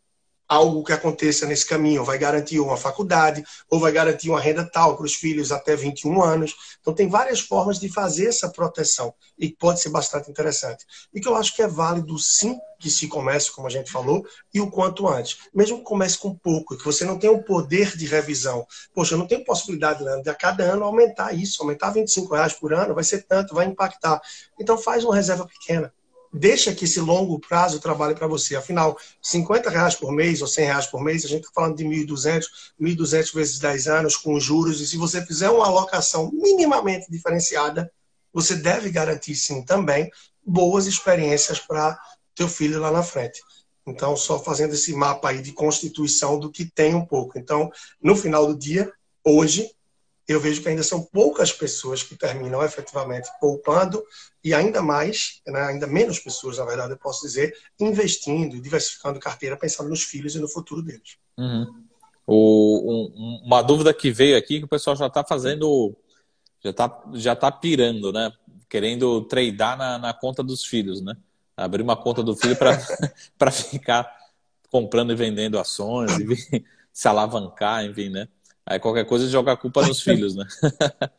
algo 0.48 0.84
que 0.84 0.92
aconteça 0.92 1.46
nesse 1.46 1.66
caminho 1.66 2.04
vai 2.04 2.18
garantir 2.18 2.60
uma 2.60 2.76
faculdade 2.76 3.44
ou 3.70 3.80
vai 3.80 3.92
garantir 3.92 4.30
uma 4.30 4.40
renda 4.40 4.64
tal 4.64 4.96
para 4.96 5.06
os 5.06 5.14
filhos 5.14 5.50
até 5.50 5.74
21 5.74 6.22
anos. 6.22 6.54
Então, 6.80 6.94
tem 6.94 7.08
várias 7.08 7.40
formas 7.40 7.78
de 7.78 7.88
fazer 7.88 8.26
essa 8.26 8.48
proteção 8.48 9.14
e 9.38 9.50
pode 9.50 9.80
ser 9.80 9.88
bastante 9.88 10.30
interessante. 10.30 10.84
E 11.12 11.20
que 11.20 11.28
eu 11.28 11.36
acho 11.36 11.54
que 11.54 11.62
é 11.62 11.66
válido, 11.66 12.18
sim, 12.18 12.58
que 12.78 12.90
se 12.90 13.08
comece, 13.08 13.50
como 13.50 13.66
a 13.66 13.70
gente 13.70 13.90
falou, 13.90 14.24
e 14.52 14.60
o 14.60 14.70
quanto 14.70 15.08
antes. 15.08 15.38
Mesmo 15.54 15.78
que 15.78 15.84
comece 15.84 16.18
com 16.18 16.34
pouco, 16.34 16.76
que 16.76 16.84
você 16.84 17.04
não 17.04 17.18
tenha 17.18 17.32
o 17.32 17.42
poder 17.42 17.96
de 17.96 18.06
revisão. 18.06 18.66
Poxa, 18.94 19.14
eu 19.14 19.18
não 19.18 19.26
tenho 19.26 19.44
possibilidade 19.44 20.04
né, 20.04 20.20
de 20.20 20.28
a 20.28 20.34
cada 20.34 20.64
ano 20.64 20.84
aumentar 20.84 21.32
isso, 21.32 21.62
aumentar 21.62 21.90
25 21.90 22.34
reais 22.34 22.52
por 22.52 22.74
ano, 22.74 22.94
vai 22.94 23.04
ser 23.04 23.22
tanto, 23.22 23.54
vai 23.54 23.66
impactar. 23.66 24.20
Então, 24.60 24.76
faz 24.76 25.04
uma 25.04 25.14
reserva 25.14 25.46
pequena 25.46 25.92
deixa 26.34 26.74
que 26.74 26.84
esse 26.84 27.00
longo 27.00 27.38
prazo 27.38 27.78
trabalhe 27.78 28.14
para 28.14 28.26
você. 28.26 28.56
Afinal, 28.56 28.98
50 29.22 29.70
reais 29.70 29.94
por 29.94 30.12
mês 30.12 30.42
ou 30.42 30.48
100 30.48 30.64
reais 30.64 30.86
por 30.86 31.00
mês, 31.00 31.24
a 31.24 31.28
gente 31.28 31.44
está 31.44 31.52
falando 31.54 31.76
de 31.76 31.84
1.200, 31.84 32.44
1.200 32.80 33.34
vezes 33.34 33.58
10 33.60 33.86
anos 33.86 34.16
com 34.16 34.38
juros, 34.40 34.80
e 34.80 34.86
se 34.86 34.96
você 34.96 35.24
fizer 35.24 35.48
uma 35.48 35.66
alocação 35.66 36.30
minimamente 36.32 37.08
diferenciada, 37.08 37.90
você 38.32 38.56
deve 38.56 38.90
garantir 38.90 39.36
sim 39.36 39.62
também 39.62 40.10
boas 40.44 40.86
experiências 40.86 41.60
para 41.60 41.96
teu 42.34 42.48
filho 42.48 42.80
lá 42.80 42.90
na 42.90 43.04
frente. 43.04 43.40
Então, 43.86 44.16
só 44.16 44.42
fazendo 44.42 44.74
esse 44.74 44.92
mapa 44.92 45.28
aí 45.28 45.40
de 45.40 45.52
constituição 45.52 46.40
do 46.40 46.50
que 46.50 46.64
tem 46.64 46.94
um 46.94 47.06
pouco. 47.06 47.38
Então, 47.38 47.70
no 48.02 48.16
final 48.16 48.46
do 48.46 48.58
dia, 48.58 48.90
hoje, 49.22 49.70
eu 50.26 50.40
vejo 50.40 50.62
que 50.62 50.68
ainda 50.68 50.82
são 50.82 51.02
poucas 51.02 51.52
pessoas 51.52 52.02
que 52.02 52.16
terminam 52.16 52.62
efetivamente 52.62 53.28
poupando 53.40 54.02
e 54.42 54.54
ainda 54.54 54.82
mais, 54.82 55.40
né, 55.46 55.62
ainda 55.62 55.86
menos 55.86 56.18
pessoas, 56.18 56.58
na 56.58 56.64
verdade, 56.64 56.92
eu 56.92 56.98
posso 56.98 57.26
dizer, 57.26 57.54
investindo, 57.78 58.60
diversificando 58.60 59.20
carteira, 59.20 59.56
pensando 59.56 59.88
nos 59.88 60.02
filhos 60.02 60.34
e 60.34 60.38
no 60.38 60.48
futuro 60.48 60.82
deles. 60.82 61.18
Uhum. 61.36 61.84
O, 62.26 62.90
um, 62.90 63.42
uma 63.44 63.60
dúvida 63.60 63.92
que 63.92 64.10
veio 64.10 64.36
aqui 64.36 64.58
que 64.58 64.64
o 64.64 64.68
pessoal 64.68 64.96
já 64.96 65.06
está 65.08 65.22
fazendo, 65.22 65.94
já 66.62 66.70
está 66.70 67.02
já 67.12 67.36
tá 67.36 67.52
pirando, 67.52 68.10
né? 68.12 68.32
Querendo 68.68 69.22
tradar 69.22 69.76
na, 69.76 69.98
na 69.98 70.14
conta 70.14 70.42
dos 70.42 70.64
filhos, 70.64 71.02
né? 71.02 71.14
Abrir 71.54 71.82
uma 71.82 71.96
conta 71.96 72.22
do 72.22 72.34
filho 72.34 72.56
para 72.56 73.50
ficar 73.52 74.10
comprando 74.70 75.12
e 75.12 75.16
vendendo 75.16 75.58
ações, 75.58 76.18
e 76.18 76.64
se 76.92 77.08
alavancar, 77.08 77.84
enfim, 77.84 78.08
né? 78.08 78.26
Aí 78.66 78.78
qualquer 78.78 79.04
coisa 79.04 79.28
joga 79.28 79.52
a 79.52 79.56
culpa 79.56 79.86
nos 79.86 80.00
filhos, 80.02 80.34
né? 80.34 80.46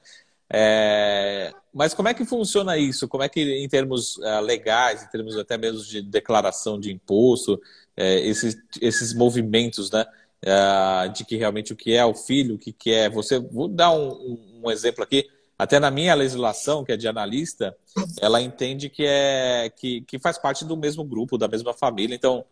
é, 0.51 1.53
mas 1.73 1.93
como 1.93 2.07
é 2.07 2.13
que 2.13 2.25
funciona 2.25 2.77
isso? 2.77 3.07
Como 3.07 3.23
é 3.23 3.29
que, 3.29 3.41
em 3.41 3.67
termos 3.67 4.17
uh, 4.17 4.41
legais, 4.41 5.03
em 5.03 5.09
termos 5.09 5.37
até 5.37 5.57
mesmo 5.57 5.83
de 5.83 6.01
declaração 6.01 6.79
de 6.79 6.91
imposto, 6.91 7.61
é, 7.95 8.19
esses, 8.27 8.57
esses 8.81 9.13
movimentos, 9.13 9.91
né? 9.91 10.05
É, 10.41 11.07
de 11.07 11.25
que 11.25 11.37
realmente 11.37 11.73
o 11.73 11.75
que 11.75 11.93
é 11.93 12.05
o 12.05 12.13
filho, 12.13 12.55
o 12.55 12.59
que, 12.59 12.71
que 12.71 12.91
é 12.91 13.09
você. 13.09 13.39
Vou 13.39 13.67
dar 13.67 13.91
um, 13.91 14.61
um 14.63 14.71
exemplo 14.71 15.03
aqui. 15.03 15.27
Até 15.57 15.79
na 15.79 15.89
minha 15.89 16.13
legislação, 16.13 16.83
que 16.83 16.91
é 16.91 16.97
de 16.97 17.07
analista, 17.07 17.75
ela 18.21 18.41
entende 18.41 18.89
que 18.89 19.05
é 19.05 19.71
que, 19.75 20.01
que 20.01 20.19
faz 20.19 20.37
parte 20.37 20.65
do 20.65 20.75
mesmo 20.75 21.03
grupo, 21.03 21.37
da 21.37 21.47
mesma 21.47 21.73
família. 21.73 22.13
Então, 22.13 22.45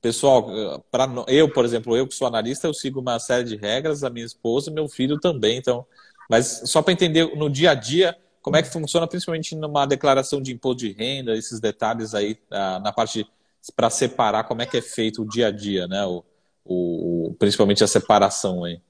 pessoal, 0.00 0.82
para 0.90 1.08
eu, 1.28 1.48
por 1.48 1.64
exemplo, 1.64 1.96
eu 1.96 2.06
que 2.06 2.14
sou 2.14 2.26
analista, 2.26 2.66
eu 2.66 2.74
sigo 2.74 3.00
uma 3.00 3.18
série 3.18 3.44
de 3.44 3.56
regras, 3.56 4.04
a 4.04 4.10
minha 4.10 4.26
esposa, 4.26 4.70
meu 4.70 4.88
filho 4.88 5.18
também. 5.18 5.58
Então, 5.58 5.86
mas 6.28 6.62
só 6.64 6.82
para 6.82 6.92
entender 6.92 7.36
no 7.36 7.50
dia 7.50 7.72
a 7.72 7.74
dia 7.74 8.16
como 8.40 8.56
é 8.56 8.62
que 8.62 8.70
funciona, 8.70 9.06
principalmente 9.06 9.56
numa 9.56 9.86
declaração 9.86 10.40
de 10.40 10.52
imposto 10.52 10.80
de 10.80 10.92
renda, 10.92 11.34
esses 11.34 11.60
detalhes 11.60 12.14
aí 12.14 12.38
ah, 12.50 12.78
na 12.78 12.92
parte 12.92 13.26
para 13.74 13.88
separar 13.88 14.44
como 14.44 14.60
é 14.60 14.66
que 14.66 14.76
é 14.76 14.82
feito 14.82 15.22
o 15.22 15.28
dia 15.28 15.46
a 15.46 15.50
dia, 15.50 15.88
né? 15.88 16.04
O, 16.04 16.22
o, 16.62 17.34
principalmente 17.38 17.82
a 17.82 17.86
separação 17.86 18.64
aí. 18.64 18.80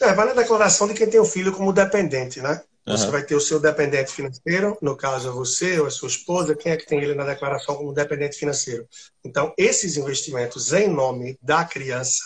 É, 0.00 0.12
vale 0.14 0.30
a 0.30 0.34
declaração 0.34 0.86
de 0.86 0.94
quem 0.94 1.10
tem 1.10 1.18
o 1.18 1.24
filho 1.24 1.52
como 1.52 1.72
dependente, 1.72 2.40
né? 2.40 2.62
Você 2.88 3.06
uhum. 3.06 3.10
vai 3.10 3.22
ter 3.22 3.34
o 3.34 3.40
seu 3.40 3.60
dependente 3.60 4.12
financeiro, 4.12 4.76
no 4.80 4.96
caso 4.96 5.32
você 5.32 5.78
ou 5.78 5.86
a 5.86 5.90
sua 5.90 6.08
esposa, 6.08 6.54
quem 6.54 6.72
é 6.72 6.76
que 6.76 6.86
tem 6.86 7.00
ele 7.00 7.14
na 7.14 7.24
declaração 7.24 7.76
como 7.76 7.92
dependente 7.92 8.36
financeiro. 8.36 8.88
Então, 9.24 9.52
esses 9.56 9.96
investimentos 9.96 10.72
em 10.72 10.88
nome 10.88 11.38
da 11.42 11.64
criança, 11.64 12.22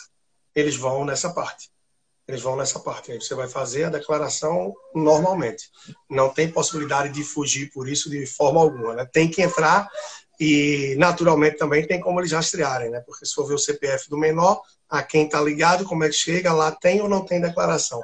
eles 0.55 0.77
vão 0.77 1.05
nessa 1.05 1.31
parte. 1.31 1.71
Eles 2.29 2.41
vão 2.41 2.57
nessa 2.57 2.79
parte. 2.79 3.11
Aí 3.11 3.21
você 3.21 3.35
vai 3.35 3.49
fazer 3.49 3.85
a 3.85 3.91
declaração 3.91 4.73
normalmente. 4.95 5.69
Não 6.09 6.29
tem 6.29 6.51
possibilidade 6.51 7.13
de 7.13 7.25
fugir 7.25 7.71
por 7.73 7.89
isso 7.89 8.09
de 8.09 8.25
forma 8.27 8.61
alguma. 8.61 8.95
Né? 8.95 9.09
Tem 9.13 9.29
que 9.29 9.43
entrar 9.43 9.89
e, 10.39 10.95
naturalmente, 10.99 11.57
também 11.57 11.87
tem 11.87 12.01
como 12.01 12.21
eles 12.21 12.33
rastrearem, 12.33 12.91
né? 12.91 13.01
Porque 13.07 13.25
se 13.25 13.35
for 13.35 13.47
ver 13.47 13.55
o 13.55 13.59
CPF 13.59 14.09
do 14.09 14.19
menor, 14.19 14.61
a 14.89 15.03
quem 15.03 15.27
está 15.27 15.41
ligado, 15.41 15.85
como 15.85 16.05
é 16.05 16.09
que 16.09 16.15
chega, 16.15 16.53
lá 16.53 16.73
tem 16.73 17.01
ou 17.01 17.09
não 17.09 17.25
tem 17.25 17.41
declaração. 17.41 18.03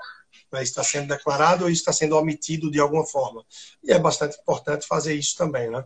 Mas 0.51 0.69
está 0.69 0.83
sendo 0.83 1.09
declarado 1.09 1.65
ou 1.65 1.71
está 1.71 1.93
sendo 1.93 2.17
omitido 2.17 2.71
de 2.71 2.81
alguma 2.81 3.07
forma. 3.07 3.45
E 3.85 3.93
é 3.93 3.99
bastante 3.99 4.39
importante 4.39 4.87
fazer 4.87 5.15
isso 5.15 5.37
também, 5.37 5.71
né? 5.71 5.85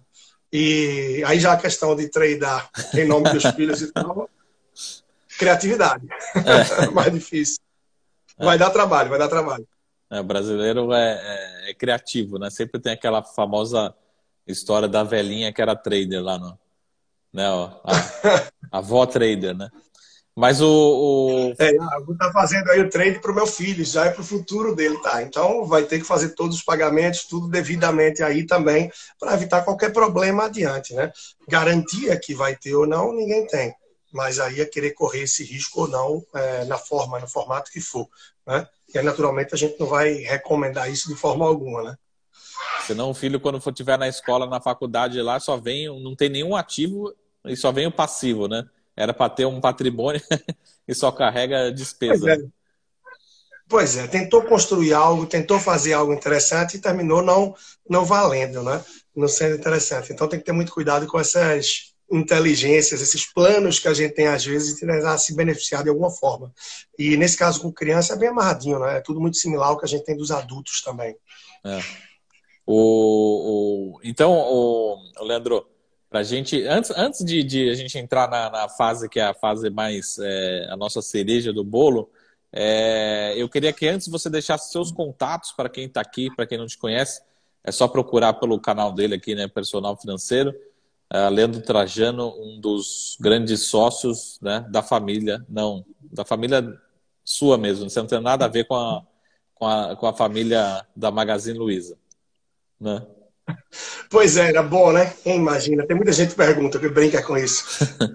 E 0.53 1.23
aí 1.27 1.41
já 1.41 1.55
a 1.55 1.57
questão 1.57 1.97
de 1.97 2.09
treinar 2.09 2.71
em 2.95 3.07
nome 3.07 3.31
dos 3.31 3.43
filhos 3.57 3.81
e 3.81 3.91
tal, 3.91 4.29
criatividade. 5.39 6.07
É. 6.37 6.87
Mais 6.93 7.13
difícil. 7.13 7.59
Vai 8.39 8.57
é. 8.57 8.59
dar 8.59 8.71
trabalho, 8.71 9.11
vai 9.11 9.19
dar 9.19 9.29
trabalho. 9.29 9.67
É, 10.11 10.21
o 10.21 10.25
brasileiro 10.25 10.93
é, 10.93 11.13
é, 11.13 11.71
é, 11.71 11.75
criativo, 11.75 12.39
né? 12.39 12.51
Sempre 12.51 12.79
tem 12.79 12.93
aquela 12.93 13.23
famosa 13.23 13.95
história 14.47 14.87
da 14.87 15.03
velhinha 15.03 15.53
que 15.53 15.63
era 15.63 15.75
trader 15.75 16.23
lá 16.23 16.39
no. 16.39 16.59
Né, 17.33 17.49
ó, 17.49 17.81
a, 17.83 17.97
a 18.71 18.79
avó 18.79 19.07
trader, 19.07 19.57
né? 19.57 19.71
Mas 20.35 20.63
o. 20.63 20.67
o... 20.67 21.55
É, 21.59 21.71
eu 21.73 22.17
tá 22.17 22.33
fazendo 22.33 22.71
aí 22.71 22.81
o 22.81 22.89
trade 22.89 23.21
para 23.21 23.33
o 23.33 23.35
meu 23.35 23.47
filho, 23.47 23.85
já 23.85 24.07
é 24.07 24.11
para 24.11 24.23
o 24.23 24.25
futuro 24.25 24.75
dele, 24.75 24.97
tá? 25.03 25.23
Então 25.23 25.67
vai 25.67 25.83
ter 25.83 25.99
que 25.99 26.07
fazer 26.07 26.31
todos 26.31 26.57
os 26.57 26.63
pagamentos, 26.63 27.25
tudo 27.25 27.49
devidamente 27.49 28.23
aí 28.23 28.47
também, 28.47 28.91
para 29.19 29.35
evitar 29.35 29.63
qualquer 29.63 29.93
problema 29.93 30.45
adiante, 30.45 30.95
né? 30.95 31.13
Garantia 31.47 32.19
que 32.19 32.35
vai 32.35 32.57
ter 32.57 32.75
ou 32.75 32.87
não, 32.87 33.13
ninguém 33.13 33.47
tem. 33.47 33.75
Mas 34.11 34.39
aí 34.39 34.61
é 34.61 34.65
querer 34.65 34.93
correr 34.93 35.23
esse 35.23 35.45
risco 35.45 35.83
ou 35.83 35.89
não, 35.89 36.25
é, 36.35 36.65
na 36.65 36.79
forma, 36.79 37.19
no 37.19 37.29
formato 37.29 37.71
que 37.71 37.81
for, 37.81 38.09
né? 38.47 38.67
E 38.95 38.99
aí, 38.99 39.05
naturalmente, 39.05 39.55
a 39.55 39.59
gente 39.59 39.79
não 39.79 39.87
vai 39.87 40.13
recomendar 40.15 40.91
isso 40.91 41.09
de 41.09 41.15
forma 41.15 41.47
alguma, 41.47 41.83
né? 41.83 41.97
Senão 42.87 43.11
o 43.11 43.15
filho, 43.15 43.41
quando 43.41 43.61
for 43.61 43.73
tiver 43.73 43.99
na 43.99 44.09
escola, 44.09 44.47
na 44.47 44.61
faculdade 44.61 45.21
lá, 45.21 45.39
só 45.39 45.57
vem, 45.57 45.89
não 46.03 46.15
tem 46.15 46.29
nenhum 46.29 46.57
ativo 46.57 47.15
e 47.47 47.57
só 47.57 47.71
vem 47.71 47.87
o 47.87 47.93
passivo, 47.93 48.49
né? 48.49 48.65
Era 48.97 49.15
para 49.15 49.31
ter 49.31 49.47
um 49.47 49.61
patrimônio 49.61 50.21
e 50.87 50.95
só 50.95 51.11
carrega 51.11 51.73
despesa. 51.73 52.27
Pois 52.27 52.39
é. 52.39 52.47
pois 53.69 53.97
é. 53.97 54.07
tentou 54.07 54.43
construir 54.43 54.93
algo, 54.93 55.27
tentou 55.27 55.59
fazer 55.59 55.95
algo 55.95 56.13
interessante 56.13 56.77
e 56.77 56.81
terminou 56.81 57.23
não, 57.23 57.55
não 57.89 58.05
valendo, 58.05 58.63
né? 58.63 58.85
Não 59.15 59.29
sendo 59.29 59.57
interessante. 59.57 60.13
Então 60.13 60.29
tem 60.29 60.39
que 60.39 60.45
ter 60.45 60.53
muito 60.53 60.73
cuidado 60.73 61.07
com 61.07 61.19
essas 61.19 61.93
inteligências, 62.11 63.01
esses 63.01 63.25
planos 63.25 63.79
que 63.79 63.89
a 63.89 63.95
gente 63.95 64.15
tem 64.15 64.27
às 64.27 64.45
vezes 64.45 64.75
de 64.75 64.81
tentar 64.81 65.17
se 65.17 65.35
beneficiar 65.35 65.83
de 65.83 65.89
alguma 65.89 66.11
forma. 66.11 66.53
E 66.99 67.17
nesse 67.17 67.37
caso 67.37 67.63
com 67.63 67.73
criança 67.73 68.13
é 68.13 68.17
bem 68.17 68.29
amarradinho, 68.29 68.79
né? 68.79 68.99
É 68.99 69.01
tudo 69.01 69.21
muito 69.21 69.39
similar 69.39 69.69
ao 69.69 69.79
que 69.79 69.87
a 69.87 69.89
gente 69.89 70.05
tem 70.05 70.17
dos 70.17 70.31
adultos 70.31 70.83
também. 70.83 71.17
É. 71.65 71.81
O, 72.67 73.97
o, 73.97 74.01
então, 74.05 74.33
o, 74.33 74.99
o 75.19 75.25
Leandro, 75.25 75.67
para 76.13 76.23
gente 76.23 76.63
antes, 76.67 76.91
antes 76.91 77.25
de, 77.25 77.43
de, 77.43 77.71
a 77.71 77.75
gente 77.75 77.99
entrar 77.99 78.29
na, 78.29 78.51
na, 78.51 78.69
fase 78.69 79.09
que 79.09 79.19
é 79.19 79.25
a 79.25 79.35
fase 79.35 79.71
mais 79.71 80.19
é, 80.19 80.69
a 80.71 80.77
nossa 80.77 81.01
cereja 81.01 81.53
do 81.53 81.65
bolo, 81.65 82.11
é, 82.53 83.35
eu 83.37 83.49
queria 83.49 83.73
que 83.73 83.89
antes 83.89 84.09
você 84.09 84.29
deixasse 84.29 84.71
seus 84.71 84.93
contatos 84.93 85.53
para 85.53 85.69
quem 85.69 85.87
está 85.87 86.01
aqui, 86.01 86.31
para 86.35 86.47
quem 86.47 86.59
não 86.59 86.67
te 86.67 86.79
conhece, 86.79 87.23
é 87.65 87.73
só 87.73 87.89
procurar 87.89 88.35
pelo 88.35 88.61
canal 88.61 88.93
dele 88.93 89.15
aqui, 89.15 89.35
né, 89.35 89.49
Personal 89.49 89.97
Financeiro. 89.97 90.55
É, 91.11 91.29
Leandro 91.31 91.63
Trajano, 91.63 92.35
um 92.39 92.61
dos 92.61 93.17
grandes 93.21 93.63
sócios 93.65 94.39
né, 94.41 94.67
da 94.71 94.83
família, 94.83 95.45
não, 95.49 95.85
da 96.01 96.25
família 96.25 96.63
sua 97.25 97.59
mesmo, 97.59 97.89
você 97.89 98.01
não 98.01 98.07
tem 98.07 98.21
nada 98.21 98.45
a 98.45 98.49
ver 98.49 98.67
com 98.67 98.75
a, 98.75 99.03
com 99.55 99.67
a, 99.67 99.97
com 99.97 100.07
a 100.07 100.13
família 100.13 100.87
da 100.95 101.11
Magazine 101.11 101.59
Luiza 101.59 101.97
né? 102.83 103.07
Pois 104.11 104.37
é, 104.37 104.49
era 104.49 104.63
bom, 104.63 104.93
né? 104.93 105.13
Quem 105.23 105.37
imagina? 105.37 105.87
Tem 105.87 105.97
muita 105.97 106.13
gente 106.13 106.31
que 106.31 106.37
pergunta, 106.37 106.79
que 106.79 106.89
brinca 106.89 107.23
com 107.23 107.37
isso. 107.37 107.65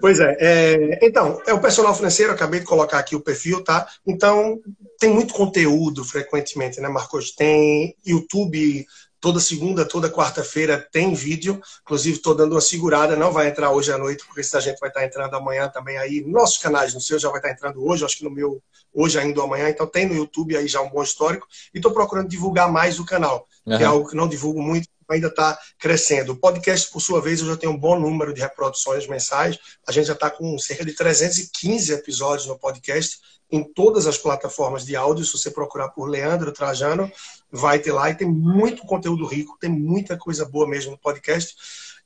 pois 0.00 0.20
é, 0.20 0.36
é, 0.38 0.98
Então, 1.02 1.40
é 1.46 1.52
o 1.52 1.60
personal 1.60 1.94
financeiro, 1.94 2.32
acabei 2.32 2.60
de 2.60 2.66
colocar 2.66 2.98
aqui 2.98 3.16
o 3.16 3.20
perfil, 3.20 3.62
tá? 3.62 3.86
Então, 4.06 4.60
tem 4.98 5.10
muito 5.10 5.34
conteúdo 5.34 6.04
frequentemente, 6.04 6.80
né, 6.80 6.88
Marcos? 6.88 7.32
Tem 7.32 7.94
YouTube 8.06 8.86
toda 9.20 9.40
segunda, 9.40 9.84
toda 9.84 10.10
quarta-feira 10.10 10.78
tem 10.92 11.14
vídeo. 11.14 11.60
Inclusive, 11.82 12.16
estou 12.16 12.34
dando 12.34 12.52
uma 12.52 12.60
segurada, 12.60 13.16
não 13.16 13.32
vai 13.32 13.48
entrar 13.48 13.70
hoje 13.70 13.92
à 13.92 13.98
noite, 13.98 14.24
porque 14.26 14.40
a 14.40 14.60
gente 14.60 14.78
vai 14.78 14.88
estar 14.88 15.04
entrando 15.04 15.34
amanhã 15.34 15.68
também 15.68 15.98
aí. 15.98 16.22
Nossos 16.26 16.58
canais, 16.58 16.94
no 16.94 17.00
seu 17.00 17.18
já 17.18 17.28
vai 17.28 17.38
estar 17.38 17.50
entrando 17.50 17.84
hoje, 17.84 18.04
acho 18.04 18.18
que 18.18 18.24
no 18.24 18.30
meu 18.30 18.62
hoje 18.92 19.18
ainda 19.18 19.40
ou 19.40 19.46
amanhã. 19.46 19.68
Então, 19.68 19.86
tem 19.86 20.06
no 20.06 20.14
YouTube 20.14 20.56
aí 20.56 20.66
já 20.66 20.80
um 20.80 20.90
bom 20.90 21.02
histórico. 21.02 21.46
E 21.74 21.78
estou 21.78 21.92
procurando 21.92 22.28
divulgar 22.28 22.70
mais 22.70 22.98
o 22.98 23.04
canal, 23.04 23.46
uhum. 23.66 23.76
que 23.76 23.82
é 23.82 23.86
algo 23.86 24.08
que 24.08 24.16
não 24.16 24.28
divulgo 24.28 24.62
muito, 24.62 24.88
ainda 25.08 25.28
está 25.28 25.58
crescendo. 25.78 26.32
O 26.32 26.36
podcast, 26.36 26.90
por 26.90 27.00
sua 27.00 27.20
vez, 27.20 27.40
eu 27.40 27.46
já 27.46 27.56
tenho 27.56 27.72
um 27.72 27.78
bom 27.78 27.98
número 27.98 28.34
de 28.34 28.40
reproduções 28.40 29.06
mensais. 29.06 29.58
A 29.86 29.92
gente 29.92 30.06
já 30.06 30.12
está 30.12 30.30
com 30.30 30.58
cerca 30.58 30.84
de 30.84 30.92
315 30.92 31.92
episódios 31.92 32.46
no 32.46 32.58
podcast 32.58 33.18
em 33.50 33.64
todas 33.64 34.06
as 34.06 34.18
plataformas 34.18 34.84
de 34.84 34.94
áudio. 34.94 35.24
Se 35.24 35.32
você 35.32 35.50
procurar 35.50 35.88
por 35.88 36.08
Leandro 36.08 36.52
Trajano, 36.52 37.10
vai 37.50 37.78
ter 37.78 37.92
lá 37.92 38.10
e 38.10 38.14
tem 38.14 38.28
muito 38.28 38.82
conteúdo 38.82 39.26
rico, 39.26 39.56
tem 39.58 39.70
muita 39.70 40.16
coisa 40.16 40.44
boa 40.44 40.68
mesmo 40.68 40.92
no 40.92 40.98
podcast. 40.98 41.54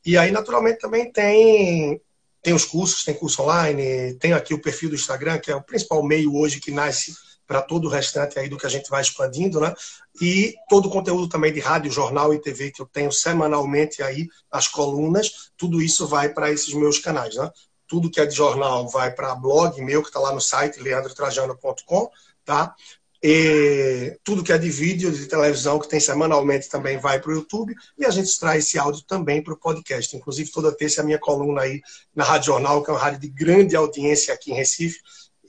E 0.04 0.16
aí, 0.16 0.30
naturalmente, 0.30 0.78
também 0.78 1.10
tem 1.10 2.00
tem 2.42 2.52
os 2.52 2.64
cursos, 2.64 3.04
tem 3.04 3.14
curso 3.14 3.40
online, 3.40 4.14
tem 4.14 4.32
aqui 4.32 4.52
o 4.52 4.60
perfil 4.60 4.88
do 4.88 4.96
Instagram, 4.96 5.38
que 5.38 5.48
é 5.48 5.54
o 5.54 5.62
principal 5.62 6.02
meio 6.02 6.34
hoje 6.34 6.58
que 6.58 6.72
nasce 6.72 7.14
para 7.52 7.60
todo 7.60 7.84
o 7.84 7.90
restante 7.90 8.38
aí 8.38 8.48
do 8.48 8.56
que 8.56 8.64
a 8.64 8.70
gente 8.70 8.88
vai 8.88 9.02
expandindo, 9.02 9.60
né? 9.60 9.74
E 10.22 10.54
todo 10.70 10.86
o 10.86 10.90
conteúdo 10.90 11.28
também 11.28 11.52
de 11.52 11.60
rádio, 11.60 11.92
jornal 11.92 12.32
e 12.32 12.40
TV 12.40 12.70
que 12.70 12.80
eu 12.80 12.86
tenho 12.86 13.12
semanalmente 13.12 14.02
aí, 14.02 14.26
as 14.50 14.66
colunas, 14.66 15.50
tudo 15.54 15.82
isso 15.82 16.06
vai 16.06 16.30
para 16.30 16.50
esses 16.50 16.72
meus 16.72 16.98
canais, 16.98 17.36
né? 17.36 17.50
Tudo 17.86 18.10
que 18.10 18.18
é 18.18 18.24
de 18.24 18.34
jornal 18.34 18.88
vai 18.88 19.10
para 19.10 19.34
blog 19.34 19.78
meu, 19.82 20.00
que 20.00 20.08
está 20.08 20.18
lá 20.18 20.32
no 20.32 20.40
site 20.40 20.80
leandrotrajano.com, 20.80 22.10
tá? 22.42 22.74
E 23.22 24.18
tudo 24.24 24.42
que 24.42 24.52
é 24.52 24.56
de 24.56 24.70
vídeo, 24.70 25.12
de 25.12 25.26
televisão, 25.26 25.78
que 25.78 25.90
tem 25.90 26.00
semanalmente 26.00 26.70
também 26.70 26.96
vai 26.96 27.20
para 27.20 27.32
o 27.32 27.34
YouTube. 27.34 27.74
E 27.98 28.06
a 28.06 28.10
gente 28.10 28.36
traz 28.40 28.64
esse 28.64 28.78
áudio 28.78 29.02
também 29.06 29.42
para 29.42 29.52
o 29.52 29.58
podcast. 29.58 30.16
Inclusive, 30.16 30.50
toda 30.50 30.74
terça 30.74 31.02
a 31.02 31.04
minha 31.04 31.18
coluna 31.18 31.60
aí 31.60 31.82
na 32.16 32.24
Rádio 32.24 32.46
Jornal, 32.46 32.82
que 32.82 32.90
é 32.90 32.94
uma 32.94 32.98
rádio 32.98 33.20
de 33.20 33.28
grande 33.28 33.76
audiência 33.76 34.32
aqui 34.32 34.52
em 34.52 34.54
Recife, 34.54 34.98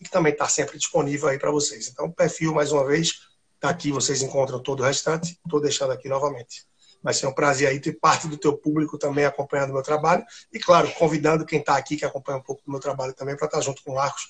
e 0.03 0.05
que 0.05 0.11
também 0.11 0.33
está 0.33 0.47
sempre 0.49 0.77
disponível 0.77 1.29
aí 1.29 1.39
para 1.39 1.49
vocês. 1.49 1.87
Então, 1.87 2.07
o 2.07 2.13
perfil, 2.13 2.53
mais 2.53 2.73
uma 2.73 2.85
vez, 2.85 3.21
está 3.55 3.69
aqui, 3.69 3.91
vocês 3.91 4.21
encontram 4.21 4.59
todo 4.59 4.81
o 4.81 4.83
restante. 4.83 5.39
Estou 5.45 5.61
deixando 5.61 5.93
aqui 5.93 6.09
novamente. 6.09 6.65
Vai 7.01 7.13
ser 7.13 7.27
um 7.27 7.33
prazer 7.33 7.67
aí 7.67 7.79
ter 7.79 7.93
parte 7.93 8.27
do 8.27 8.37
teu 8.37 8.57
público 8.57 8.97
também 8.97 9.25
acompanhando 9.25 9.71
o 9.71 9.73
meu 9.73 9.83
trabalho. 9.83 10.23
E, 10.53 10.59
claro, 10.59 10.89
convidando 10.93 11.45
quem 11.45 11.59
está 11.59 11.77
aqui, 11.77 11.95
que 11.95 12.05
acompanha 12.05 12.37
um 12.37 12.41
pouco 12.41 12.61
do 12.65 12.71
meu 12.71 12.79
trabalho 12.79 13.13
também, 13.13 13.35
para 13.35 13.45
estar 13.45 13.59
tá 13.59 13.63
junto 13.63 13.81
com 13.83 13.91
o 13.91 13.95
Marcos, 13.95 14.23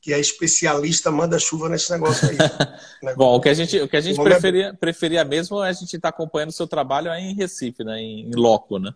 que 0.00 0.12
é 0.12 0.18
especialista, 0.18 1.10
manda 1.10 1.38
chuva 1.38 1.68
nesse 1.68 1.90
negócio 1.90 2.28
aí. 2.28 2.36
Bom, 3.16 3.36
o 3.36 3.40
que 3.40 3.48
a 3.48 3.54
gente, 3.54 3.80
o 3.80 3.88
que 3.88 3.96
a 3.96 4.00
gente 4.00 4.20
preferia, 4.20 4.74
preferia 4.74 5.24
mesmo 5.24 5.62
é 5.62 5.68
a 5.68 5.72
gente 5.72 5.96
estar 5.96 6.10
tá 6.12 6.16
acompanhando 6.16 6.50
o 6.50 6.52
seu 6.52 6.66
trabalho 6.66 7.10
aí 7.10 7.22
em 7.22 7.34
Recife, 7.34 7.82
né? 7.82 7.98
em, 7.98 8.28
em 8.28 8.34
loco, 8.34 8.78
né? 8.78 8.94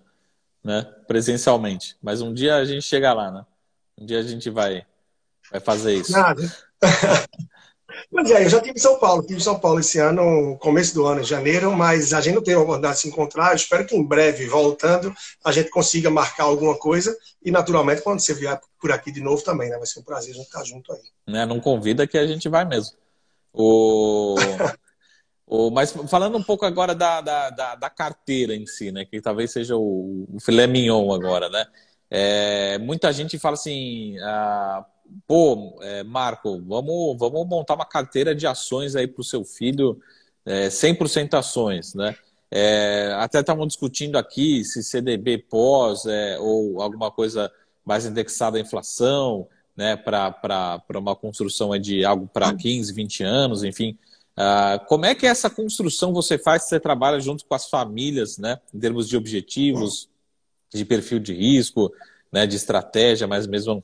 né? 0.62 0.82
presencialmente. 1.06 1.96
Mas 2.00 2.20
um 2.20 2.32
dia 2.32 2.56
a 2.56 2.64
gente 2.64 2.82
chega 2.82 3.12
lá, 3.12 3.30
né? 3.30 3.44
Um 3.98 4.06
dia 4.06 4.18
a 4.18 4.22
gente 4.22 4.48
vai, 4.50 4.86
vai 5.50 5.60
fazer 5.60 5.94
isso. 5.94 6.12
Nada. 6.12 6.42
Mas 8.10 8.30
é, 8.30 8.44
eu 8.44 8.48
já 8.48 8.60
tive 8.60 8.78
em 8.78 8.80
São 8.80 8.98
Paulo, 8.98 9.22
tive 9.22 9.38
em 9.38 9.42
São 9.42 9.58
Paulo 9.58 9.80
esse 9.80 9.98
ano, 9.98 10.56
começo 10.58 10.94
do 10.94 11.06
ano, 11.06 11.20
em 11.20 11.24
janeiro, 11.24 11.72
mas 11.72 12.12
a 12.12 12.20
gente 12.20 12.34
não 12.34 12.42
teve 12.42 12.56
a 12.56 12.60
oportunidade 12.60 12.96
de 12.96 13.00
se 13.02 13.08
encontrar. 13.08 13.50
Eu 13.50 13.56
espero 13.56 13.86
que 13.86 13.96
em 13.96 14.04
breve, 14.04 14.46
voltando, 14.46 15.12
a 15.44 15.52
gente 15.52 15.70
consiga 15.70 16.10
marcar 16.10 16.44
alguma 16.44 16.76
coisa. 16.76 17.16
E, 17.44 17.50
naturalmente, 17.50 18.02
quando 18.02 18.20
você 18.20 18.34
vier 18.34 18.60
por 18.80 18.92
aqui 18.92 19.10
de 19.10 19.20
novo 19.20 19.42
também, 19.42 19.70
né? 19.70 19.76
Vai 19.76 19.86
ser 19.86 20.00
um 20.00 20.04
prazer 20.04 20.32
a 20.32 20.36
gente 20.36 20.46
estar 20.46 20.64
junto 20.64 20.92
aí. 20.92 21.00
Né, 21.26 21.46
não 21.46 21.60
convida 21.60 22.06
que 22.06 22.18
a 22.18 22.26
gente 22.26 22.48
vai 22.48 22.64
mesmo. 22.64 22.96
O... 23.52 24.34
o... 25.46 25.70
Mas 25.70 25.92
falando 26.08 26.36
um 26.36 26.42
pouco 26.42 26.64
agora 26.64 26.94
da, 26.94 27.20
da, 27.20 27.50
da, 27.50 27.74
da, 27.74 27.90
carteira 27.90 28.54
em 28.54 28.66
si, 28.66 28.90
né? 28.92 29.04
Que 29.04 29.20
talvez 29.20 29.50
seja 29.52 29.76
o, 29.76 30.26
o 30.32 30.40
filé 30.40 30.66
mignon 30.66 31.12
agora, 31.12 31.48
né? 31.48 31.64
É... 32.10 32.78
Muita 32.78 33.12
gente 33.12 33.38
fala 33.38 33.54
assim... 33.54 34.18
Ah 34.20 34.84
pô, 35.26 35.78
é, 35.82 36.02
Marco, 36.02 36.60
vamos, 36.66 37.18
vamos 37.18 37.46
montar 37.46 37.74
uma 37.74 37.86
carteira 37.86 38.34
de 38.34 38.46
ações 38.46 38.96
aí 38.96 39.06
para 39.06 39.20
o 39.20 39.24
seu 39.24 39.44
filho, 39.44 40.00
é, 40.44 40.68
100% 40.68 41.34
ações, 41.34 41.94
né? 41.94 42.16
É, 42.50 43.12
até 43.18 43.40
estavam 43.40 43.66
discutindo 43.66 44.16
aqui 44.16 44.64
se 44.64 44.82
CDB 44.82 45.38
pós 45.38 46.06
é, 46.06 46.38
ou 46.38 46.80
alguma 46.80 47.10
coisa 47.10 47.50
mais 47.84 48.06
indexada 48.06 48.58
à 48.58 48.60
inflação, 48.60 49.48
né, 49.76 49.96
para 49.96 50.80
uma 50.94 51.16
construção 51.16 51.76
de 51.78 52.04
algo 52.04 52.28
para 52.32 52.54
15, 52.54 52.92
20 52.92 53.22
anos, 53.24 53.64
enfim. 53.64 53.98
Ah, 54.36 54.80
como 54.88 55.04
é 55.04 55.14
que 55.14 55.26
essa 55.26 55.50
construção 55.50 56.12
você 56.12 56.38
faz? 56.38 56.64
Você 56.64 56.80
trabalha 56.80 57.20
junto 57.20 57.44
com 57.44 57.54
as 57.54 57.68
famílias, 57.68 58.38
né, 58.38 58.58
em 58.72 58.78
termos 58.78 59.08
de 59.08 59.16
objetivos, 59.16 60.08
de 60.72 60.84
perfil 60.84 61.18
de 61.18 61.34
risco, 61.34 61.92
né, 62.32 62.46
de 62.46 62.56
estratégia, 62.56 63.26
mas 63.26 63.46
mesmo 63.46 63.82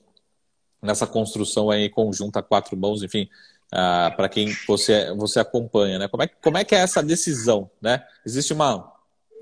nessa 0.83 1.07
construção 1.07 1.70
aí 1.70 1.89
conjunta 1.89 2.43
quatro 2.43 2.76
mãos, 2.76 3.03
enfim, 3.03 3.28
uh, 3.72 4.14
para 4.16 4.28
quem 4.28 4.55
você, 4.66 5.12
você 5.14 5.41
acompanha, 5.41 5.99
né? 5.99 6.09
Como 6.09 6.22
é, 6.22 6.26
como 6.26 6.59
é 6.59 6.64
que 6.64 6.74
é 6.74 6.78
essa 6.78 7.03
decisão, 7.03 7.70
né? 7.81 8.05
Existe 8.24 8.53
uma, 8.53 8.93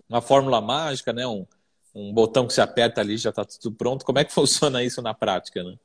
uma 0.08 0.20
fórmula 0.20 0.60
mágica, 0.60 1.12
né? 1.12 1.26
Um, 1.26 1.46
um 1.94 2.12
botão 2.12 2.46
que 2.46 2.52
se 2.52 2.60
aperta 2.60 3.00
ali 3.00 3.16
já 3.16 3.30
está 3.30 3.44
tudo 3.44 3.76
pronto. 3.76 4.04
Como 4.04 4.18
é 4.18 4.24
que 4.24 4.32
funciona 4.34 4.82
isso 4.82 5.00
na 5.02 5.14
prática, 5.14 5.62
né? 5.62 5.76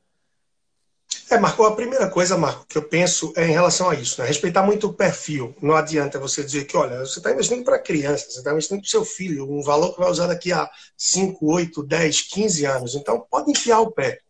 É, 1.30 1.38
Marco, 1.38 1.64
a 1.64 1.74
primeira 1.74 2.08
coisa, 2.10 2.36
Marco, 2.36 2.66
que 2.66 2.76
eu 2.76 2.82
penso 2.82 3.32
é 3.36 3.46
em 3.46 3.52
relação 3.52 3.88
a 3.88 3.94
isso, 3.94 4.20
né? 4.20 4.26
Respeitar 4.26 4.62
muito 4.62 4.88
o 4.88 4.92
perfil. 4.92 5.56
Não 5.62 5.74
adianta 5.74 6.18
você 6.18 6.44
dizer 6.44 6.64
que, 6.64 6.76
olha, 6.76 7.00
você 7.00 7.18
está 7.18 7.32
investindo 7.32 7.64
para 7.64 7.78
criança, 7.78 8.30
você 8.30 8.38
está 8.38 8.52
investindo 8.52 8.80
para 8.80 8.86
o 8.86 8.90
seu 8.90 9.04
filho, 9.04 9.50
um 9.50 9.62
valor 9.62 9.94
que 9.94 10.00
vai 10.00 10.10
usar 10.10 10.26
daqui 10.26 10.52
a 10.52 10.68
5, 10.96 11.46
8, 11.46 11.82
10, 11.82 12.20
15 12.22 12.66
anos. 12.66 12.94
Então, 12.94 13.26
pode 13.30 13.50
enfiar 13.50 13.80
o 13.80 13.90
pé 13.90 14.20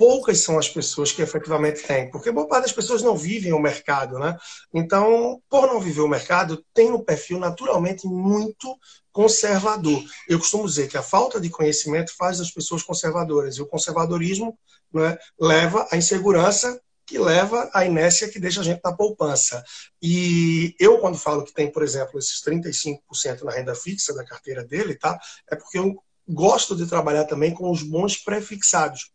poucas 0.00 0.40
são 0.40 0.58
as 0.58 0.66
pessoas 0.66 1.12
que 1.12 1.20
efetivamente 1.20 1.82
têm, 1.82 2.10
porque 2.10 2.32
boa 2.32 2.48
parte 2.48 2.62
das 2.62 2.72
pessoas 2.72 3.02
não 3.02 3.14
vivem 3.14 3.52
o 3.52 3.58
mercado, 3.58 4.18
né? 4.18 4.34
Então, 4.72 5.42
por 5.46 5.66
não 5.66 5.78
viver 5.78 6.00
o 6.00 6.08
mercado, 6.08 6.64
tem 6.72 6.90
um 6.90 7.04
perfil 7.04 7.38
naturalmente 7.38 8.06
muito 8.06 8.78
conservador. 9.12 10.02
Eu 10.26 10.38
costumo 10.38 10.66
dizer 10.66 10.88
que 10.88 10.96
a 10.96 11.02
falta 11.02 11.38
de 11.38 11.50
conhecimento 11.50 12.16
faz 12.16 12.40
as 12.40 12.50
pessoas 12.50 12.82
conservadoras, 12.82 13.56
e 13.56 13.60
o 13.60 13.66
conservadorismo 13.66 14.58
né, 14.90 15.18
leva 15.38 15.86
à 15.92 15.98
insegurança 15.98 16.80
que 17.04 17.18
leva 17.18 17.68
à 17.74 17.84
inércia 17.84 18.30
que 18.30 18.40
deixa 18.40 18.62
a 18.62 18.64
gente 18.64 18.80
na 18.82 18.96
poupança. 18.96 19.62
E 20.00 20.74
eu, 20.80 20.96
quando 20.96 21.18
falo 21.18 21.44
que 21.44 21.52
tem, 21.52 21.70
por 21.70 21.82
exemplo, 21.82 22.18
esses 22.18 22.42
35% 22.42 23.42
na 23.42 23.52
renda 23.52 23.74
fixa 23.74 24.14
da 24.14 24.24
carteira 24.24 24.64
dele, 24.64 24.94
tá? 24.94 25.20
É 25.50 25.56
porque 25.56 25.78
eu 25.78 26.02
gosto 26.26 26.74
de 26.74 26.86
trabalhar 26.86 27.26
também 27.26 27.52
com 27.52 27.70
os 27.70 27.82
bons 27.82 28.16
prefixados 28.16 29.10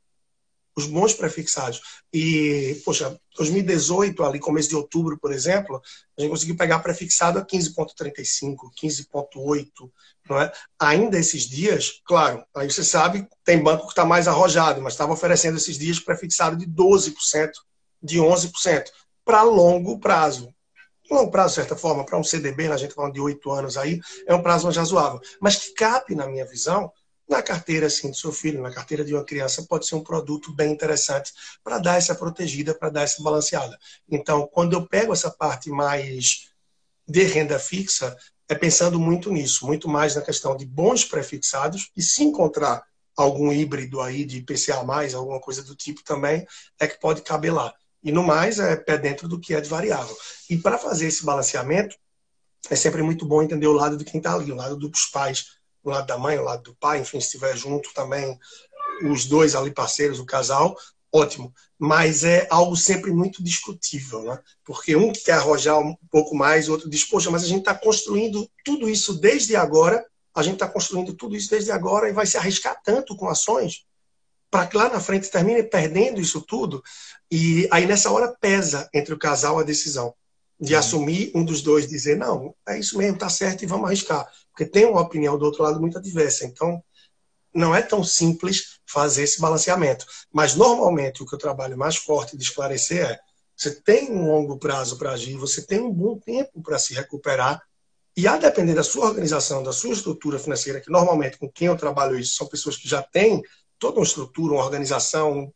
os 0.76 0.86
bons 0.86 1.14
prefixados. 1.14 1.82
E, 2.14 2.82
poxa, 2.84 3.18
2018, 3.38 4.24
ali, 4.24 4.40
começo 4.40 4.70
de 4.70 4.76
outubro, 4.76 5.18
por 5.18 5.32
exemplo, 5.32 5.82
a 6.18 6.22
gente 6.22 6.32
conseguiu 6.32 6.58
pegar 6.58 6.80
prefixado 6.80 7.40
a 7.40 7.46
15,35, 7.46 8.56
15,8, 8.82 9.68
não 10.30 10.42
é? 10.42 10.52
Ainda 10.80 11.18
esses 11.18 11.44
dias, 11.44 12.02
claro, 12.06 12.44
aí 12.56 12.70
você 12.70 12.84
sabe, 12.84 13.28
tem 13.44 13.62
banco 13.62 13.86
que 13.86 13.92
está 13.92 14.06
mais 14.06 14.28
arrojado, 14.28 14.82
mas 14.82 14.94
estava 14.94 15.14
oferecendo 15.14 15.58
esses 15.58 15.78
dias 15.78 16.00
prefixado 16.00 16.58
de 16.58 16.66
12%, 16.66 17.52
de 18.04 18.20
11%, 18.20 18.86
para 19.24 19.44
longo 19.44 20.00
prazo. 20.00 20.54
Longo 21.10 21.30
prazo, 21.30 21.50
de 21.50 21.56
certa 21.56 21.76
forma, 21.76 22.04
para 22.04 22.18
um 22.18 22.24
CDB, 22.24 22.68
a 22.68 22.78
gente 22.78 22.90
tá 22.90 22.96
falando 22.96 23.14
de 23.14 23.22
oito 23.22 23.52
anos 23.52 23.78
aí, 23.78 24.00
é 24.26 24.34
um 24.34 24.42
prazo 24.42 24.66
mais 24.66 24.76
razoável. 24.76 25.22
Mas 25.40 25.56
que 25.56 25.74
cabe, 25.74 26.16
na 26.16 26.28
minha 26.28 26.46
visão, 26.46 26.92
na 27.28 27.42
carteira 27.42 27.88
assim, 27.88 28.10
do 28.10 28.16
seu 28.16 28.32
filho, 28.32 28.62
na 28.62 28.72
carteira 28.72 29.04
de 29.04 29.14
uma 29.14 29.24
criança, 29.24 29.64
pode 29.64 29.88
ser 29.88 29.96
um 29.96 30.04
produto 30.04 30.54
bem 30.54 30.72
interessante 30.72 31.34
para 31.64 31.80
dar 31.80 31.98
essa 31.98 32.14
protegida, 32.14 32.74
para 32.76 32.90
dar 32.90 33.02
essa 33.02 33.22
balanceada. 33.24 33.78
Então, 34.10 34.48
quando 34.48 34.74
eu 34.74 34.86
pego 34.88 35.14
essa 35.14 35.32
parte 35.32 35.70
mais 35.70 36.50
de 37.08 37.24
renda 37.24 37.58
fixa, 37.58 38.16
é 38.48 38.56
pensando 38.56 39.00
muito 39.00 39.32
nisso, 39.32 39.66
muito 39.66 39.90
mais 39.90 40.16
na 40.16 40.22
questão 40.22 40.56
de 40.56 40.66
bons 40.66 41.04
prefixados 41.04 41.92
e 41.96 42.02
se 42.02 42.24
encontrar 42.24 42.84
algum 43.16 43.52
híbrido 43.52 44.02
aí 44.02 44.26
de 44.26 44.38
IPCA+, 44.38 44.76
alguma 45.16 45.40
coisa 45.40 45.64
do 45.64 45.76
tipo 45.76 46.04
também, 46.04 46.46
é 46.80 46.88
que 46.88 47.00
pode 47.00 47.22
caber 47.22 47.54
lá. 47.54 47.74
E 48.04 48.12
no 48.12 48.24
mais, 48.24 48.60
é 48.60 48.76
pé 48.76 48.98
dentro 48.98 49.28
do 49.28 49.40
que 49.40 49.54
é 49.56 49.62
de 49.62 49.70
variável. 49.70 50.16
E 50.50 50.58
para 50.58 50.78
fazer 50.78 51.08
esse 51.08 51.26
balanceamento, 51.26 51.96
é 52.70 52.76
sempre 52.76 53.02
muito 53.02 53.26
bom 53.26 53.42
entender 53.42 53.68
o 53.68 53.74
lado 53.74 53.98
de 53.98 54.04
quem 54.04 54.20
está 54.20 54.36
ali, 54.36 54.52
o 54.52 54.56
lado 54.56 54.76
dos 54.76 55.08
pais, 55.08 55.56
o 55.86 55.92
lado 55.92 56.08
da 56.08 56.18
mãe, 56.18 56.38
o 56.38 56.44
lado 56.44 56.64
do 56.64 56.76
pai, 56.76 57.00
enfim, 57.00 57.20
se 57.20 57.28
estiver 57.28 57.56
junto 57.56 57.94
também, 57.94 58.38
os 59.04 59.26
dois 59.26 59.56
ali 59.56 59.72
parceiros, 59.72 60.20
o 60.20 60.26
casal, 60.26 60.76
ótimo. 61.14 61.54
Mas 61.78 62.24
é 62.24 62.48
algo 62.50 62.76
sempre 62.76 63.12
muito 63.12 63.44
discutível, 63.44 64.24
né? 64.24 64.40
Porque 64.64 64.96
um 64.96 65.14
quer 65.14 65.34
arrojar 65.34 65.80
um 65.80 65.96
pouco 66.10 66.36
mais, 66.36 66.68
o 66.68 66.72
outro 66.72 66.90
diz, 66.90 67.04
poxa, 67.04 67.30
mas 67.30 67.44
a 67.44 67.48
gente 67.48 67.60
está 67.60 67.76
construindo 67.76 68.50
tudo 68.64 68.90
isso 68.90 69.14
desde 69.20 69.56
agora, 69.56 70.04
a 70.34 70.42
gente 70.42 70.56
está 70.56 70.68
construindo 70.68 71.14
tudo 71.14 71.36
isso 71.36 71.50
desde 71.50 71.72
agora 71.72 72.10
e 72.10 72.14
vai 72.14 72.26
se 72.26 72.38
arriscar 72.38 72.82
tanto 72.84 73.16
com 73.16 73.30
ações 73.30 73.86
para 74.50 74.68
que 74.68 74.78
lá 74.78 74.90
na 74.90 75.00
frente 75.00 75.30
termine 75.30 75.64
perdendo 75.64 76.20
isso 76.22 76.42
tudo. 76.42 76.82
E 77.30 77.68
aí 77.72 77.86
nessa 77.86 78.12
hora 78.12 78.36
pesa 78.40 78.90
entre 78.94 79.14
o 79.14 79.20
casal 79.20 79.60
a 79.60 79.64
decisão 79.64 80.14
de 80.60 80.74
uhum. 80.74 80.80
assumir 80.80 81.32
um 81.36 81.44
dos 81.44 81.62
dois, 81.62 81.88
dizer, 81.88 82.18
não, 82.18 82.56
é 82.68 82.80
isso 82.80 82.98
mesmo, 82.98 83.18
tá 83.18 83.30
certo 83.30 83.64
e 83.64 83.68
vamos 83.68 83.88
arriscar 83.88 84.30
porque 84.56 84.66
tem 84.66 84.86
uma 84.86 85.02
opinião 85.02 85.38
do 85.38 85.44
outro 85.44 85.62
lado 85.62 85.82
muito 85.82 85.98
adversa. 85.98 86.46
Então, 86.46 86.82
não 87.54 87.76
é 87.76 87.82
tão 87.82 88.04
simples 88.04 88.80
fazer 88.86 89.24
esse 89.24 89.42
balanceamento. 89.42 90.06
Mas, 90.32 90.56
normalmente, 90.56 91.22
o 91.22 91.26
que 91.26 91.36
eu 91.36 91.40
trabalho 91.40 91.78
mais 91.78 91.98
forte 91.98 92.38
de 92.38 92.44
esclarecer 92.44 93.06
é: 93.06 93.20
você 93.56 93.70
tem 93.70 94.10
um 94.10 94.32
longo 94.32 94.58
prazo 94.58 94.98
para 94.98 95.12
agir, 95.12 95.36
você 95.36 95.62
tem 95.62 95.82
um 95.82 95.92
bom 95.92 96.18
tempo 96.18 96.62
para 96.64 96.80
se 96.80 96.94
recuperar, 96.94 97.62
e 98.16 98.26
a 98.28 98.38
depender 98.38 98.74
da 98.74 98.84
sua 98.84 99.08
organização, 99.08 99.62
da 99.62 99.74
sua 99.74 99.92
estrutura 99.92 100.40
financeira, 100.40 100.80
que 100.80 100.90
normalmente 100.90 101.38
com 101.38 101.52
quem 101.52 101.68
eu 101.68 101.76
trabalho 101.76 102.18
isso 102.18 102.36
são 102.36 102.48
pessoas 102.48 102.78
que 102.78 102.88
já 102.88 103.04
têm 103.04 103.44
toda 103.78 104.00
uma 104.00 104.06
estrutura, 104.06 104.54
uma 104.54 104.64
organização, 104.64 105.38
um 105.38 105.52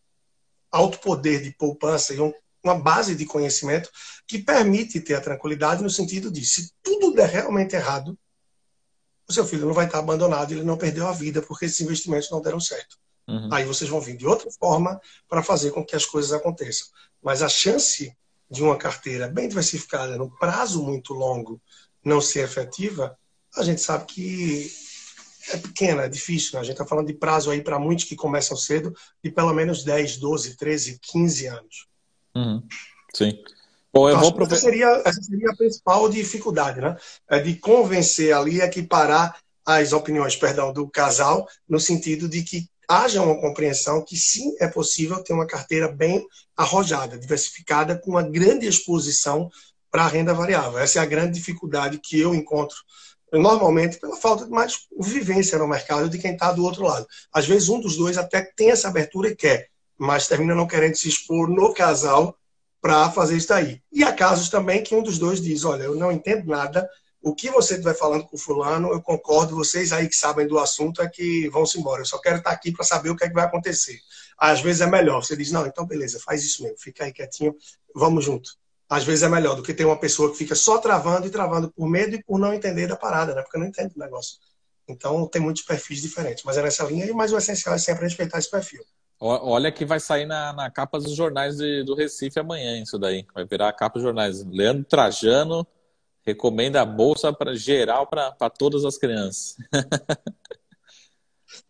alto 0.70 1.00
poder 1.00 1.42
de 1.42 1.52
poupança 1.52 2.14
e 2.14 2.20
um, 2.20 2.34
uma 2.64 2.76
base 2.76 3.16
de 3.16 3.26
conhecimento 3.26 3.90
que 4.28 4.40
permite 4.40 5.00
ter 5.00 5.16
a 5.16 5.22
tranquilidade 5.22 5.82
no 5.82 5.90
sentido 5.90 6.32
de, 6.32 6.46
se 6.46 6.72
tudo 6.84 7.14
der 7.14 7.30
realmente 7.30 7.76
errado, 7.76 8.18
o 9.28 9.34
seu 9.34 9.46
filho 9.46 9.66
não 9.66 9.74
vai 9.74 9.86
estar 9.86 10.00
abandonado, 10.00 10.52
ele 10.52 10.64
não 10.64 10.78
perdeu 10.78 11.08
a 11.08 11.12
vida 11.12 11.42
porque 11.42 11.66
esses 11.66 11.80
investimentos 11.82 12.32
não 12.32 12.42
deram 12.42 12.60
certo. 12.60 12.98
Uhum. 13.28 13.50
Aí 13.54 13.64
vocês 13.64 13.90
vão 13.90 14.02
vir 14.02 14.18
de 14.18 14.26
outra 14.26 14.50
forma 14.52 15.00
para 15.28 15.44
fazer 15.44 15.72
com 15.72 15.86
que 15.86 15.96
as 15.96 16.06
coisas 16.06 16.34
aconteçam. 16.34 16.88
Mas 17.22 17.44
a 17.44 17.50
chance 17.50 18.12
de 18.50 18.64
uma 18.64 18.76
carteira 18.76 19.28
bem 19.28 19.48
diversificada, 19.48 20.18
no 20.18 20.32
prazo 20.38 20.82
muito 20.82 21.14
longo, 21.14 21.62
não 22.04 22.20
ser 22.20 22.44
efetiva, 22.44 23.16
a 23.56 23.64
gente 23.64 23.82
sabe 23.82 24.06
que 24.06 24.72
é 25.50 25.58
pequena, 25.58 26.04
é 26.04 26.10
difícil. 26.10 26.54
Né? 26.54 26.62
A 26.62 26.64
gente 26.64 26.74
está 26.74 26.86
falando 26.86 27.08
de 27.08 27.14
prazo 27.14 27.52
aí 27.52 27.62
para 27.62 27.78
muitos 27.78 28.06
que 28.06 28.16
começam 28.16 28.58
cedo, 28.58 28.96
de 29.24 29.32
pelo 29.32 29.54
menos 29.54 29.84
10, 29.84 30.18
12, 30.18 30.58
13, 30.58 31.00
15 31.02 31.48
anos. 31.48 31.89
Uhum. 32.36 32.64
Sim. 33.14 33.38
Bom, 33.92 34.08
eu 34.08 34.20
vou 34.20 34.44
essa, 34.44 34.56
seria, 34.56 35.02
essa 35.04 35.22
seria 35.22 35.50
a 35.50 35.56
principal 35.56 36.08
dificuldade, 36.10 36.80
né? 36.80 36.96
É 37.28 37.40
de 37.40 37.56
convencer 37.56 38.34
ali, 38.34 38.62
equiparar 38.62 39.36
as 39.66 39.94
opiniões, 39.94 40.36
perdão, 40.36 40.72
do 40.72 40.88
casal, 40.88 41.48
no 41.68 41.80
sentido 41.80 42.30
de 42.30 42.44
que 42.44 42.70
haja 42.88 43.22
uma 43.22 43.40
compreensão 43.40 44.04
que 44.04 44.16
sim 44.16 44.56
é 44.60 44.68
possível 44.68 45.24
ter 45.24 45.34
uma 45.34 45.46
carteira 45.46 45.88
bem 45.88 46.26
arrojada, 46.56 47.18
diversificada, 47.18 47.98
com 47.98 48.12
uma 48.12 48.24
grande 48.24 48.68
exposição 48.68 49.50
para 49.92 50.04
a 50.04 50.08
renda 50.08 50.34
variável. 50.34 50.80
Essa 50.80 51.00
é 51.00 51.02
a 51.02 51.06
grande 51.06 51.34
dificuldade 51.34 52.00
que 52.00 52.20
eu 52.20 52.34
encontro 52.34 52.78
normalmente 53.32 54.00
pela 54.00 54.18
falta 54.18 54.46
de 54.46 54.52
mais 54.52 54.88
vivência 55.00 55.58
no 55.58 55.68
mercado 55.68 56.10
de 56.10 56.18
quem 56.18 56.34
está 56.34 56.52
do 56.52 56.64
outro 56.64 56.84
lado. 56.84 57.08
Às 57.32 57.46
vezes 57.46 57.70
um 57.70 57.80
dos 57.80 57.96
dois 57.96 58.18
até 58.18 58.42
tem 58.42 58.72
essa 58.72 58.88
abertura 58.88 59.30
e 59.30 59.36
quer, 59.36 59.68
mas 60.00 60.28
termina 60.28 60.56
não 60.56 60.66
querendo 60.66 60.96
se 60.96 61.10
expor 61.10 61.50
no 61.50 61.74
casal 61.74 62.36
para 62.82 63.12
fazer 63.12 63.36
isso 63.36 63.50
daí. 63.50 63.82
E 63.92 64.04
há 64.04 64.14
casos 64.14 64.50
também 64.50 64.82
que 64.82 64.96
um 64.96 65.04
dos 65.04 65.20
dois 65.20 65.42
diz: 65.42 65.66
Olha, 65.66 65.84
eu 65.84 65.96
não 65.96 66.12
entendo 66.12 66.48
nada, 66.48 66.90
o 67.22 67.36
que 67.36 67.50
você 67.50 67.74
estiver 67.74 67.94
falando 67.94 68.26
com 68.26 68.38
o 68.38 68.40
fulano, 68.40 68.92
eu 68.94 69.02
concordo, 69.02 69.56
vocês 69.56 69.92
aí 69.92 70.08
que 70.08 70.16
sabem 70.16 70.48
do 70.48 70.58
assunto 70.58 71.02
é 71.02 71.10
que 71.10 71.50
vão 71.50 71.66
se 71.66 71.78
embora. 71.78 72.02
Eu 72.02 72.06
só 72.06 72.18
quero 72.18 72.38
estar 72.38 72.52
aqui 72.52 72.72
para 72.72 72.86
saber 72.86 73.10
o 73.10 73.16
que 73.16 73.26
é 73.26 73.28
que 73.28 73.34
vai 73.34 73.44
acontecer. 73.44 74.00
Às 74.38 74.62
vezes 74.62 74.82
é 74.82 74.88
melhor, 74.88 75.22
você 75.24 75.36
diz, 75.36 75.52
não, 75.52 75.68
então 75.68 75.86
beleza, 75.86 76.20
faz 76.24 76.46
isso 76.46 76.64
mesmo, 76.64 76.78
fica 76.80 77.04
aí 77.04 77.12
quietinho, 77.12 77.54
vamos 77.94 78.24
junto. 78.24 78.52
às 78.90 79.04
vezes 79.04 79.22
é 79.24 79.30
melhor 79.30 79.56
do 79.56 79.62
que 79.62 79.74
ter 79.74 79.86
uma 79.86 80.00
pessoa 80.00 80.32
que 80.32 80.38
fica 80.38 80.56
só 80.56 80.78
travando 80.78 81.28
e 81.28 81.30
travando 81.30 81.70
por 81.72 81.88
medo 81.88 82.16
e 82.16 82.24
por 82.24 82.40
não 82.40 82.54
entender 82.54 82.88
da 82.88 82.96
parada, 82.96 83.36
né? 83.36 83.42
Porque 83.42 83.58
não 83.58 83.68
entende 83.68 83.94
o 83.96 84.00
negócio. 84.00 84.38
Então 84.88 85.28
tem 85.28 85.42
muitos 85.42 85.64
perfis 85.64 86.02
diferentes, 86.02 86.44
mas 86.44 86.58
é 86.58 86.64
nessa 86.64 86.84
linha 86.86 87.14
mais 87.14 87.32
o 87.34 87.38
essencial 87.38 87.76
é 87.76 87.78
sempre 87.78 88.06
respeitar 88.06 88.40
esse 88.40 88.50
perfil. 88.50 88.84
Olha 89.22 89.72
que 89.72 89.84
vai 89.84 90.00
sair 90.00 90.26
na, 90.26 90.54
na 90.54 90.72
capa 90.72 90.98
dos 90.98 91.14
jornais 91.14 91.58
de, 91.58 91.84
do 91.84 91.94
Recife 91.94 92.40
amanhã, 92.40 92.82
isso 92.82 92.98
daí. 92.98 93.26
Vai 93.34 93.46
virar 93.46 93.68
a 93.68 93.74
capa 93.74 93.96
dos 93.96 94.04
jornais. 94.04 94.46
Leandro 94.46 94.86
Trajano 94.86 95.68
recomenda 96.26 96.82
a 96.82 96.86
bolsa 96.86 97.34
para 97.34 97.54
geral 97.56 98.08
para 98.08 98.50
todas 98.50 98.86
as 98.86 98.98
crianças. 98.98 99.58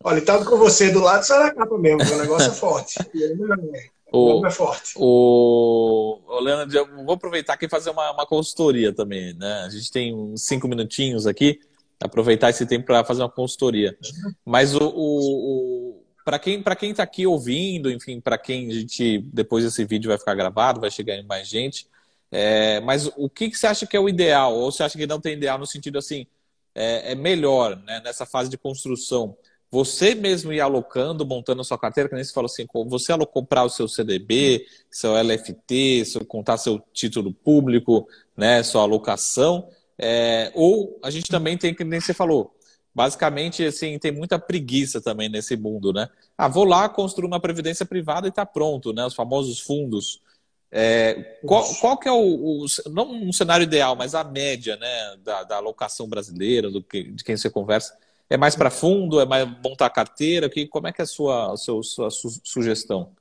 Olha, 0.02 0.18
estava 0.18 0.44
com 0.44 0.56
você 0.56 0.90
do 0.90 1.00
lado, 1.00 1.24
só 1.24 1.38
na 1.40 1.52
capa 1.52 1.76
mesmo, 1.76 2.00
o 2.14 2.18
negócio 2.18 2.50
é 2.50 2.54
forte. 2.54 2.98
O, 4.12 4.44
é 4.44 4.50
forte. 4.50 4.94
O, 4.96 6.20
o 6.26 6.40
Leandro, 6.40 6.76
eu 6.76 7.04
vou 7.04 7.14
aproveitar 7.14 7.52
aqui 7.52 7.66
e 7.66 7.68
fazer 7.68 7.90
uma, 7.90 8.10
uma 8.10 8.26
consultoria 8.26 8.92
também, 8.92 9.32
né? 9.34 9.62
A 9.64 9.68
gente 9.68 9.88
tem 9.88 10.12
uns 10.12 10.42
cinco 10.42 10.66
minutinhos 10.66 11.28
aqui, 11.28 11.60
aproveitar 12.02 12.50
esse 12.50 12.66
tempo 12.66 12.86
para 12.86 13.04
fazer 13.04 13.22
uma 13.22 13.30
consultoria. 13.30 13.96
Mas 14.44 14.74
o, 14.74 14.80
o, 14.82 15.99
o 15.99 15.99
para 16.30 16.38
quem 16.38 16.62
para 16.62 16.76
quem 16.76 16.92
está 16.92 17.02
aqui 17.02 17.26
ouvindo, 17.26 17.90
enfim, 17.90 18.20
para 18.20 18.38
quem 18.38 18.70
a 18.70 18.74
gente 18.74 19.18
depois 19.32 19.64
esse 19.64 19.84
vídeo 19.84 20.08
vai 20.08 20.16
ficar 20.16 20.36
gravado, 20.36 20.80
vai 20.80 20.88
chegar 20.88 21.16
em 21.16 21.24
mais 21.26 21.48
gente. 21.48 21.88
É, 22.30 22.78
mas 22.82 23.10
o 23.16 23.28
que, 23.28 23.50
que 23.50 23.58
você 23.58 23.66
acha 23.66 23.84
que 23.84 23.96
é 23.96 24.00
o 24.00 24.08
ideal? 24.08 24.54
Ou 24.54 24.70
você 24.70 24.84
acha 24.84 24.96
que 24.96 25.08
não 25.08 25.20
tem 25.20 25.32
ideal 25.32 25.58
no 25.58 25.66
sentido 25.66 25.98
assim, 25.98 26.28
é, 26.72 27.10
é 27.10 27.14
melhor 27.16 27.74
né, 27.82 28.00
nessa 28.04 28.24
fase 28.24 28.48
de 28.48 28.56
construção? 28.56 29.36
você 29.72 30.16
mesmo 30.16 30.52
ir 30.52 30.60
alocando, 30.60 31.24
montando 31.24 31.60
a 31.60 31.64
sua 31.64 31.78
carteira, 31.78 32.08
que 32.08 32.14
nem 32.16 32.24
você 32.24 32.32
falou 32.32 32.46
assim, 32.46 32.66
você 32.88 33.12
comprar 33.32 33.62
o 33.62 33.68
seu 33.68 33.86
CDB, 33.86 34.66
seu 34.90 35.16
LFT, 35.16 36.04
seu, 36.06 36.24
contar 36.24 36.56
seu 36.56 36.82
título 36.92 37.32
público, 37.32 38.08
né, 38.36 38.64
sua 38.64 38.82
alocação, 38.82 39.68
é, 39.96 40.50
ou 40.56 40.98
a 41.04 41.08
gente 41.08 41.28
também 41.28 41.56
tem, 41.56 41.72
que 41.72 41.84
nem 41.84 42.00
você 42.00 42.12
falou, 42.12 42.52
basicamente, 43.00 43.64
assim, 43.64 43.98
tem 43.98 44.12
muita 44.12 44.38
preguiça 44.38 45.00
também 45.00 45.26
nesse 45.26 45.56
mundo, 45.56 45.90
né? 45.90 46.06
Ah, 46.36 46.48
vou 46.48 46.64
lá, 46.64 46.86
construir 46.86 47.26
uma 47.26 47.40
previdência 47.40 47.86
privada 47.86 48.26
e 48.26 48.28
está 48.28 48.44
pronto, 48.44 48.92
né? 48.92 49.06
Os 49.06 49.14
famosos 49.14 49.58
fundos. 49.58 50.20
É, 50.70 51.38
qual, 51.46 51.64
qual, 51.76 51.96
que 51.96 52.06
é 52.06 52.12
o, 52.12 52.18
o, 52.18 52.66
não 52.90 53.10
um 53.10 53.32
cenário 53.32 53.64
ideal, 53.64 53.96
mas 53.96 54.14
a 54.14 54.22
média, 54.22 54.76
né, 54.76 55.16
da, 55.24 55.44
da 55.44 55.56
alocação 55.56 56.06
brasileira, 56.06 56.70
do 56.70 56.82
que, 56.82 57.04
de 57.04 57.24
quem 57.24 57.38
você 57.38 57.48
conversa, 57.48 57.96
é 58.28 58.36
mais 58.36 58.54
para 58.54 58.68
fundo? 58.68 59.18
É 59.18 59.24
mais 59.24 59.48
montar 59.64 59.88
carteira? 59.88 60.50
Que, 60.50 60.66
como 60.66 60.86
é 60.86 60.92
que 60.92 61.00
é 61.00 61.04
a 61.04 61.06
sua, 61.06 61.54
a 61.54 61.56
sua, 61.56 61.82
sua 61.82 62.10
su, 62.10 62.28
sugestão? 62.44 63.12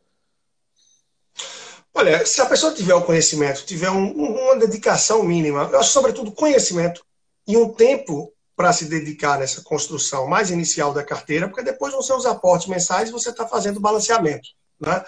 Olha, 1.93 2.25
se 2.25 2.41
a 2.41 2.45
pessoa 2.47 2.73
tiver 2.73 2.95
o 2.95 3.05
conhecimento, 3.05 3.63
tiver 3.65 3.89
um, 3.89 4.11
uma 4.11 4.57
dedicação 4.57 5.23
mínima, 5.23 5.69
eu 5.71 5.79
acho 5.79 5.93
sobretudo 5.93 6.33
conhecimento 6.33 7.01
e 7.47 7.55
um 7.55 7.69
tempo 7.73 8.33
para 8.59 8.73
se 8.73 8.89
dedicar 8.89 9.39
nessa 9.39 9.61
construção 9.61 10.27
mais 10.27 10.51
inicial 10.51 10.93
da 10.93 11.01
carteira, 11.01 11.47
porque 11.47 11.63
depois 11.63 11.93
nos 11.93 12.05
seus 12.05 12.25
aportes 12.25 12.67
mensais 12.67 13.09
você 13.09 13.29
está 13.29 13.47
fazendo 13.47 13.79
balanceamento. 13.79 14.49
Né? 14.77 15.01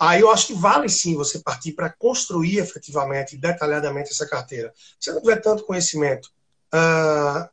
Aí 0.00 0.22
eu 0.22 0.30
acho 0.30 0.46
que 0.46 0.54
vale 0.54 0.88
sim 0.88 1.14
você 1.14 1.38
partir 1.38 1.72
para 1.72 1.90
construir 1.90 2.60
efetivamente, 2.60 3.36
detalhadamente 3.36 4.10
essa 4.10 4.26
carteira. 4.26 4.72
Se 4.98 5.12
não 5.12 5.20
tiver 5.20 5.36
tanto 5.42 5.66
conhecimento 5.66 6.30
uh, 6.74 7.46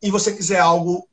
e 0.00 0.08
você 0.08 0.32
quiser 0.32 0.60
algo 0.60 1.08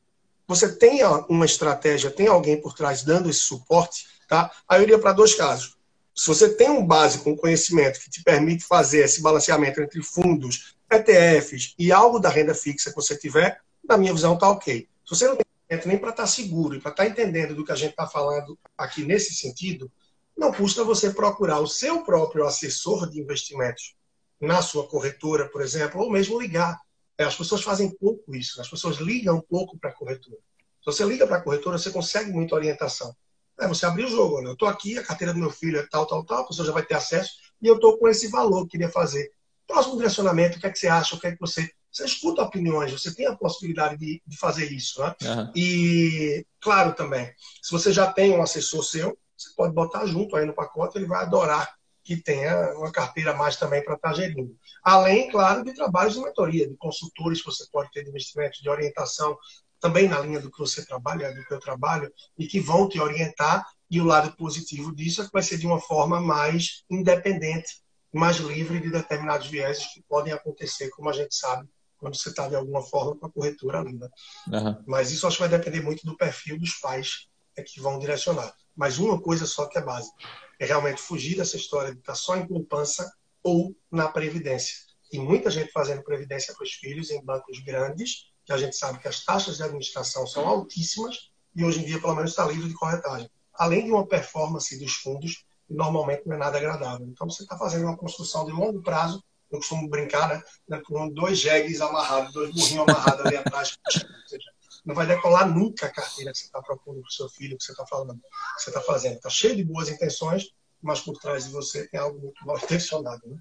você 0.47 0.71
tem 0.71 0.99
uma 1.27 1.45
estratégia, 1.45 2.11
tem 2.11 2.27
alguém 2.27 2.61
por 2.61 2.75
trás 2.75 3.01
dando 3.01 3.27
esse 3.27 3.39
suporte, 3.39 4.05
tá? 4.27 4.51
Aí 4.69 4.81
eu 4.81 4.83
iria 4.83 4.99
para 4.99 5.13
dois 5.13 5.33
casos. 5.33 5.75
Se 6.13 6.27
você 6.27 6.53
tem 6.53 6.69
um 6.69 6.85
básico, 6.85 7.27
um 7.27 7.35
conhecimento 7.35 7.99
que 7.99 8.09
te 8.11 8.21
permite 8.21 8.63
fazer 8.65 8.99
esse 8.99 9.19
balanceamento 9.19 9.81
entre 9.81 10.03
fundos, 10.03 10.75
ETFs 10.95 11.73
e 11.77 11.91
algo 11.91 12.19
da 12.19 12.29
renda 12.29 12.53
fixa 12.53 12.89
que 12.89 12.95
você 12.95 13.17
tiver, 13.17 13.59
na 13.87 13.97
minha 13.97 14.13
visão 14.13 14.33
está 14.35 14.49
ok. 14.49 14.87
Se 15.05 15.09
você 15.09 15.27
não 15.27 15.35
tem 15.35 15.45
nem 15.85 15.97
para 15.97 16.11
estar 16.11 16.23
tá 16.23 16.27
seguro 16.27 16.75
e 16.75 16.79
para 16.79 16.91
estar 16.91 17.03
tá 17.03 17.09
entendendo 17.09 17.55
do 17.55 17.65
que 17.65 17.71
a 17.71 17.75
gente 17.75 17.91
está 17.91 18.07
falando 18.07 18.57
aqui 18.77 19.03
nesse 19.03 19.33
sentido, 19.33 19.91
não 20.37 20.53
custa 20.53 20.83
você 20.83 21.11
procurar 21.11 21.59
o 21.59 21.67
seu 21.67 22.03
próprio 22.03 22.45
assessor 22.45 23.09
de 23.09 23.19
investimentos 23.19 23.95
na 24.39 24.61
sua 24.61 24.87
corretora, 24.87 25.47
por 25.49 25.61
exemplo, 25.61 26.01
ou 26.01 26.11
mesmo 26.11 26.39
ligar 26.39 26.79
é, 27.17 27.23
as 27.23 27.35
pessoas 27.35 27.61
fazem 27.61 27.89
pouco 27.89 28.35
isso, 28.35 28.59
as 28.59 28.67
pessoas 28.67 28.97
ligam 28.97 29.39
pouco 29.39 29.77
para 29.77 29.91
a 29.91 29.93
corretora. 29.93 30.37
Se 30.79 30.85
você 30.85 31.05
liga 31.05 31.27
para 31.27 31.37
a 31.37 31.41
corretora, 31.41 31.77
você 31.77 31.91
consegue 31.91 32.31
muita 32.31 32.55
orientação. 32.55 33.15
É 33.59 33.67
você 33.67 33.85
abrir 33.85 34.05
o 34.05 34.09
jogo, 34.09 34.41
eu 34.41 34.53
estou 34.53 34.67
aqui, 34.67 34.97
a 34.97 35.03
carteira 35.03 35.33
do 35.33 35.39
meu 35.39 35.51
filho 35.51 35.77
é 35.79 35.87
tal, 35.87 36.07
tal, 36.07 36.25
tal, 36.25 36.39
a 36.39 36.47
pessoa 36.47 36.65
já 36.65 36.73
vai 36.73 36.83
ter 36.83 36.95
acesso 36.95 37.33
e 37.61 37.67
eu 37.67 37.75
estou 37.75 37.97
com 37.97 38.07
esse 38.07 38.27
valor 38.27 38.63
que 38.63 38.71
queria 38.71 38.89
fazer. 38.89 39.31
Próximo 39.73 39.95
direcionamento, 39.95 40.57
o 40.57 40.61
que 40.61 40.67
é 40.67 40.69
que 40.69 40.77
você 40.77 40.87
acha, 40.87 41.15
o 41.15 41.19
que 41.19 41.27
é 41.27 41.31
que 41.31 41.39
você... 41.39 41.67
Você 41.91 42.05
escuta 42.05 42.41
opiniões, 42.41 42.91
você 42.91 43.13
tem 43.13 43.27
a 43.27 43.35
possibilidade 43.35 43.97
de, 43.97 44.21
de 44.25 44.37
fazer 44.37 44.71
isso. 44.71 44.99
Né? 44.99 45.15
Uhum. 45.21 45.51
E, 45.55 46.45
claro, 46.59 46.93
também, 46.93 47.31
se 47.61 47.71
você 47.71 47.93
já 47.93 48.11
tem 48.11 48.31
um 48.31 48.41
assessor 48.41 48.83
seu, 48.83 49.17
você 49.37 49.49
pode 49.55 49.73
botar 49.75 50.05
junto 50.07 50.35
aí 50.35 50.43
no 50.43 50.55
pacote, 50.55 50.97
ele 50.97 51.05
vai 51.05 51.23
adorar 51.23 51.71
que 52.03 52.17
tenha 52.17 52.73
uma 52.77 52.91
carteira 52.91 53.33
mais 53.33 53.55
também 53.55 53.83
para 53.83 53.95
estar 53.95 54.09
tá 54.09 54.15
gerindo. 54.15 54.55
Além, 54.83 55.29
claro, 55.29 55.63
de 55.63 55.73
trabalhos 55.73 56.15
de 56.15 56.21
mentoria, 56.21 56.67
de 56.67 56.75
consultores 56.77 57.41
que 57.41 57.45
você 57.45 57.65
pode 57.71 57.91
ter 57.91 58.03
de 58.03 58.09
investimento, 58.09 58.61
de 58.61 58.69
orientação, 58.69 59.37
também 59.79 60.07
na 60.07 60.19
linha 60.19 60.39
do 60.39 60.49
que 60.49 60.59
você 60.59 60.85
trabalha, 60.85 61.33
do 61.33 61.45
que 61.45 61.53
eu 61.53 61.59
trabalho, 61.59 62.11
e 62.37 62.47
que 62.47 62.59
vão 62.59 62.87
te 62.89 62.99
orientar. 62.99 63.65
E 63.91 64.01
o 64.01 64.05
lado 64.05 64.35
positivo 64.35 64.95
disso 64.95 65.21
é 65.21 65.25
que 65.25 65.31
vai 65.31 65.43
ser 65.43 65.57
de 65.57 65.67
uma 65.67 65.79
forma 65.79 66.19
mais 66.19 66.83
independente, 66.89 67.82
mais 68.13 68.37
livre 68.37 68.79
de 68.79 68.91
determinados 68.91 69.47
vieses 69.47 69.87
que 69.93 70.01
podem 70.03 70.31
acontecer, 70.31 70.89
como 70.89 71.09
a 71.09 71.13
gente 71.13 71.35
sabe, 71.35 71.67
quando 71.97 72.15
você 72.15 72.29
está 72.29 72.47
de 72.47 72.55
alguma 72.55 72.81
forma 72.81 73.15
com 73.15 73.25
a 73.25 73.31
corretora 73.31 73.81
linda. 73.81 74.11
Uhum. 74.47 74.83
Mas 74.85 75.11
isso 75.11 75.25
acho 75.25 75.37
que 75.37 75.47
vai 75.47 75.49
depender 75.49 75.81
muito 75.81 76.05
do 76.05 76.17
perfil 76.17 76.59
dos 76.59 76.73
pais 76.75 77.27
é 77.55 77.63
que 77.63 77.79
vão 77.79 77.97
direcionar. 77.97 78.53
Mas 78.75 78.99
uma 78.99 79.19
coisa 79.21 79.45
só 79.45 79.65
que 79.65 79.77
é 79.77 79.81
básica 79.81 80.15
é 80.59 80.65
realmente 80.65 81.01
fugir 81.01 81.37
dessa 81.37 81.55
história 81.55 81.93
de 81.93 81.99
estar 81.99 82.15
só 82.15 82.35
em 82.35 82.47
poupança 82.47 83.11
ou 83.41 83.75
na 83.91 84.07
previdência. 84.07 84.75
E 85.11 85.19
muita 85.19 85.49
gente 85.49 85.71
fazendo 85.71 86.03
previdência 86.03 86.53
para 86.53 86.63
os 86.63 86.71
filhos 86.71 87.11
em 87.11 87.23
bancos 87.23 87.59
grandes, 87.59 88.31
que 88.45 88.51
a 88.51 88.57
gente 88.57 88.75
sabe 88.75 88.99
que 88.99 89.07
as 89.07 89.23
taxas 89.23 89.57
de 89.57 89.63
administração 89.63 90.25
são 90.27 90.47
altíssimas 90.47 91.31
e 91.55 91.63
hoje 91.63 91.81
em 91.81 91.85
dia 91.85 92.01
pelo 92.01 92.15
menos 92.15 92.31
está 92.31 92.45
livre 92.45 92.67
de 92.67 92.73
corretagem. 92.73 93.29
Além 93.53 93.85
de 93.85 93.91
uma 93.91 94.07
performance 94.07 94.77
dos 94.79 94.93
fundos, 94.93 95.45
normalmente 95.73 96.23
não 96.25 96.35
é 96.35 96.39
nada 96.39 96.57
agradável. 96.57 97.07
Então 97.07 97.29
você 97.29 97.43
está 97.43 97.57
fazendo 97.57 97.83
uma 97.85 97.97
construção 97.97 98.45
de 98.45 98.51
longo 98.51 98.81
prazo, 98.81 99.23
eu 99.51 99.59
costumo 99.59 99.89
brincar, 99.89 100.43
né, 100.67 100.81
com 100.85 101.09
dois 101.09 101.37
jegues 101.37 101.79
amarrados, 101.79 102.33
dois 102.33 102.51
burrinhos 102.51 102.87
amarrados 102.87 103.25
ali 103.25 103.35
atrás. 103.35 103.77
Ou 103.87 104.27
seja, 104.27 104.51
não 104.85 104.95
vai 104.95 105.05
decolar 105.05 105.47
nunca 105.47 105.85
a 105.85 105.91
carteira 105.91 106.31
que 106.31 106.39
você 106.39 106.45
está 106.45 106.61
propondo 106.61 107.01
para 107.01 107.07
o 107.07 107.11
seu 107.11 107.29
filho, 107.29 107.57
que 107.57 107.63
você 107.63 107.71
está 107.71 107.85
falando, 107.85 108.15
que 108.15 108.63
você 108.63 108.69
está 108.69 108.81
fazendo. 108.81 109.15
Está 109.15 109.29
cheio 109.29 109.55
de 109.55 109.63
boas 109.63 109.89
intenções, 109.89 110.49
mas 110.81 110.99
por 110.99 111.17
trás 111.17 111.45
de 111.45 111.51
você 111.51 111.87
tem 111.87 111.99
algo 111.99 112.19
muito 112.19 112.45
mal 112.45 112.57
intencionado. 112.57 113.21
Né? 113.25 113.37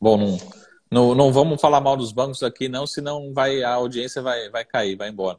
Bom, 0.00 0.18
não, 0.18 0.38
não, 0.90 1.14
não 1.14 1.32
vamos 1.32 1.60
falar 1.60 1.80
mal 1.80 1.96
dos 1.96 2.12
bancos 2.12 2.42
aqui, 2.42 2.68
não, 2.68 2.86
senão 2.86 3.32
vai, 3.32 3.62
a 3.62 3.72
audiência 3.72 4.22
vai, 4.22 4.48
vai 4.50 4.64
cair, 4.64 4.96
vai 4.96 5.08
embora. 5.08 5.38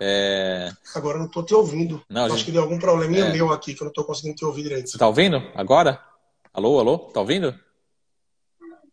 É... 0.00 0.70
Agora 0.94 1.16
eu 1.16 1.20
não 1.20 1.26
estou 1.26 1.44
te 1.44 1.54
ouvindo. 1.54 2.02
Não, 2.08 2.26
Acho 2.26 2.36
gente... 2.36 2.46
que 2.46 2.52
deu 2.52 2.62
algum 2.62 2.78
probleminha 2.78 3.26
é... 3.26 3.32
meu 3.32 3.52
aqui, 3.52 3.74
que 3.74 3.82
eu 3.82 3.86
não 3.86 3.90
estou 3.90 4.04
conseguindo 4.04 4.36
te 4.36 4.44
ouvir 4.44 4.62
direito. 4.62 4.90
Você 4.90 4.96
está 4.96 5.06
ouvindo 5.06 5.36
agora? 5.54 6.02
Alô, 6.52 6.78
alô? 6.78 7.06
Está 7.08 7.20
ouvindo? 7.20 7.58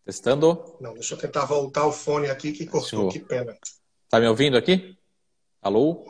Testando? 0.05 0.77
Não, 0.81 0.93
deixa 0.93 1.13
eu 1.13 1.17
tentar 1.17 1.45
voltar 1.45 1.85
o 1.85 1.91
fone 1.91 2.29
aqui 2.29 2.51
que 2.51 2.65
cortou, 2.65 3.09
que 3.09 3.19
pena. 3.19 3.57
Está 4.03 4.19
me 4.19 4.27
ouvindo 4.27 4.57
aqui? 4.57 4.97
Alô? 5.61 6.05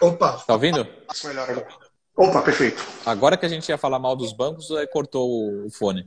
Opa. 0.00 0.38
Tá 0.38 0.54
ouvindo? 0.54 0.86
Opa, 2.16 2.42
perfeito. 2.42 2.84
Agora 3.06 3.36
que 3.36 3.46
a 3.46 3.48
gente 3.48 3.68
ia 3.68 3.78
falar 3.78 3.98
mal 3.98 4.16
dos 4.16 4.32
bancos, 4.32 4.70
aí 4.72 4.86
cortou 4.86 5.64
o 5.64 5.70
fone. 5.70 6.06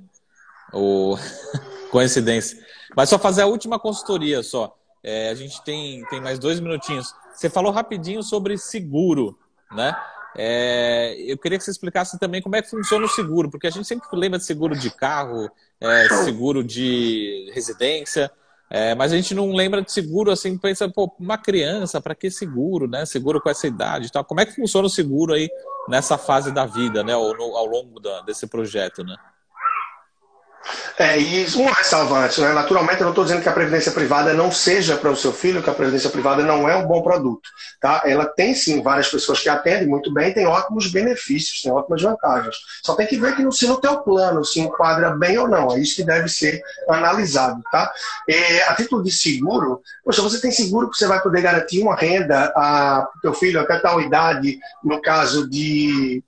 O... 0.73 1.15
Coincidência. 1.89 2.63
Mas 2.95 3.09
só 3.09 3.17
fazer 3.17 3.43
a 3.43 3.47
última 3.47 3.79
consultoria 3.79 4.43
só. 4.43 4.77
É, 5.01 5.29
a 5.29 5.36
gente 5.36 5.61
tem, 5.63 6.03
tem 6.09 6.19
mais 6.19 6.38
dois 6.38 6.59
minutinhos. 6.59 7.13
Você 7.36 7.49
falou 7.49 7.71
rapidinho 7.71 8.23
sobre 8.23 8.57
seguro, 8.57 9.38
né? 9.71 9.95
É, 10.38 11.15
eu 11.19 11.38
queria 11.38 11.57
que 11.57 11.63
você 11.63 11.71
explicasse 11.71 12.19
também 12.19 12.41
como 12.41 12.55
é 12.55 12.61
que 12.61 12.69
funciona 12.69 13.05
o 13.05 13.09
seguro, 13.09 13.49
porque 13.49 13.67
a 13.67 13.69
gente 13.69 13.88
sempre 13.88 14.07
lembra 14.13 14.38
de 14.38 14.45
seguro 14.45 14.77
de 14.77 14.89
carro, 14.89 15.49
é, 15.79 16.09
seguro 16.23 16.63
de 16.63 17.49
residência. 17.53 18.31
É, 18.69 18.95
mas 18.95 19.13
a 19.13 19.15
gente 19.15 19.36
não 19.36 19.51
lembra 19.51 19.81
de 19.81 19.91
seguro 19.91 20.31
assim, 20.31 20.57
pensa, 20.57 20.89
pô, 20.89 21.13
uma 21.19 21.38
criança, 21.38 22.01
para 22.01 22.15
que 22.15 22.31
seguro, 22.31 22.88
né? 22.88 23.05
Seguro 23.05 23.39
com 23.39 23.49
essa 23.49 23.67
idade 23.67 24.07
e 24.07 24.11
tal. 24.11 24.25
Como 24.25 24.41
é 24.41 24.45
que 24.45 24.55
funciona 24.55 24.88
o 24.88 24.89
seguro 24.89 25.33
aí 25.33 25.47
nessa 25.88 26.17
fase 26.17 26.51
da 26.51 26.65
vida, 26.65 27.03
né? 27.03 27.13
No, 27.13 27.55
ao 27.55 27.65
longo 27.65 27.99
da, 27.99 28.21
desse 28.21 28.47
projeto, 28.47 29.03
né? 29.03 29.15
É, 30.97 31.20
e 31.20 31.45
um 31.57 31.66
ressalva 31.66 32.20
antes, 32.20 32.38
né? 32.38 32.53
Naturalmente, 32.53 32.99
eu 32.99 33.05
não 33.05 33.11
estou 33.11 33.26
dizendo 33.26 33.41
que 33.41 33.49
a 33.49 33.53
previdência 33.53 33.91
privada 33.91 34.34
não 34.34 34.51
seja 34.51 34.95
para 34.95 35.11
o 35.11 35.16
seu 35.16 35.34
filho, 35.34 35.61
que 35.61 35.70
a 35.70 35.74
previdência 35.74 36.09
privada 36.09 36.41
não 36.43 36.68
é 36.70 36.76
um 36.76 36.88
bom 36.88 37.01
produto. 37.01 37.49
Tá? 37.82 38.03
Ela 38.05 38.26
tem 38.26 38.55
sim 38.55 38.82
várias 38.82 39.09
pessoas 39.09 39.39
que 39.39 39.49
atendem 39.49 39.88
muito 39.88 40.13
bem, 40.13 40.34
tem 40.34 40.45
ótimos 40.45 40.88
benefícios, 40.88 41.61
tem 41.61 41.72
ótimas 41.72 42.01
vantagens. 42.01 42.55
Só 42.84 42.95
tem 42.95 43.05
que 43.07 43.18
ver 43.18 43.36
que 43.36 43.51
se 43.51 43.68
no 43.68 43.80
teu 43.80 43.99
plano 44.01 44.43
se 44.43 44.59
enquadra 44.59 45.11
bem 45.11 45.38
ou 45.38 45.47
não. 45.47 45.74
É 45.74 45.80
isso 45.80 45.97
que 45.97 46.03
deve 46.03 46.30
ser 46.30 46.61
analisado. 46.89 47.61
Tá? 47.72 47.91
E, 48.28 48.61
a 48.61 48.74
título 48.76 49.03
de 49.03 49.11
seguro, 49.11 49.82
poxa, 50.03 50.22
você 50.22 50.39
tem 50.39 50.51
seguro 50.51 50.89
que 50.89 50.97
você 50.97 51.07
vai 51.07 51.22
poder 51.22 51.41
garantir 51.41 51.82
uma 51.82 51.95
renda 51.95 52.51
para 52.51 53.09
o 53.18 53.22
teu 53.22 53.34
filho 53.34 53.59
até 53.59 53.78
tal 53.80 54.01
idade, 54.01 54.59
no 54.84 55.01
caso 55.01 55.49
de 55.49 56.24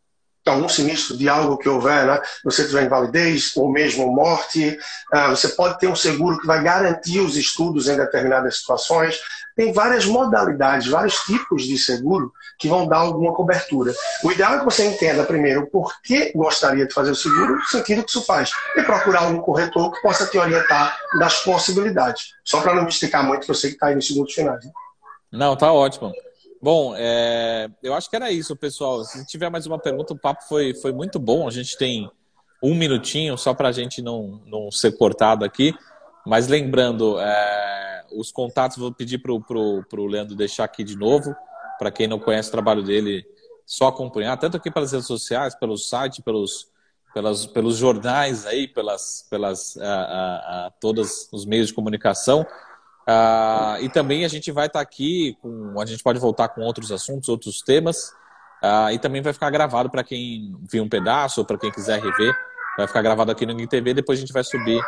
algum 0.49 0.69
sinistro 0.69 1.17
de 1.17 1.27
algo 1.27 1.57
que 1.57 1.69
houver, 1.69 2.05
né? 2.05 2.19
você 2.43 2.65
tiver 2.65 2.85
invalidez 2.85 3.51
ou 3.55 3.71
mesmo 3.71 4.11
morte, 4.11 4.77
uh, 5.13 5.29
você 5.29 5.49
pode 5.49 5.79
ter 5.79 5.87
um 5.87 5.95
seguro 5.95 6.39
que 6.39 6.47
vai 6.47 6.63
garantir 6.63 7.19
os 7.19 7.35
estudos 7.35 7.87
em 7.87 7.97
determinadas 7.97 8.59
situações. 8.59 9.19
Tem 9.55 9.73
várias 9.73 10.05
modalidades, 10.05 10.87
vários 10.87 11.15
tipos 11.21 11.63
de 11.63 11.77
seguro 11.77 12.31
que 12.59 12.67
vão 12.67 12.87
dar 12.87 12.97
alguma 12.97 13.33
cobertura. 13.33 13.93
O 14.23 14.31
ideal 14.31 14.55
é 14.55 14.59
que 14.59 14.65
você 14.65 14.85
entenda 14.85 15.23
primeiro 15.23 15.67
por 15.67 15.91
que 16.03 16.31
gostaria 16.35 16.85
de 16.85 16.93
fazer 16.93 17.11
o 17.11 17.15
seguro, 17.15 17.55
no 17.55 17.65
sentido 17.65 18.03
que 18.03 18.09
isso 18.09 18.23
faz, 18.23 18.51
e 18.75 18.83
procurar 18.83 19.21
algum 19.21 19.39
corretor 19.39 19.91
que 19.91 20.01
possa 20.01 20.27
te 20.27 20.37
orientar 20.37 20.95
das 21.19 21.39
possibilidades. 21.43 22.33
Só 22.43 22.61
para 22.61 22.75
não 22.75 22.83
me 22.83 22.89
esticar 22.89 23.25
muito, 23.25 23.45
que 23.45 23.51
eu 23.51 23.55
sei 23.55 23.71
que 23.71 23.75
está 23.75 23.87
aí 23.87 23.95
nos 23.95 24.07
segundos 24.07 24.33
finais. 24.33 24.63
Né? 24.63 24.71
Não, 25.31 25.55
tá 25.55 25.71
ótimo. 25.71 26.13
Bom, 26.61 26.93
é, 26.97 27.69
eu 27.83 27.93
acho 27.93 28.09
que 28.09 28.15
era 28.15 28.31
isso, 28.31 28.55
pessoal. 28.55 29.03
Se 29.03 29.25
tiver 29.25 29.49
mais 29.49 29.65
uma 29.67 29.77
pergunta, 29.77 30.13
o 30.13 30.19
papo 30.19 30.43
foi, 30.47 30.73
foi 30.73 30.91
muito 30.91 31.19
bom. 31.19 31.47
A 31.47 31.51
gente 31.51 31.77
tem 31.77 32.09
um 32.61 32.73
minutinho 32.73 33.37
só 33.37 33.53
para 33.53 33.69
a 33.69 33.71
gente 33.71 34.01
não, 34.01 34.41
não 34.45 34.71
ser 34.71 34.97
cortado 34.97 35.45
aqui. 35.45 35.73
Mas 36.25 36.47
lembrando, 36.47 37.19
é, 37.19 38.05
os 38.11 38.31
contatos 38.31 38.77
vou 38.77 38.91
pedir 38.91 39.19
para 39.19 39.31
o 39.31 40.05
Leandro 40.05 40.35
deixar 40.35 40.63
aqui 40.63 40.83
de 40.83 40.95
novo. 40.95 41.35
Para 41.77 41.91
quem 41.91 42.07
não 42.07 42.19
conhece 42.19 42.49
o 42.49 42.51
trabalho 42.51 42.81
dele, 42.81 43.23
só 43.65 43.87
acompanhar, 43.87 44.37
tanto 44.37 44.57
aqui 44.57 44.71
pelas 44.71 44.91
redes 44.91 45.05
sociais, 45.05 45.53
pelo 45.53 45.77
site, 45.77 46.23
pelos, 46.23 46.71
pelas, 47.13 47.45
pelos 47.45 47.77
jornais 47.77 48.45
aí, 48.47 48.67
pelas, 48.67 49.27
pelas 49.29 49.77
a, 49.77 49.85
a, 49.85 50.65
a, 50.65 50.71
todos 50.79 51.29
os 51.31 51.45
meios 51.45 51.67
de 51.67 51.73
comunicação. 51.73 52.45
Uh, 53.07 53.81
e 53.81 53.89
também 53.89 54.25
a 54.25 54.27
gente 54.27 54.51
vai 54.51 54.67
estar 54.67 54.79
tá 54.79 54.83
aqui, 54.83 55.37
com, 55.41 55.79
a 55.79 55.85
gente 55.85 56.03
pode 56.03 56.19
voltar 56.19 56.49
com 56.49 56.61
outros 56.61 56.91
assuntos, 56.91 57.29
outros 57.29 57.61
temas. 57.61 58.11
Uh, 58.61 58.91
e 58.91 58.99
também 58.99 59.21
vai 59.21 59.31
ficar 59.31 59.49
gravado 59.49 59.89
para 59.89 60.03
quem 60.03 60.55
viu 60.69 60.83
um 60.83 60.89
pedaço 60.89 61.39
ou 61.39 61.45
para 61.45 61.57
quem 61.57 61.71
quiser 61.71 62.01
rever. 62.01 62.35
Vai 62.77 62.85
ficar 62.85 63.01
gravado 63.01 63.31
aqui 63.31 63.45
no 63.45 63.59
InTV. 63.59 63.93
Depois 63.93 64.19
a 64.19 64.21
gente 64.21 64.33
vai 64.33 64.43
subir, 64.43 64.81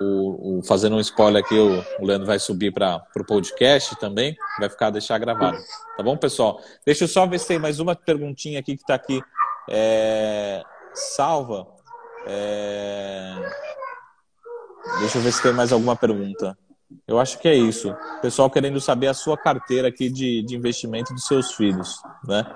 o, 0.00 0.58
o 0.58 0.62
fazendo 0.62 0.96
um 0.96 1.00
spoiler 1.00 1.44
aqui, 1.44 1.58
o, 1.58 1.84
o 2.00 2.06
Leandro 2.06 2.26
vai 2.26 2.38
subir 2.38 2.72
para 2.72 3.02
o 3.16 3.24
podcast 3.24 3.96
também. 3.96 4.34
Vai 4.58 4.70
ficar 4.70 4.90
deixar 4.90 5.18
gravado. 5.18 5.58
Tá 5.96 6.02
bom, 6.02 6.16
pessoal? 6.16 6.60
Deixa 6.86 7.04
eu 7.04 7.08
só 7.08 7.26
ver 7.26 7.38
se 7.38 7.48
tem 7.48 7.58
mais 7.58 7.80
uma 7.80 7.94
perguntinha 7.94 8.60
aqui 8.60 8.76
que 8.76 8.82
está 8.82 8.94
aqui 8.94 9.20
é, 9.68 10.62
salva. 10.94 11.66
É, 12.26 13.34
deixa 15.00 15.18
eu 15.18 15.22
ver 15.22 15.32
se 15.32 15.42
tem 15.42 15.52
mais 15.52 15.72
alguma 15.72 15.96
pergunta. 15.96 16.56
Eu 17.06 17.18
acho 17.18 17.38
que 17.38 17.48
é 17.48 17.54
isso. 17.54 17.90
O 17.90 18.20
pessoal 18.20 18.50
querendo 18.50 18.80
saber 18.80 19.08
a 19.08 19.14
sua 19.14 19.36
carteira 19.36 19.88
aqui 19.88 20.08
de, 20.08 20.42
de 20.42 20.56
investimento 20.56 21.12
dos 21.12 21.26
seus 21.26 21.52
filhos, 21.52 22.00
né? 22.24 22.46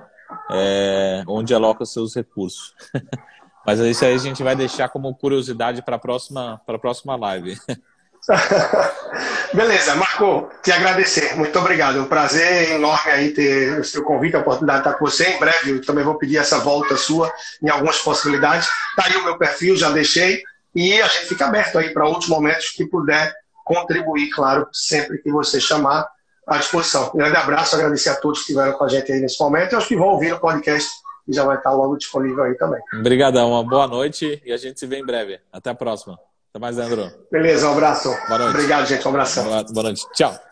É, 0.50 1.22
onde 1.26 1.54
aloca 1.54 1.84
seus 1.84 2.14
recursos. 2.14 2.74
Mas 3.66 3.78
isso 3.80 4.04
aí 4.04 4.14
a 4.14 4.18
gente 4.18 4.42
vai 4.42 4.56
deixar 4.56 4.88
como 4.88 5.14
curiosidade 5.14 5.82
para 5.82 5.96
a 5.96 5.98
próxima, 5.98 6.60
próxima 6.80 7.14
live. 7.14 7.56
Beleza, 9.52 9.94
Marco, 9.94 10.48
te 10.62 10.72
agradecer. 10.72 11.36
Muito 11.36 11.56
obrigado. 11.58 11.98
É 11.98 12.00
um 12.00 12.06
prazer 12.06 12.72
enorme 12.72 13.10
aí 13.10 13.30
ter 13.32 13.78
o 13.78 13.84
seu 13.84 14.02
convite, 14.02 14.36
a 14.36 14.40
oportunidade 14.40 14.82
de 14.82 14.88
estar 14.88 14.98
com 14.98 15.04
você. 15.04 15.28
Em 15.28 15.38
breve 15.38 15.70
eu 15.72 15.84
também 15.84 16.04
vou 16.04 16.16
pedir 16.16 16.38
essa 16.38 16.58
volta 16.58 16.96
sua 16.96 17.32
em 17.62 17.68
algumas 17.68 17.98
possibilidades. 17.98 18.68
Está 18.90 19.10
aí 19.10 19.16
o 19.16 19.24
meu 19.24 19.38
perfil, 19.38 19.76
já 19.76 19.90
deixei. 19.90 20.42
E 20.74 21.00
a 21.00 21.06
gente 21.06 21.26
fica 21.26 21.46
aberto 21.46 21.78
aí 21.78 21.92
para 21.92 22.06
outros 22.06 22.28
momentos 22.28 22.70
que 22.70 22.86
puder 22.86 23.32
contribuir, 23.64 24.30
claro, 24.30 24.68
sempre 24.72 25.18
que 25.18 25.30
você 25.30 25.60
chamar 25.60 26.08
à 26.46 26.58
disposição. 26.58 27.10
Um 27.14 27.18
grande 27.18 27.36
abraço, 27.36 27.74
agradecer 27.74 28.10
a 28.10 28.16
todos 28.16 28.40
que 28.40 28.52
estiveram 28.52 28.72
com 28.76 28.84
a 28.84 28.88
gente 28.88 29.10
aí 29.12 29.20
nesse 29.20 29.40
momento 29.40 29.72
e 29.72 29.74
aos 29.74 29.86
que 29.86 29.96
vão 29.96 30.08
ouvir 30.08 30.32
o 30.32 30.40
podcast 30.40 30.90
e 31.28 31.32
já 31.34 31.44
vai 31.44 31.56
estar 31.56 31.72
logo 31.72 31.96
disponível 31.96 32.44
aí 32.44 32.54
também. 32.56 32.80
Obrigadão, 32.94 33.50
uma 33.50 33.64
boa 33.64 33.86
noite 33.86 34.42
e 34.44 34.52
a 34.52 34.56
gente 34.56 34.78
se 34.78 34.86
vê 34.86 34.98
em 34.98 35.06
breve. 35.06 35.40
Até 35.52 35.70
a 35.70 35.74
próxima. 35.74 36.18
Até 36.50 36.58
mais, 36.58 36.76
Leandro. 36.76 37.10
Beleza, 37.30 37.68
um 37.68 37.72
abraço. 37.72 38.08
Boa 38.28 38.38
noite. 38.38 38.54
Obrigado, 38.54 38.86
gente. 38.86 39.06
Um 39.06 39.10
abração. 39.10 39.44
Boa 39.44 39.82
noite. 39.84 40.06
Tchau. 40.14 40.51